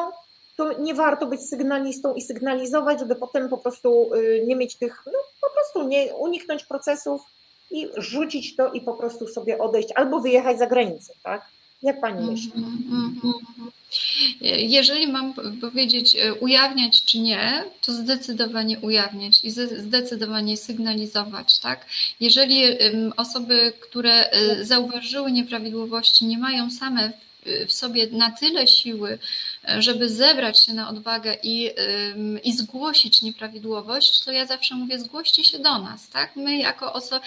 to 0.58 0.80
nie 0.80 0.94
warto 0.94 1.28
być 1.28 1.42
sygnalistą 1.42 2.14
i 2.14 2.22
sygnalizować, 2.22 3.00
żeby 3.00 3.16
potem 3.16 3.50
po 3.50 3.58
prostu 3.58 4.10
nie 4.46 4.56
mieć 4.56 4.76
tych, 4.76 5.04
no 5.06 5.20
po 5.42 5.50
prostu 5.54 5.88
nie 5.88 6.16
uniknąć 6.16 6.66
procesów 6.66 7.22
i 7.72 7.90
rzucić 7.98 8.56
to 8.56 8.72
i 8.72 8.82
po 8.82 8.94
prostu 8.94 9.28
sobie 9.28 9.58
odejść 9.58 9.90
albo 9.96 10.20
wyjechać 10.20 10.60
za 10.60 10.68
granicę, 10.68 11.14
tak? 11.24 11.42
Jak 11.84 12.02
pani 12.02 12.32
myśli? 12.32 12.52
Mhm, 12.56 13.14
mhm, 13.16 13.34
mhm. 13.50 13.72
Jeżeli 14.58 15.08
mam 15.08 15.34
powiedzieć 15.62 16.16
e, 16.16 16.34
ujawniać 16.34 17.04
czy 17.06 17.20
nie, 17.20 17.64
to 17.82 17.94
zdecydowanie 17.94 18.80
ujawniać 18.80 19.40
i 19.44 19.52
zdecydowanie 19.52 20.58
sygnalizować, 20.58 21.60
tak? 21.60 21.86
Jeżeli 22.20 22.64
osoby, 23.18 23.74
które 23.80 24.30
e, 24.30 24.66
zauważyły 24.66 25.32
nieprawidłowości, 25.32 26.26
nie 26.26 26.38
mają 26.38 26.72
same 26.72 27.12
w 27.68 27.74
sobie 27.74 28.08
na 28.12 28.32
tyle 28.32 28.68
siły, 28.68 29.20
żeby 29.80 30.10
zebrać 30.10 30.66
się 30.66 30.74
na 30.74 30.90
odwagę 30.90 31.36
i, 31.44 31.72
i 32.44 32.54
zgłosić 32.54 33.22
nieprawidłowość, 33.22 34.24
to 34.24 34.32
ja 34.32 34.46
zawsze 34.46 34.76
mówię, 34.76 35.00
zgłoście 35.00 35.44
się 35.44 35.60
do 35.60 35.80
nas, 35.80 36.10
tak? 36.10 36.36
My 36.36 36.58
jako 36.58 36.94
osoba, 36.94 37.26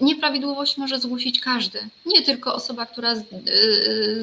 nieprawidłowość 0.00 0.76
może 0.76 1.00
zgłosić 1.00 1.40
każdy, 1.40 1.88
nie 2.06 2.22
tylko 2.22 2.54
osoba, 2.54 2.86
która 2.86 3.14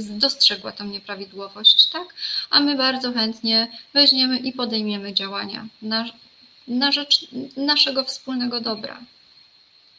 dostrzegła 0.10 0.72
tą 0.72 0.86
nieprawidłowość, 0.86 1.90
tak? 1.90 2.08
A 2.50 2.60
my 2.60 2.76
bardzo 2.76 3.12
chętnie 3.12 3.68
weźmiemy 3.94 4.38
i 4.38 4.54
podejmiemy 4.54 5.14
działania 5.14 5.66
na, 5.82 6.06
na 6.68 6.92
rzecz 6.92 7.28
naszego 7.58 8.04
wspólnego 8.04 8.62
dobra. 8.62 9.00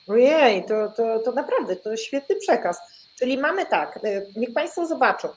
Ojej, 0.08 0.64
to, 0.64 0.88
to, 0.96 1.18
to 1.18 1.32
naprawdę, 1.32 1.76
to 1.76 1.96
świetny 1.96 2.36
przekaz. 2.36 2.78
Czyli 3.18 3.38
mamy 3.38 3.66
tak, 3.66 4.00
y, 4.04 4.26
niech 4.36 4.52
Państwo 4.52 4.86
zobaczą. 4.86 5.28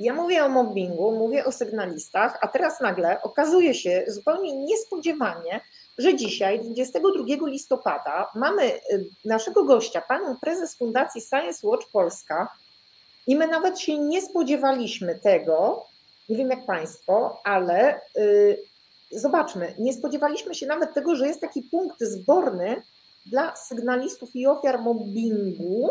Ja 0.00 0.14
mówię 0.14 0.44
o 0.44 0.48
mobbingu, 0.48 1.12
mówię 1.12 1.44
o 1.44 1.52
sygnalistach, 1.52 2.38
a 2.40 2.48
teraz 2.48 2.80
nagle 2.80 3.22
okazuje 3.22 3.74
się 3.74 4.04
zupełnie 4.06 4.56
niespodziewanie, 4.56 5.60
że 5.98 6.14
dzisiaj, 6.14 6.60
22 6.60 7.46
listopada, 7.46 8.30
mamy 8.34 8.62
y, 8.64 8.80
naszego 9.24 9.64
gościa, 9.64 10.00
panią 10.00 10.36
prezes 10.36 10.76
Fundacji 10.76 11.20
Science 11.20 11.66
Watch 11.66 11.90
Polska, 11.92 12.48
i 13.26 13.36
my 13.36 13.46
nawet 13.46 13.80
się 13.80 13.98
nie 13.98 14.22
spodziewaliśmy 14.22 15.18
tego, 15.18 15.86
nie 16.28 16.36
wiem 16.36 16.50
jak 16.50 16.66
Państwo, 16.66 17.40
ale 17.44 18.00
yy, 18.16 18.58
zobaczmy, 19.10 19.74
nie 19.78 19.92
spodziewaliśmy 19.92 20.54
się 20.54 20.66
nawet 20.66 20.94
tego, 20.94 21.16
że 21.16 21.26
jest 21.26 21.40
taki 21.40 21.62
punkt 21.62 22.00
zborny 22.00 22.82
dla 23.26 23.56
sygnalistów 23.56 24.36
i 24.36 24.46
ofiar 24.46 24.80
mobbingu, 24.80 25.90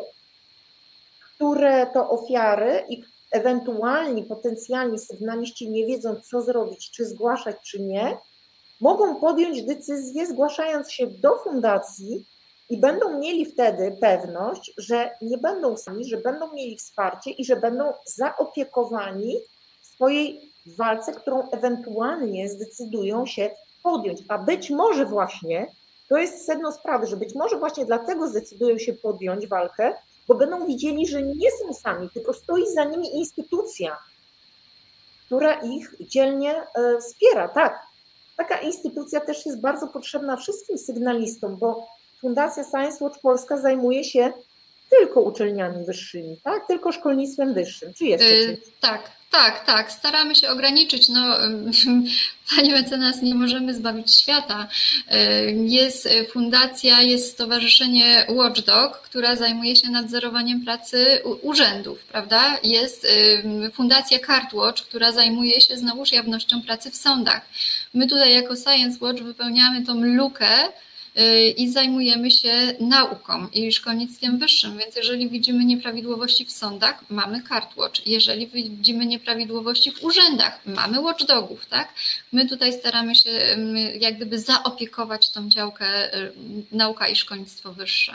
które 1.36 1.88
to 1.94 2.10
ofiary 2.10 2.84
i 2.90 3.04
ewentualni 3.34 4.24
potencjalni 4.24 5.00
sygnaliści 5.00 5.70
nie 5.70 5.86
wiedzą, 5.86 6.16
co 6.30 6.42
zrobić, 6.42 6.92
czy 6.92 7.06
zgłaszać, 7.06 7.56
czy 7.64 7.82
nie, 7.82 8.18
mogą 8.82 9.16
podjąć 9.16 9.64
decyzję, 9.64 10.28
zgłaszając 10.28 10.92
się 10.92 11.08
do 11.08 11.38
fundacji 11.38 12.26
i 12.70 12.78
będą 12.78 13.20
mieli 13.20 13.46
wtedy 13.46 13.98
pewność, 14.02 14.74
że 14.78 15.12
nie 15.22 15.38
będą 15.38 15.78
sami, 15.78 16.06
że 16.06 16.18
będą 16.18 16.54
mieli 16.54 16.78
wsparcie 16.78 17.32
i 17.32 17.46
że 17.46 17.56
będą 17.56 17.94
zaopiekowani 18.06 19.38
w 19.82 19.86
swojej 19.86 20.52
walce, 20.66 21.14
którą 21.14 21.50
ewentualnie 21.52 22.50
zdecydują 22.50 23.26
się 23.26 23.50
podjąć. 23.84 24.22
A 24.28 24.38
być 24.38 24.70
może 24.70 25.06
właśnie 25.06 25.68
to 26.10 26.18
jest 26.18 26.46
sedno 26.46 26.72
sprawy, 26.72 27.08
że 27.08 27.18
być 27.18 27.36
może 27.36 27.58
właśnie 27.58 27.86
dlatego 27.86 28.28
zdecydują 28.28 28.78
się 28.78 28.94
podjąć 28.94 29.48
walkę, 29.48 29.94
bo 30.28 30.36
będą 30.36 30.66
widzieli, 30.66 31.08
że 31.08 31.22
nie 31.22 31.52
są 31.52 31.74
sami, 31.74 32.10
tylko 32.10 32.34
stoi 32.34 32.74
za 32.74 32.84
nimi 32.84 33.16
instytucja, 33.18 33.98
która 35.26 35.54
ich 35.54 35.96
dzielnie 36.00 36.56
e, 36.56 36.98
wspiera. 37.00 37.48
Tak, 37.48 37.80
taka 38.38 38.58
instytucja 38.58 39.20
też 39.20 39.46
jest 39.46 39.62
bardzo 39.62 39.88
potrzebna 39.88 40.38
wszystkim 40.38 40.78
sygnalistom, 40.78 41.58
bo 41.58 41.88
Fundacja 42.22 42.64
Science 42.64 43.04
Watch 43.04 43.20
Polska 43.20 43.58
zajmuje 43.58 44.04
się 44.04 44.34
tylko 45.00 45.22
uczelniami 45.22 45.86
wyższymi, 45.86 46.38
tak? 46.44 46.68
Tylko 46.68 46.92
szkolnictwem 46.92 47.54
wyższym. 47.54 47.94
Czy 47.94 48.06
jeszcze 48.06 48.26
yy, 48.26 48.58
Tak, 48.80 49.12
tak, 49.32 49.66
tak. 49.66 49.92
Staramy 49.92 50.36
się 50.36 50.50
ograniczyć. 50.50 51.10
No, 51.10 51.38
panie 52.56 52.72
mecenas, 52.72 53.22
nie 53.22 53.36
możemy 53.36 53.74
zbawić 53.74 54.20
świata. 54.22 54.68
Y, 55.14 55.56
jest 55.66 56.10
fundacja, 56.32 57.02
jest 57.02 57.32
stowarzyszenie 57.32 58.26
Watchdog, 58.30 59.02
która 59.02 59.36
zajmuje 59.36 59.76
się 59.76 59.90
nadzorowaniem 59.90 60.66
pracy 60.66 61.22
urzędów, 61.42 62.06
prawda? 62.06 62.58
Jest 62.64 63.06
y, 63.06 63.72
fundacja 63.72 64.20
CardWatch, 64.20 64.84
która 64.84 65.12
zajmuje 65.12 65.62
się 65.62 65.78
znowuż 65.78 66.12
jawnością 66.12 66.62
pracy 66.62 66.92
w 66.92 66.96
sądach. 66.96 67.42
My 67.94 68.08
tutaj 68.08 68.34
jako 68.34 68.56
Science 68.56 68.98
Watch 69.02 69.22
wypełniamy 69.22 69.86
tą 69.86 70.02
lukę, 70.02 70.48
i 71.58 71.72
zajmujemy 71.72 72.32
się 72.32 72.74
nauką 72.80 73.48
i 73.54 73.72
szkolnictwem 73.72 74.38
wyższym, 74.38 74.78
więc 74.78 74.96
jeżeli 74.96 75.30
widzimy 75.30 75.66
nieprawidłowości 75.66 76.46
w 76.46 76.52
sądach, 76.52 77.04
mamy 77.10 77.44
CardWatch. 77.50 78.08
Jeżeli 78.08 78.48
widzimy 78.48 79.06
nieprawidłowości 79.06 79.92
w 79.92 80.04
urzędach, 80.04 80.60
mamy 80.66 81.02
watchdogów, 81.02 81.66
tak? 81.66 81.94
My 82.32 82.48
tutaj 82.48 82.74
staramy 82.74 83.16
się 83.16 83.30
jak 84.00 84.16
gdyby 84.16 84.40
zaopiekować 84.40 85.30
tą 85.30 85.50
działkę 85.50 86.18
y, 86.18 86.32
nauka 86.72 87.08
i 87.08 87.16
szkolnictwo 87.16 87.74
wyższe. 87.74 88.14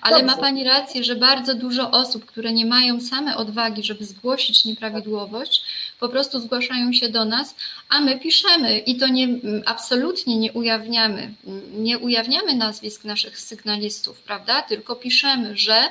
Ale 0.00 0.16
Dobrze. 0.20 0.36
ma 0.36 0.42
Pani 0.42 0.64
rację, 0.64 1.04
że 1.04 1.16
bardzo 1.16 1.54
dużo 1.54 1.90
osób, 1.90 2.24
które 2.24 2.52
nie 2.52 2.66
mają 2.66 3.00
same 3.00 3.36
odwagi, 3.36 3.82
żeby 3.82 4.04
zgłosić 4.04 4.64
nieprawidłowość, 4.64 5.62
po 6.00 6.08
prostu 6.08 6.40
zgłaszają 6.40 6.92
się 6.92 7.08
do 7.08 7.24
nas, 7.24 7.54
a 7.88 8.00
my 8.00 8.18
piszemy 8.18 8.78
i 8.78 8.96
to 8.96 9.08
nie, 9.08 9.28
absolutnie 9.66 10.38
nie 10.38 10.52
ujawniamy, 10.52 11.34
nie 11.72 11.98
ujawniamy 11.98 12.54
nazwisk 12.54 13.04
naszych 13.04 13.40
sygnalistów, 13.40 14.20
prawda? 14.20 14.62
Tylko 14.62 14.96
piszemy, 14.96 15.56
że 15.56 15.82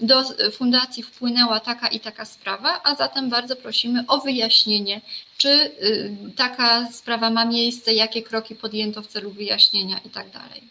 do 0.00 0.24
fundacji 0.52 1.02
wpłynęła 1.02 1.60
taka 1.60 1.88
i 1.88 2.00
taka 2.00 2.24
sprawa, 2.24 2.80
a 2.84 2.94
zatem 2.94 3.30
bardzo 3.30 3.56
prosimy 3.56 4.04
o 4.08 4.18
wyjaśnienie, 4.18 5.00
czy 5.36 5.48
y, 5.48 6.16
taka 6.36 6.92
sprawa 6.92 7.30
ma 7.30 7.44
miejsce, 7.44 7.92
jakie 7.92 8.22
kroki 8.22 8.54
podjęto 8.54 9.02
w 9.02 9.06
celu 9.06 9.30
wyjaśnienia 9.30 10.00
i 10.04 10.10
tak 10.10 10.30
dalej. 10.30 10.62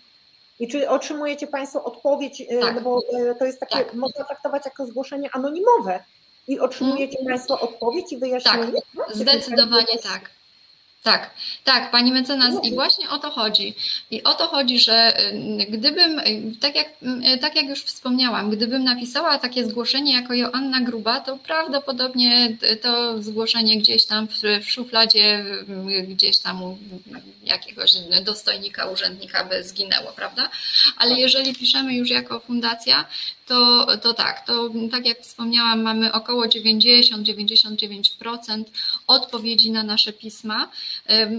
I 0.60 0.68
czy 0.68 0.90
otrzymujecie 0.90 1.48
Państwo 1.48 1.84
odpowiedź, 1.84 2.42
e, 2.42 2.60
tak. 2.60 2.76
no 2.76 2.82
bo 2.82 3.02
e, 3.30 3.36
to 3.36 3.46
jest 3.46 3.60
takie, 3.60 3.76
tak. 3.76 3.94
można 3.94 4.24
traktować 4.24 4.66
jako 4.66 4.86
zgłoszenie 4.86 5.30
anonimowe 5.34 6.04
i 6.48 6.60
otrzymujecie 6.60 7.18
hmm. 7.18 7.34
Państwo 7.34 7.60
odpowiedź 7.60 8.14
i 8.14 8.18
wyjaśnienie? 8.18 8.72
Tak, 8.72 8.84
no, 8.94 9.04
zdecydowanie 9.14 9.98
tak. 10.04 10.30
Tak, 11.06 11.30
tak, 11.64 11.92
pani 11.92 12.12
mecenas 12.12 12.56
i 12.64 12.74
właśnie 12.74 13.10
o 13.10 13.18
to 13.18 13.32
chodzi. 13.32 13.74
I 14.12 14.24
o 14.24 14.34
to 14.34 14.48
chodzi, 14.48 14.80
że 14.80 15.20
y, 15.34 15.66
gdybym, 15.70 16.20
y, 16.20 16.56
tak 16.60 16.76
jak, 16.76 16.88
y, 17.34 17.38
tak 17.38 17.56
jak 17.56 17.66
już 17.66 17.84
wspomniałam, 17.84 18.50
gdybym 18.50 18.84
napisała 18.84 19.38
takie 19.38 19.66
zgłoszenie 19.66 20.14
jako 20.14 20.34
Joanna 20.34 20.82
Gruba, 20.82 21.20
to 21.20 21.38
prawdopodobnie 21.38 22.58
to 22.82 23.24
zgłoszenie 23.24 23.78
gdzieś 23.78 24.06
tam 24.06 24.28
w, 24.28 24.42
w 24.66 24.72
szufladzie, 24.72 25.46
gdzieś 26.08 26.40
tam 26.40 26.64
u 26.64 26.78
jakiegoś 27.44 27.92
dostojnika, 28.24 28.86
urzędnika 28.86 29.44
by 29.44 29.64
zginęło, 29.64 30.12
prawda? 30.16 30.50
Ale 30.98 31.16
jeżeli 31.16 31.56
piszemy 31.56 31.94
już 31.94 32.10
jako 32.10 32.40
fundacja, 32.40 33.06
to, 33.46 33.88
to 33.98 34.14
tak, 34.14 34.46
to 34.46 34.70
tak 34.92 35.06
jak 35.06 35.20
wspomniałam, 35.20 35.82
mamy 35.82 36.14
około 36.14 36.46
90-99% 36.46 38.64
odpowiedzi 39.08 39.72
na 39.72 39.84
nasze 39.84 40.14
pisma. 40.14 40.70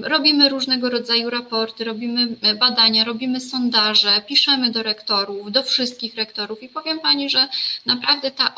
Robimy 0.02 0.48
różnego 0.48 0.90
rodzaju 0.90 1.30
raporty, 1.30 1.84
robimy 1.84 2.28
e, 2.42 2.54
badania, 2.54 3.04
robimy 3.04 3.40
sondaże, 3.40 4.22
piszemy 4.26 4.70
do 4.70 4.82
rektorów, 4.82 5.52
do 5.52 5.62
wszystkich 5.62 6.14
rektorów 6.14 6.62
i 6.62 6.68
powiem 6.68 7.00
Pani, 7.00 7.30
że 7.30 7.48
naprawdę 7.86 8.30
ta, 8.30 8.54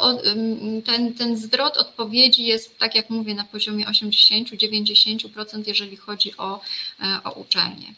ten, 0.85 1.15
ten 1.15 1.37
zwrot 1.37 1.77
odpowiedzi 1.77 2.45
jest, 2.45 2.79
tak 2.79 2.95
jak 2.95 3.11
mówię, 3.11 3.35
na 3.35 3.45
poziomie 3.45 3.87
80-90%, 3.87 5.63
jeżeli 5.67 5.97
chodzi 5.97 6.37
o, 6.37 6.61
e, 7.01 7.21
o 7.25 7.31
uczelnie 7.33 7.95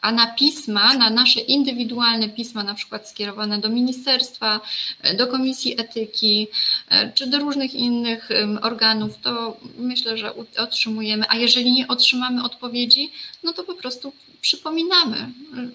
a 0.00 0.12
na 0.12 0.26
pisma, 0.26 0.94
na 0.94 1.10
nasze 1.10 1.40
indywidualne 1.40 2.28
pisma, 2.28 2.62
na 2.62 2.74
przykład 2.74 3.08
skierowane 3.08 3.58
do 3.58 3.68
ministerstwa, 3.68 4.60
do 5.18 5.26
komisji 5.26 5.80
etyki, 5.80 6.48
e, 6.88 7.12
czy 7.12 7.26
do 7.26 7.38
różnych 7.38 7.74
innych 7.74 8.28
organów, 8.62 9.18
to 9.18 9.56
myślę, 9.78 10.18
że 10.18 10.32
otrzymujemy, 10.58 11.24
a 11.28 11.36
jeżeli 11.36 11.72
nie 11.72 11.88
otrzymamy 11.88 12.42
odpowiedzi, 12.42 13.10
no 13.42 13.52
to 13.52 13.64
po 13.64 13.74
prostu 13.74 14.12
przypominamy, 14.40 15.32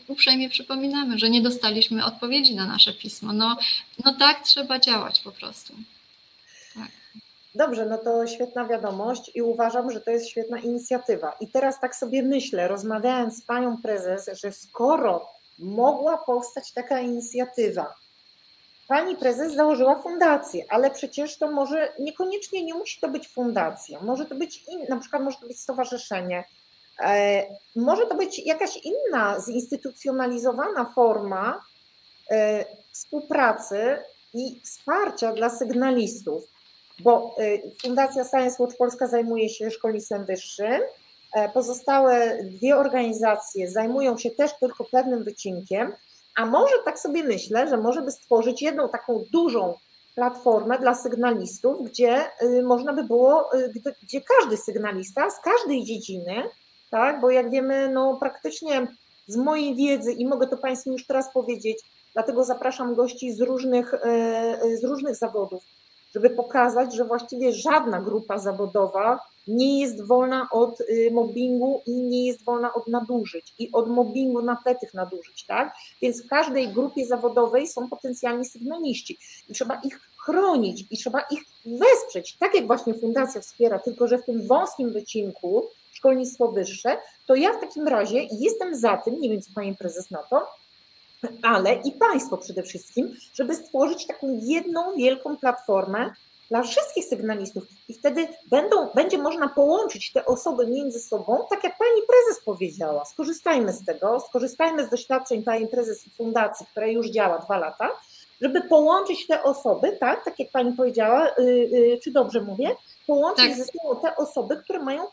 uprzejmie 0.08 0.50
przypominamy, 0.50 1.20
że 1.20 1.30
nie 1.30 1.42
dostaliśmy 1.42 2.06
odpowiedzi 2.06 2.56
na 2.56 2.68
nasze 2.68 2.94
pismo. 2.94 3.34
No, 3.34 3.58
no 4.06 4.14
tak 4.14 4.44
trzeba 4.44 4.80
działać 4.80 5.20
po 5.20 5.32
prostu. 5.32 5.74
Dobrze, 7.56 7.86
no 7.86 7.98
to 7.98 8.28
świetna 8.28 8.66
wiadomość 8.66 9.32
i 9.36 9.42
uważam, 9.42 9.92
że 9.92 10.02
to 10.02 10.12
jest 10.12 10.30
świetna 10.30 10.60
inicjatywa. 10.60 11.36
I 11.40 11.48
teraz 11.48 11.80
tak 11.80 11.96
sobie 11.96 12.24
myślę, 12.24 12.68
rozmawiając 12.68 13.38
z 13.38 13.46
panią 13.46 13.78
prezes, 13.82 14.30
że 14.34 14.52
skoro 14.52 15.30
mogła 15.60 16.18
powstać 16.18 16.74
taka 16.74 17.00
inicjatywa, 17.00 17.96
pani 18.88 19.16
prezes 19.16 19.54
założyła 19.54 20.02
fundację, 20.02 20.66
ale 20.70 20.92
przecież 20.92 21.38
to 21.38 21.52
może 21.52 21.94
niekoniecznie 22.00 22.64
nie 22.64 22.74
musi 22.74 23.02
to 23.02 23.10
być 23.10 23.28
fundacja, 23.28 24.00
może 24.02 24.26
to 24.26 24.36
być 24.36 24.64
in, 24.68 24.86
na 24.90 24.98
przykład 24.98 25.22
może 25.22 25.38
to 25.38 25.48
być 25.48 25.60
stowarzyszenie, 25.60 26.44
e, 27.00 27.44
może 27.76 28.06
to 28.06 28.16
być 28.16 28.40
jakaś 28.40 28.78
inna 28.78 29.40
zinstytucjonalizowana 29.40 30.86
forma 30.86 31.62
e, 32.32 32.66
współpracy 32.92 33.98
i 34.34 34.62
wsparcia 34.64 35.34
dla 35.34 35.50
sygnalistów, 35.50 36.55
bo 37.00 37.36
Fundacja 37.82 38.24
Science 38.24 38.64
Watch 38.64 38.78
Polska 38.78 39.08
zajmuje 39.08 39.50
się 39.50 39.72
szkolnictwem 39.72 40.26
wyższym, 40.26 40.82
pozostałe 41.54 42.44
dwie 42.44 42.78
organizacje 42.78 43.72
zajmują 43.72 44.18
się 44.18 44.32
też 44.32 44.52
tylko 44.60 44.84
pewnym 44.84 45.24
wycinkiem, 45.24 45.94
a 46.36 46.46
może 46.46 46.74
tak 46.86 47.00
sobie 47.00 47.24
myślę, 47.24 47.68
że 47.68 47.78
może 47.78 48.02
by 48.02 48.12
stworzyć 48.12 48.62
jedną 48.62 48.90
taką 48.90 49.24
dużą 49.32 49.74
platformę 50.16 50.80
dla 50.80 50.96
sygnalistów, 50.96 51.90
gdzie 51.90 52.26
y, 52.42 52.64
można 52.64 52.94
by 52.94 53.04
było, 53.04 53.56
y, 53.56 53.74
gdzie 54.04 54.22
każdy 54.22 54.58
sygnalista 54.58 55.30
z 55.30 55.40
każdej 55.40 55.84
dziedziny, 55.84 56.44
tak, 56.92 57.22
bo 57.22 57.30
jak 57.30 57.52
wiemy, 57.52 57.90
no 57.90 58.18
praktycznie 58.20 58.88
z 59.28 59.36
mojej 59.36 59.76
wiedzy 59.76 60.12
i 60.12 60.26
mogę 60.26 60.48
to 60.48 60.58
Państwu 60.58 60.92
już 60.92 61.08
teraz 61.08 61.34
powiedzieć, 61.34 61.80
dlatego 62.14 62.44
zapraszam 62.44 62.96
gości 62.96 63.34
z 63.34 63.42
różnych, 63.42 63.94
y, 63.94 64.78
z 64.78 64.84
różnych 64.84 65.16
zawodów, 65.16 65.64
żeby 66.16 66.30
pokazać, 66.30 66.96
że 66.96 67.06
właściwie 67.06 67.54
żadna 67.54 68.02
grupa 68.02 68.38
zawodowa 68.38 69.20
nie 69.48 69.82
jest 69.82 70.08
wolna 70.08 70.48
od 70.52 70.82
y, 70.82 71.10
mobbingu 71.14 71.82
i 71.86 71.92
nie 71.92 72.28
jest 72.28 72.44
wolna 72.44 72.74
od 72.74 72.88
nadużyć 72.88 73.54
i 73.60 73.72
od 73.72 73.90
mobbingu 73.90 74.42
na 74.42 74.56
tle 74.56 74.76
tych 74.76 74.94
nadużyć, 74.94 75.46
tak? 75.46 75.76
Więc 76.02 76.24
w 76.24 76.28
każdej 76.28 76.68
grupie 76.68 77.06
zawodowej 77.06 77.68
są 77.68 77.90
potencjalni 77.90 78.46
sygnaliści 78.46 79.18
i 79.50 79.54
trzeba 79.54 79.82
ich 79.84 80.00
chronić 80.26 80.86
i 80.92 80.98
trzeba 80.98 81.22
ich 81.32 81.44
wesprzeć, 81.66 82.38
tak 82.40 82.56
jak 82.56 82.68
właśnie 82.68 82.94
fundacja 82.94 83.42
wspiera, 83.42 83.80
tylko 83.80 84.08
że 84.08 84.18
w 84.18 84.26
tym 84.26 84.48
wąskim 84.48 84.92
wycinku 84.92 85.64
szkolnictwo 85.92 86.48
wyższe, 86.48 86.98
to 87.28 87.36
ja 87.36 87.54
w 87.54 87.62
takim 87.62 87.88
razie 87.88 88.28
jestem 88.32 88.76
za 88.76 88.98
tym, 88.98 89.22
nie 89.22 89.30
wiem 89.30 89.42
co 89.42 89.52
pani 89.56 89.76
prezes 89.76 90.12
na 90.12 90.24
to, 90.24 90.48
ale 91.42 91.74
i 91.74 91.92
państwo 91.92 92.38
przede 92.38 92.64
wszystkim, 92.64 93.16
żeby 93.34 93.56
stworzyć 93.56 94.08
taką 94.08 94.40
jedną 94.42 94.96
wielką 94.96 95.38
platformę, 95.38 96.12
dla 96.50 96.64
wszystkich 96.64 97.06
sygnalistów 97.06 97.64
i 97.90 97.94
wtedy 97.94 98.28
będą, 98.50 98.90
będzie 98.96 99.18
można 99.18 99.50
połączyć 99.50 100.12
te 100.12 100.26
osoby 100.26 100.68
między 100.68 101.00
sobą, 101.00 101.46
tak 101.50 101.64
jak 101.64 101.78
pani 101.78 102.02
prezes 102.08 102.44
powiedziała. 102.44 103.06
Skorzystajmy 103.06 103.74
z 103.74 103.86
tego, 103.86 104.20
skorzystajmy 104.20 104.86
z 104.86 104.90
doświadczeń 104.90 105.44
pani 105.44 105.68
prezes 105.68 106.08
i 106.08 106.10
fundacji, 106.10 106.66
która 106.72 106.88
już 106.88 107.10
działa 107.10 107.38
dwa 107.38 107.58
lata, 107.58 107.90
żeby 108.42 108.62
połączyć 108.62 109.28
te 109.28 109.44
osoby, 109.44 109.98
tak, 110.00 110.26
tak 110.26 110.40
jak 110.40 110.52
pani 110.52 110.74
powiedziała, 110.74 111.28
yy, 111.38 111.54
yy, 111.54 112.00
czy 112.04 112.12
dobrze 112.12 112.42
mówię, 112.42 112.76
połączyć 113.08 113.46
tak. 113.46 113.58
ze 113.58 113.66
sobą 113.66 114.02
te 114.02 114.16
osoby, 114.16 114.58
które 114.58 114.80
mają 114.80 115.04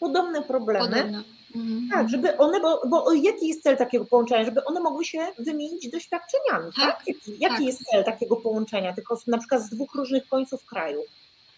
podobne 0.00 0.42
problemy. 0.42 0.96
Podobne. 0.96 1.22
Mhm. 1.54 1.88
Tak, 1.92 2.08
żeby 2.08 2.36
one, 2.36 2.60
bo, 2.60 2.82
bo 2.88 3.12
jaki 3.12 3.48
jest 3.48 3.62
cel 3.62 3.76
takiego 3.76 4.04
połączenia? 4.04 4.44
Żeby 4.44 4.64
one 4.64 4.80
mogły 4.80 5.04
się 5.04 5.18
wymienić 5.38 5.90
doświadczeniami, 5.90 6.72
tak? 6.76 6.96
tak? 6.96 7.08
Jaki, 7.08 7.38
jaki 7.38 7.54
tak. 7.54 7.64
jest 7.64 7.84
cel 7.92 8.04
takiego 8.04 8.36
połączenia, 8.36 8.92
tylko 8.92 9.18
na 9.26 9.38
przykład 9.38 9.62
z 9.62 9.70
dwóch 9.70 9.94
różnych 9.94 10.28
końców 10.28 10.64
kraju? 10.64 11.00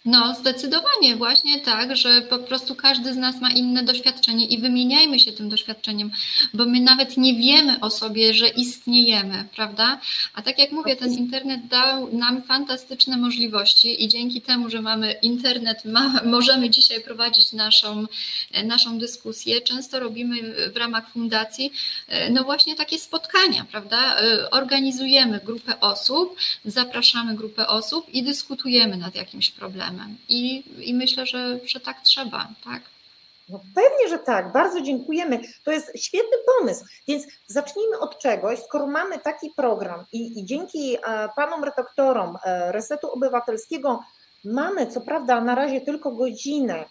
No, 0.04 0.34
zdecydowanie, 0.34 1.16
właśnie 1.16 1.60
tak, 1.60 1.96
że 1.96 2.22
po 2.22 2.38
prostu 2.38 2.74
każdy 2.74 3.14
z 3.14 3.16
nas 3.16 3.40
ma 3.40 3.50
inne 3.50 3.82
doświadczenie 3.82 4.46
i 4.46 4.58
wymieniajmy 4.58 5.20
się 5.20 5.32
tym 5.32 5.48
doświadczeniem, 5.48 6.10
bo 6.54 6.66
my 6.66 6.80
nawet 6.80 7.16
nie 7.16 7.34
wiemy 7.34 7.80
o 7.80 7.90
sobie, 7.90 8.34
że 8.34 8.48
istniejemy, 8.48 9.44
prawda? 9.54 10.00
A 10.34 10.42
tak 10.42 10.58
jak 10.58 10.72
mówię, 10.72 10.96
ten 10.96 11.12
internet 11.12 11.66
dał 11.66 12.16
nam 12.16 12.42
fantastyczne 12.42 13.16
możliwości 13.16 14.04
i 14.04 14.08
dzięki 14.08 14.40
temu, 14.40 14.70
że 14.70 14.82
mamy 14.82 15.12
internet, 15.12 15.84
ma, 15.84 16.20
możemy 16.24 16.70
dzisiaj 16.70 17.00
prowadzić 17.00 17.52
naszą, 17.52 18.06
naszą 18.64 18.98
dyskusję. 18.98 19.60
Często 19.60 20.00
robimy 20.00 20.70
w 20.72 20.76
ramach 20.76 21.10
fundacji, 21.10 21.72
no 22.30 22.44
właśnie 22.44 22.76
takie 22.76 22.98
spotkania, 22.98 23.66
prawda? 23.70 24.16
Organizujemy 24.50 25.40
grupę 25.44 25.80
osób, 25.80 26.36
zapraszamy 26.64 27.34
grupę 27.34 27.66
osób 27.66 28.08
i 28.08 28.22
dyskutujemy 28.22 28.96
nad 28.96 29.14
jakimś 29.14 29.50
problemem 29.50 29.91
problemem. 29.92 30.16
I, 30.28 30.64
i 30.90 30.94
myślę, 30.94 31.26
że, 31.26 31.58
że 31.64 31.80
tak 31.80 32.00
trzeba, 32.00 32.48
tak? 32.64 32.82
No 33.48 33.60
pewnie, 33.74 34.08
że 34.08 34.18
tak. 34.18 34.52
Bardzo 34.52 34.80
dziękujemy. 34.80 35.40
To 35.64 35.72
jest 35.72 35.92
świetny 35.96 36.36
pomysł. 36.58 36.84
Więc 37.08 37.24
zacznijmy 37.46 37.98
od 37.98 38.18
czegoś, 38.18 38.58
skoro 38.58 38.86
mamy 38.86 39.18
taki 39.18 39.50
program 39.56 40.04
i, 40.12 40.40
i 40.40 40.44
dzięki 40.44 40.96
panom 41.36 41.64
redaktorom 41.64 42.36
e, 42.44 42.72
Resetu 42.72 43.12
Obywatelskiego 43.12 44.00
mamy, 44.44 44.86
co 44.86 45.00
prawda, 45.00 45.40
na 45.40 45.54
razie 45.54 45.80
tylko 45.80 46.10
godzinę 46.10 46.84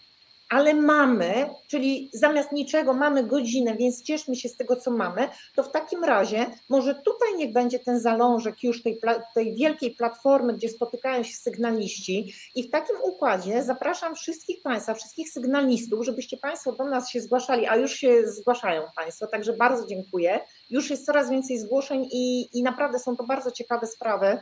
ale 0.52 0.74
mamy, 0.74 1.50
czyli 1.66 2.10
zamiast 2.12 2.52
niczego 2.52 2.94
mamy 2.94 3.24
godzinę, 3.24 3.76
więc 3.76 4.02
cieszmy 4.02 4.36
się 4.36 4.48
z 4.48 4.56
tego, 4.56 4.76
co 4.76 4.90
mamy, 4.90 5.28
to 5.54 5.62
w 5.62 5.72
takim 5.72 6.04
razie 6.04 6.46
może 6.68 6.94
tutaj 6.94 7.28
niech 7.36 7.52
będzie 7.52 7.78
ten 7.78 8.00
zalążek 8.00 8.62
już 8.62 8.82
tej, 8.82 8.98
tej 9.34 9.54
wielkiej 9.54 9.90
platformy, 9.90 10.54
gdzie 10.54 10.68
spotykają 10.68 11.22
się 11.22 11.34
sygnaliści 11.34 12.34
i 12.54 12.62
w 12.62 12.70
takim 12.70 12.96
układzie 13.02 13.64
zapraszam 13.64 14.14
wszystkich 14.14 14.62
Państwa, 14.62 14.94
wszystkich 14.94 15.30
sygnalistów, 15.30 16.04
żebyście 16.04 16.36
Państwo 16.36 16.72
do 16.72 16.84
nas 16.84 17.10
się 17.10 17.20
zgłaszali, 17.20 17.66
a 17.66 17.76
już 17.76 17.92
się 17.92 18.26
zgłaszają 18.26 18.82
Państwo, 18.96 19.26
także 19.26 19.52
bardzo 19.52 19.86
dziękuję. 19.86 20.40
Już 20.70 20.90
jest 20.90 21.06
coraz 21.06 21.30
więcej 21.30 21.58
zgłoszeń 21.58 22.08
i, 22.12 22.48
i 22.58 22.62
naprawdę 22.62 22.98
są 22.98 23.16
to 23.16 23.24
bardzo 23.24 23.50
ciekawe 23.50 23.86
sprawy 23.86 24.38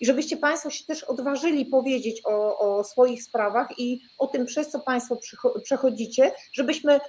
i 0.00 0.06
żebyście 0.06 0.36
Państwo 0.36 0.70
się 0.70 0.84
też 0.84 1.04
odważyli 1.04 1.66
powiedzieć 1.66 2.22
o, 2.24 2.58
o 2.58 2.84
swoich 2.84 3.22
sprawach 3.22 3.78
i 3.78 4.00
o 4.18 4.26
tym, 4.26 4.46
przez 4.46 4.68
co 4.68 4.80
Państwo 4.80 5.16
przechodzicie, 5.62 6.32
żebyśmy 6.52 7.00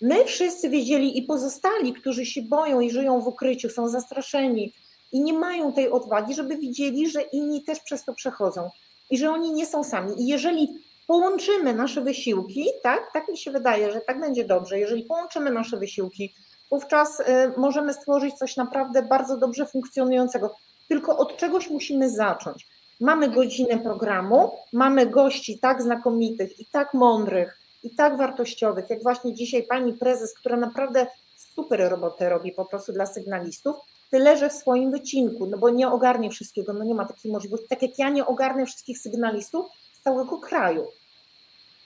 my 0.00 0.24
wszyscy 0.24 0.68
wiedzieli 0.68 1.18
i 1.18 1.22
pozostali, 1.22 1.92
którzy 1.92 2.26
się 2.26 2.42
boją 2.42 2.80
i 2.80 2.90
żyją 2.90 3.20
w 3.20 3.28
ukryciu, 3.28 3.70
są 3.70 3.88
zastraszeni 3.88 4.72
i 5.12 5.20
nie 5.20 5.32
mają 5.32 5.72
tej 5.72 5.90
odwagi, 5.90 6.34
żeby 6.34 6.56
widzieli, 6.56 7.10
że 7.10 7.22
inni 7.22 7.62
też 7.62 7.80
przez 7.80 8.04
to 8.04 8.14
przechodzą 8.14 8.70
i 9.10 9.18
że 9.18 9.30
oni 9.30 9.52
nie 9.52 9.66
są 9.66 9.84
sami. 9.84 10.22
I 10.22 10.26
jeżeli 10.26 10.68
połączymy 11.06 11.74
nasze 11.74 12.00
wysiłki, 12.00 12.66
tak, 12.82 13.12
tak 13.12 13.28
mi 13.28 13.38
się 13.38 13.50
wydaje, 13.50 13.92
że 13.92 14.00
tak 14.00 14.20
będzie 14.20 14.44
dobrze, 14.44 14.78
jeżeli 14.78 15.02
połączymy 15.02 15.50
nasze 15.50 15.76
wysiłki, 15.76 16.34
wówczas 16.70 17.20
y, 17.20 17.24
możemy 17.56 17.94
stworzyć 17.94 18.34
coś 18.34 18.56
naprawdę 18.56 19.02
bardzo 19.02 19.36
dobrze 19.36 19.66
funkcjonującego 19.66 20.54
tylko 20.88 21.18
od 21.18 21.36
czegoś 21.36 21.70
musimy 21.70 22.10
zacząć. 22.10 22.66
Mamy 23.00 23.28
godzinę 23.28 23.78
programu, 23.78 24.50
mamy 24.72 25.06
gości 25.06 25.58
tak 25.58 25.82
znakomitych 25.82 26.60
i 26.60 26.64
tak 26.64 26.94
mądrych 26.94 27.58
i 27.82 27.90
tak 27.90 28.16
wartościowych, 28.16 28.90
jak 28.90 29.02
właśnie 29.02 29.34
dzisiaj 29.34 29.62
pani 29.62 29.92
prezes, 29.92 30.34
która 30.34 30.56
naprawdę 30.56 31.06
super 31.36 31.90
robotę 31.90 32.28
robi 32.28 32.52
po 32.52 32.64
prostu 32.64 32.92
dla 32.92 33.06
sygnalistów, 33.06 33.76
tyle, 34.10 34.36
że 34.36 34.50
w 34.50 34.52
swoim 34.52 34.90
wycinku, 34.90 35.46
no 35.46 35.58
bo 35.58 35.70
nie 35.70 35.88
ogarnie 35.88 36.30
wszystkiego, 36.30 36.72
no 36.72 36.84
nie 36.84 36.94
ma 36.94 37.04
takiej 37.04 37.32
możliwości, 37.32 37.68
tak 37.68 37.82
jak 37.82 37.98
ja 37.98 38.08
nie 38.08 38.26
ogarnę 38.26 38.66
wszystkich 38.66 38.98
sygnalistów 38.98 39.66
z 40.00 40.02
całego 40.02 40.38
kraju. 40.38 40.86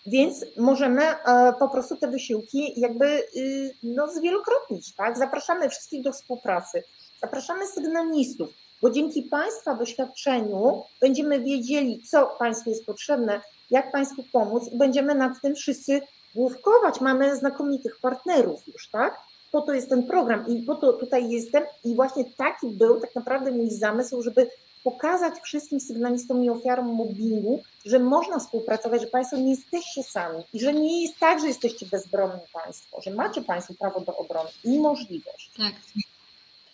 Więc 0.07 0.45
możemy 0.57 1.03
e, 1.03 1.53
po 1.59 1.69
prostu 1.69 1.97
te 1.97 2.09
wysiłki 2.09 2.81
jakby 2.81 3.07
y, 3.37 3.75
no, 3.83 4.09
zwielokrotnić, 4.09 4.95
tak? 4.95 5.19
Zapraszamy 5.19 5.69
wszystkich 5.69 6.03
do 6.03 6.13
współpracy, 6.13 6.85
zapraszamy 7.21 7.67
sygnalistów, 7.67 8.49
bo 8.83 8.91
dzięki 8.91 9.23
Państwa 9.23 9.75
doświadczeniu 9.75 10.83
będziemy 11.01 11.41
wiedzieli, 11.41 12.03
co 12.03 12.27
Państwu 12.39 12.71
jest 12.71 12.87
potrzebne, 12.87 13.41
jak 13.71 13.93
Państwu 13.93 14.25
pomóc 14.33 14.69
i 14.73 14.79
będziemy 14.79 15.15
nad 15.15 15.41
tym 15.43 15.55
wszyscy 15.55 16.01
główkować. 16.35 17.01
Mamy 17.01 17.37
znakomitych 17.37 17.99
partnerów 18.01 18.67
już, 18.69 18.89
tak? 18.89 19.19
Po 19.53 19.61
to 19.61 19.73
jest 19.73 19.89
ten 19.89 20.03
program 20.03 20.49
i 20.49 20.63
po 20.63 20.75
to 20.75 20.93
tutaj 20.93 21.31
jestem 21.31 21.65
i 21.85 21.95
właśnie 21.95 22.25
taki 22.25 22.69
był 22.69 23.01
tak 23.01 23.15
naprawdę 23.15 23.51
mój 23.51 23.71
zamysł, 23.71 24.23
żeby 24.23 24.51
pokazać 24.85 25.35
wszystkim 25.43 25.81
sygnalistom 25.81 26.45
i 26.45 26.51
ofiarom 26.51 26.87
mobbingu, 26.87 27.63
że 27.85 27.99
można 27.99 28.39
współpracować, 28.39 29.01
że 29.01 29.07
Państwo 29.07 29.37
nie 29.37 29.51
jesteście 29.51 30.03
sami 30.03 30.45
i 30.53 30.61
że 30.61 30.73
nie 30.73 31.03
jest 31.03 31.19
tak, 31.19 31.41
że 31.41 31.47
jesteście 31.47 31.87
bezbronni 31.87 32.41
Państwo, 32.53 33.01
że 33.01 33.11
macie 33.11 33.43
Państwo 33.43 33.75
prawo 33.81 34.01
do 34.01 34.17
obrony 34.17 34.51
i 34.65 34.79
możliwość. 34.79 35.51
Tak. 35.57 35.73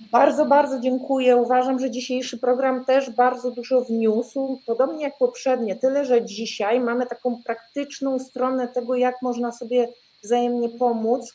Bardzo, 0.01 0.45
bardzo 0.45 0.81
dziękuję. 0.81 1.37
Uważam, 1.37 1.79
że 1.79 1.91
dzisiejszy 1.91 2.39
program 2.39 2.85
też 2.85 3.11
bardzo 3.11 3.51
dużo 3.51 3.81
wniósł, 3.81 4.61
podobnie 4.67 5.05
jak 5.05 5.19
poprzednie, 5.19 5.77
tyle, 5.77 6.05
że 6.05 6.25
dzisiaj 6.25 6.81
mamy 6.81 7.07
taką 7.07 7.43
praktyczną 7.43 8.19
stronę 8.19 8.69
tego, 8.69 8.95
jak 8.95 9.23
można 9.23 9.53
sobie 9.53 9.89
wzajemnie 10.23 10.69
pomóc. 10.69 11.35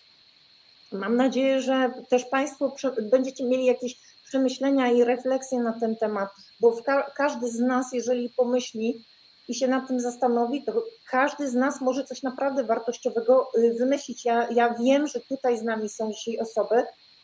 Mam 0.91 1.16
nadzieję, 1.16 1.61
że 1.61 1.91
też 2.09 2.26
Państwo 2.26 2.76
będziecie 3.11 3.45
mieli 3.45 3.66
jakieś 3.66 3.99
przemyślenia 4.26 4.91
i 4.91 5.03
refleksje 5.03 5.59
na 5.59 5.80
ten 5.80 5.95
temat, 5.95 6.30
bo 6.59 6.82
ka 6.82 7.11
każdy 7.16 7.47
z 7.47 7.59
nas, 7.59 7.93
jeżeli 7.93 8.30
pomyśli 8.30 9.05
i 9.47 9.55
się 9.55 9.68
nad 9.68 9.88
tym 9.88 9.99
zastanowi, 9.99 10.64
to 10.64 10.84
każdy 11.11 11.49
z 11.49 11.53
nas 11.53 11.82
może 11.82 12.03
coś 12.03 12.24
naprawdę 12.24 12.64
wartościowego 12.64 13.49
y, 13.57 13.74
wymyślić. 13.74 14.26
Ja, 14.26 14.47
ja 14.51 14.74
wiem, 14.74 15.07
że 15.07 15.20
tutaj 15.20 15.57
z 15.57 15.64
nami 15.64 15.89
są 15.89 16.11
dzisiaj 16.11 16.39
osoby, 16.39 16.84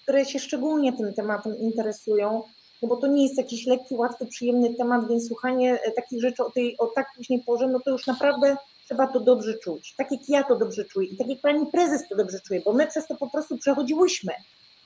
które 0.10 0.26
się 0.26 0.39
szczególnie 0.39 0.93
tym 0.93 1.14
tematem 1.14 1.60
interesują, 1.60 2.43
no 2.82 2.88
bo 2.88 2.97
to 2.97 3.07
nie 3.07 3.24
jest 3.24 3.38
jakiś 3.38 3.68
lekki, 3.68 3.95
łatwy, 3.95 4.26
przyjemny 4.26 4.74
temat, 4.74 5.07
więc 5.07 5.28
słuchanie 5.28 5.80
e, 5.84 5.91
takich 5.91 6.22
rzeczy 6.22 6.43
o, 6.43 6.51
tej, 6.51 6.78
o 6.78 6.88
tak 6.88 7.07
późnej 7.16 7.39
porze, 7.39 7.68
no 7.68 7.80
to 7.80 7.91
już 7.91 8.07
naprawdę 8.07 8.57
trzeba 8.86 9.07
to 9.07 9.20
dobrze 9.20 9.57
czuć. 9.57 9.93
Tak 9.97 10.12
jak 10.12 10.30
ja 10.30 10.43
to 10.43 10.55
dobrze 10.55 10.86
czuję 10.86 11.07
i 11.07 11.18
tak 11.18 11.28
jak 11.28 11.39
pani 11.39 11.66
prezes 11.66 12.07
to 12.10 12.16
dobrze 12.16 12.39
czuje, 12.39 12.62
bo 12.66 12.74
my 12.74 12.88
przez 12.88 13.07
to 13.07 13.16
po 13.16 13.30
prostu 13.30 13.57
przechodziłyśmy, 13.57 14.34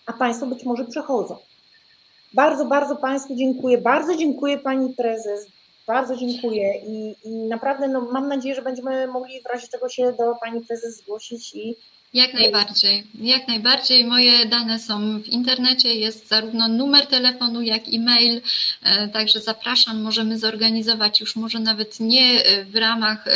a 0.06 0.14
państwo 0.14 0.46
być 0.46 0.64
może 0.64 0.86
przechodzą. 0.86 1.38
Bardzo, 2.34 2.66
bardzo 2.66 2.96
Państwu 2.96 3.36
dziękuję. 3.36 3.78
Bardzo 3.78 4.16
dziękuję 4.16 4.58
Pani 4.58 4.94
Prezes. 4.94 5.48
Bardzo 5.88 6.16
dziękuję 6.16 6.82
i, 6.88 7.16
i 7.24 7.30
naprawdę 7.30 7.88
no, 7.88 8.02
mam 8.02 8.28
nadzieję, 8.28 8.56
że 8.56 8.62
będziemy 8.62 9.08
mogli 9.08 9.42
w 9.42 9.46
razie 9.46 9.68
czego 9.68 9.90
się 9.90 10.14
do 10.14 10.36
Pani 10.42 10.62
Prezes 10.62 10.98
zgłosić 10.98 11.56
i 11.56 11.76
jak 12.14 12.34
najbardziej, 12.34 13.04
jak 13.16 13.48
najbardziej. 13.48 14.06
Moje 14.06 14.46
dane 14.46 14.80
są 14.80 15.22
w 15.22 15.28
internecie, 15.28 15.96
jest 15.96 16.28
zarówno 16.28 16.68
numer 16.68 17.08
telefonu, 17.08 17.62
jak 17.62 17.88
i 17.88 18.00
mail, 18.00 18.42
e, 18.82 19.08
także 19.08 19.42
zapraszam, 19.42 20.02
możemy 20.02 20.40
zorganizować 20.40 21.22
już 21.22 21.36
może 21.36 21.60
nawet 21.60 22.00
nie 22.00 22.44
e, 22.44 22.66
w 22.66 22.76
ramach 22.76 23.28
e, 23.28 23.32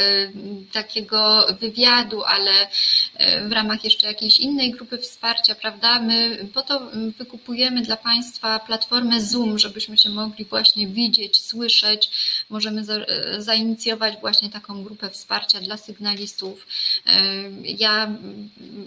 takiego 0.74 1.48
wywiadu, 1.62 2.24
ale 2.24 2.52
w 3.50 3.52
ramach 3.52 3.84
jeszcze 3.84 4.08
jakiejś 4.08 4.40
innej 4.40 4.72
grupy 4.72 4.98
wsparcia, 4.98 5.56
prawda? 5.56 6.02
My 6.02 6.48
po 6.54 6.62
to 6.62 6.92
wykupujemy 7.18 7.82
dla 7.82 7.98
Państwa 7.98 8.60
platformę 8.60 9.22
Zoom, 9.22 9.60
żebyśmy 9.60 9.98
się 9.98 10.10
mogli 10.10 10.46
właśnie 10.46 10.88
widzieć, 10.88 11.42
słyszeć. 11.42 12.10
Możemy 12.50 12.84
zainicjować 13.38 14.20
właśnie 14.22 14.50
taką 14.50 14.84
grupę 14.84 15.10
wsparcia 15.10 15.60
dla 15.60 15.78
sygnalistów. 15.78 16.68
Ja 17.64 18.18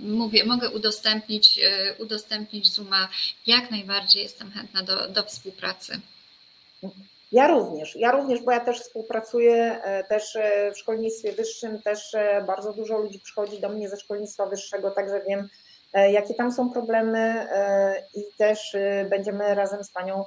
mówię, 0.02 0.44
mogę 0.44 0.70
udostępnić, 0.70 1.58
e, 1.58 1.94
udostępnić 1.98 2.74
Zooma. 2.74 3.08
Jak 3.46 3.70
najbardziej 3.70 4.22
jestem 4.22 4.50
chętna 4.50 4.82
do, 4.82 5.08
do 5.08 5.22
współpracy. 5.22 6.00
Ja 7.32 7.48
również, 7.48 7.96
ja 7.96 8.12
również, 8.12 8.42
bo 8.42 8.52
ja 8.52 8.60
też 8.60 8.80
współpracuję 8.80 9.82
e, 9.82 10.04
też 10.04 10.36
e, 10.36 10.72
w 10.74 10.78
szkolnictwie 10.78 11.32
wyższym, 11.32 11.82
też 11.82 12.12
bardzo 12.46 12.72
dużo 12.72 12.98
ludzi 12.98 13.20
przychodzi 13.20 13.60
do 13.60 13.68
mnie 13.68 13.88
ze 13.88 13.96
szkolnictwa 13.96 14.46
wyższego, 14.46 14.90
także 14.90 15.22
wiem, 15.28 15.48
jakie 16.12 16.34
tam 16.34 16.52
są 16.52 16.70
problemy 16.70 17.46
i 18.14 18.24
też 18.38 18.76
będziemy 19.10 19.54
razem 19.54 19.84
z 19.84 19.90
Panią 19.90 20.24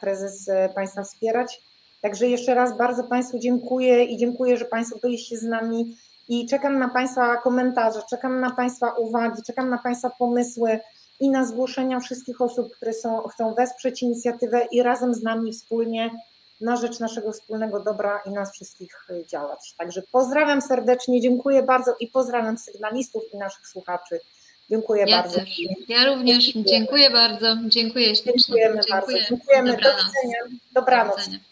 Prezes 0.00 0.50
Państwa 0.74 1.02
wspierać. 1.02 1.60
Także 2.00 2.26
jeszcze 2.26 2.54
raz 2.54 2.78
bardzo 2.78 3.04
Państwu 3.04 3.38
dziękuję 3.38 4.04
i 4.04 4.16
dziękuję, 4.16 4.56
że 4.56 4.64
Państwo 4.64 4.98
byliście 5.02 5.38
z 5.38 5.42
nami 5.42 5.96
i 6.28 6.46
czekam 6.46 6.78
na 6.78 6.88
Państwa 6.88 7.36
komentarze, 7.36 8.00
czekam 8.10 8.40
na 8.40 8.50
Państwa 8.50 8.90
uwagi, 8.92 9.42
czekam 9.42 9.70
na 9.70 9.78
Państwa 9.78 10.10
pomysły 10.10 10.80
i 11.20 11.30
na 11.30 11.44
zgłoszenia 11.44 12.00
wszystkich 12.00 12.40
osób, 12.40 12.72
które 12.76 12.92
są, 12.92 13.22
chcą 13.22 13.54
wesprzeć 13.54 14.02
inicjatywę 14.02 14.66
i 14.70 14.82
razem 14.82 15.14
z 15.14 15.22
nami 15.22 15.52
wspólnie 15.52 16.10
na 16.60 16.76
rzecz 16.76 17.00
naszego 17.00 17.32
wspólnego 17.32 17.80
dobra 17.80 18.20
i 18.26 18.30
nas 18.30 18.52
wszystkich 18.52 19.06
działać. 19.26 19.74
Także 19.78 20.02
pozdrawiam 20.12 20.62
serdecznie, 20.62 21.20
dziękuję 21.20 21.62
bardzo 21.62 21.94
i 22.00 22.06
pozdrawiam 22.06 22.58
sygnalistów 22.58 23.22
i 23.34 23.36
naszych 23.36 23.68
słuchaczy. 23.68 24.20
Dziękuję 24.70 25.04
ja 25.06 25.22
bardzo. 25.22 25.38
Też. 25.38 25.60
Ja 25.88 26.04
również 26.06 26.44
dziękuję, 26.44 26.64
dziękuję 26.64 27.10
bardzo. 27.10 27.56
Dziękuję 27.66 28.16
ślicznie. 28.16 28.32
Dziękujemy 28.34 28.74
dziękuję. 28.74 28.94
bardzo. 29.00 29.28
Dziękujemy. 29.28 29.70
Dobranoc. 29.70 29.96
Do 29.96 30.06
widzenia. 30.06 30.58
Dobranoc. 30.72 31.16
Do 31.16 31.22
widzenia. 31.22 31.47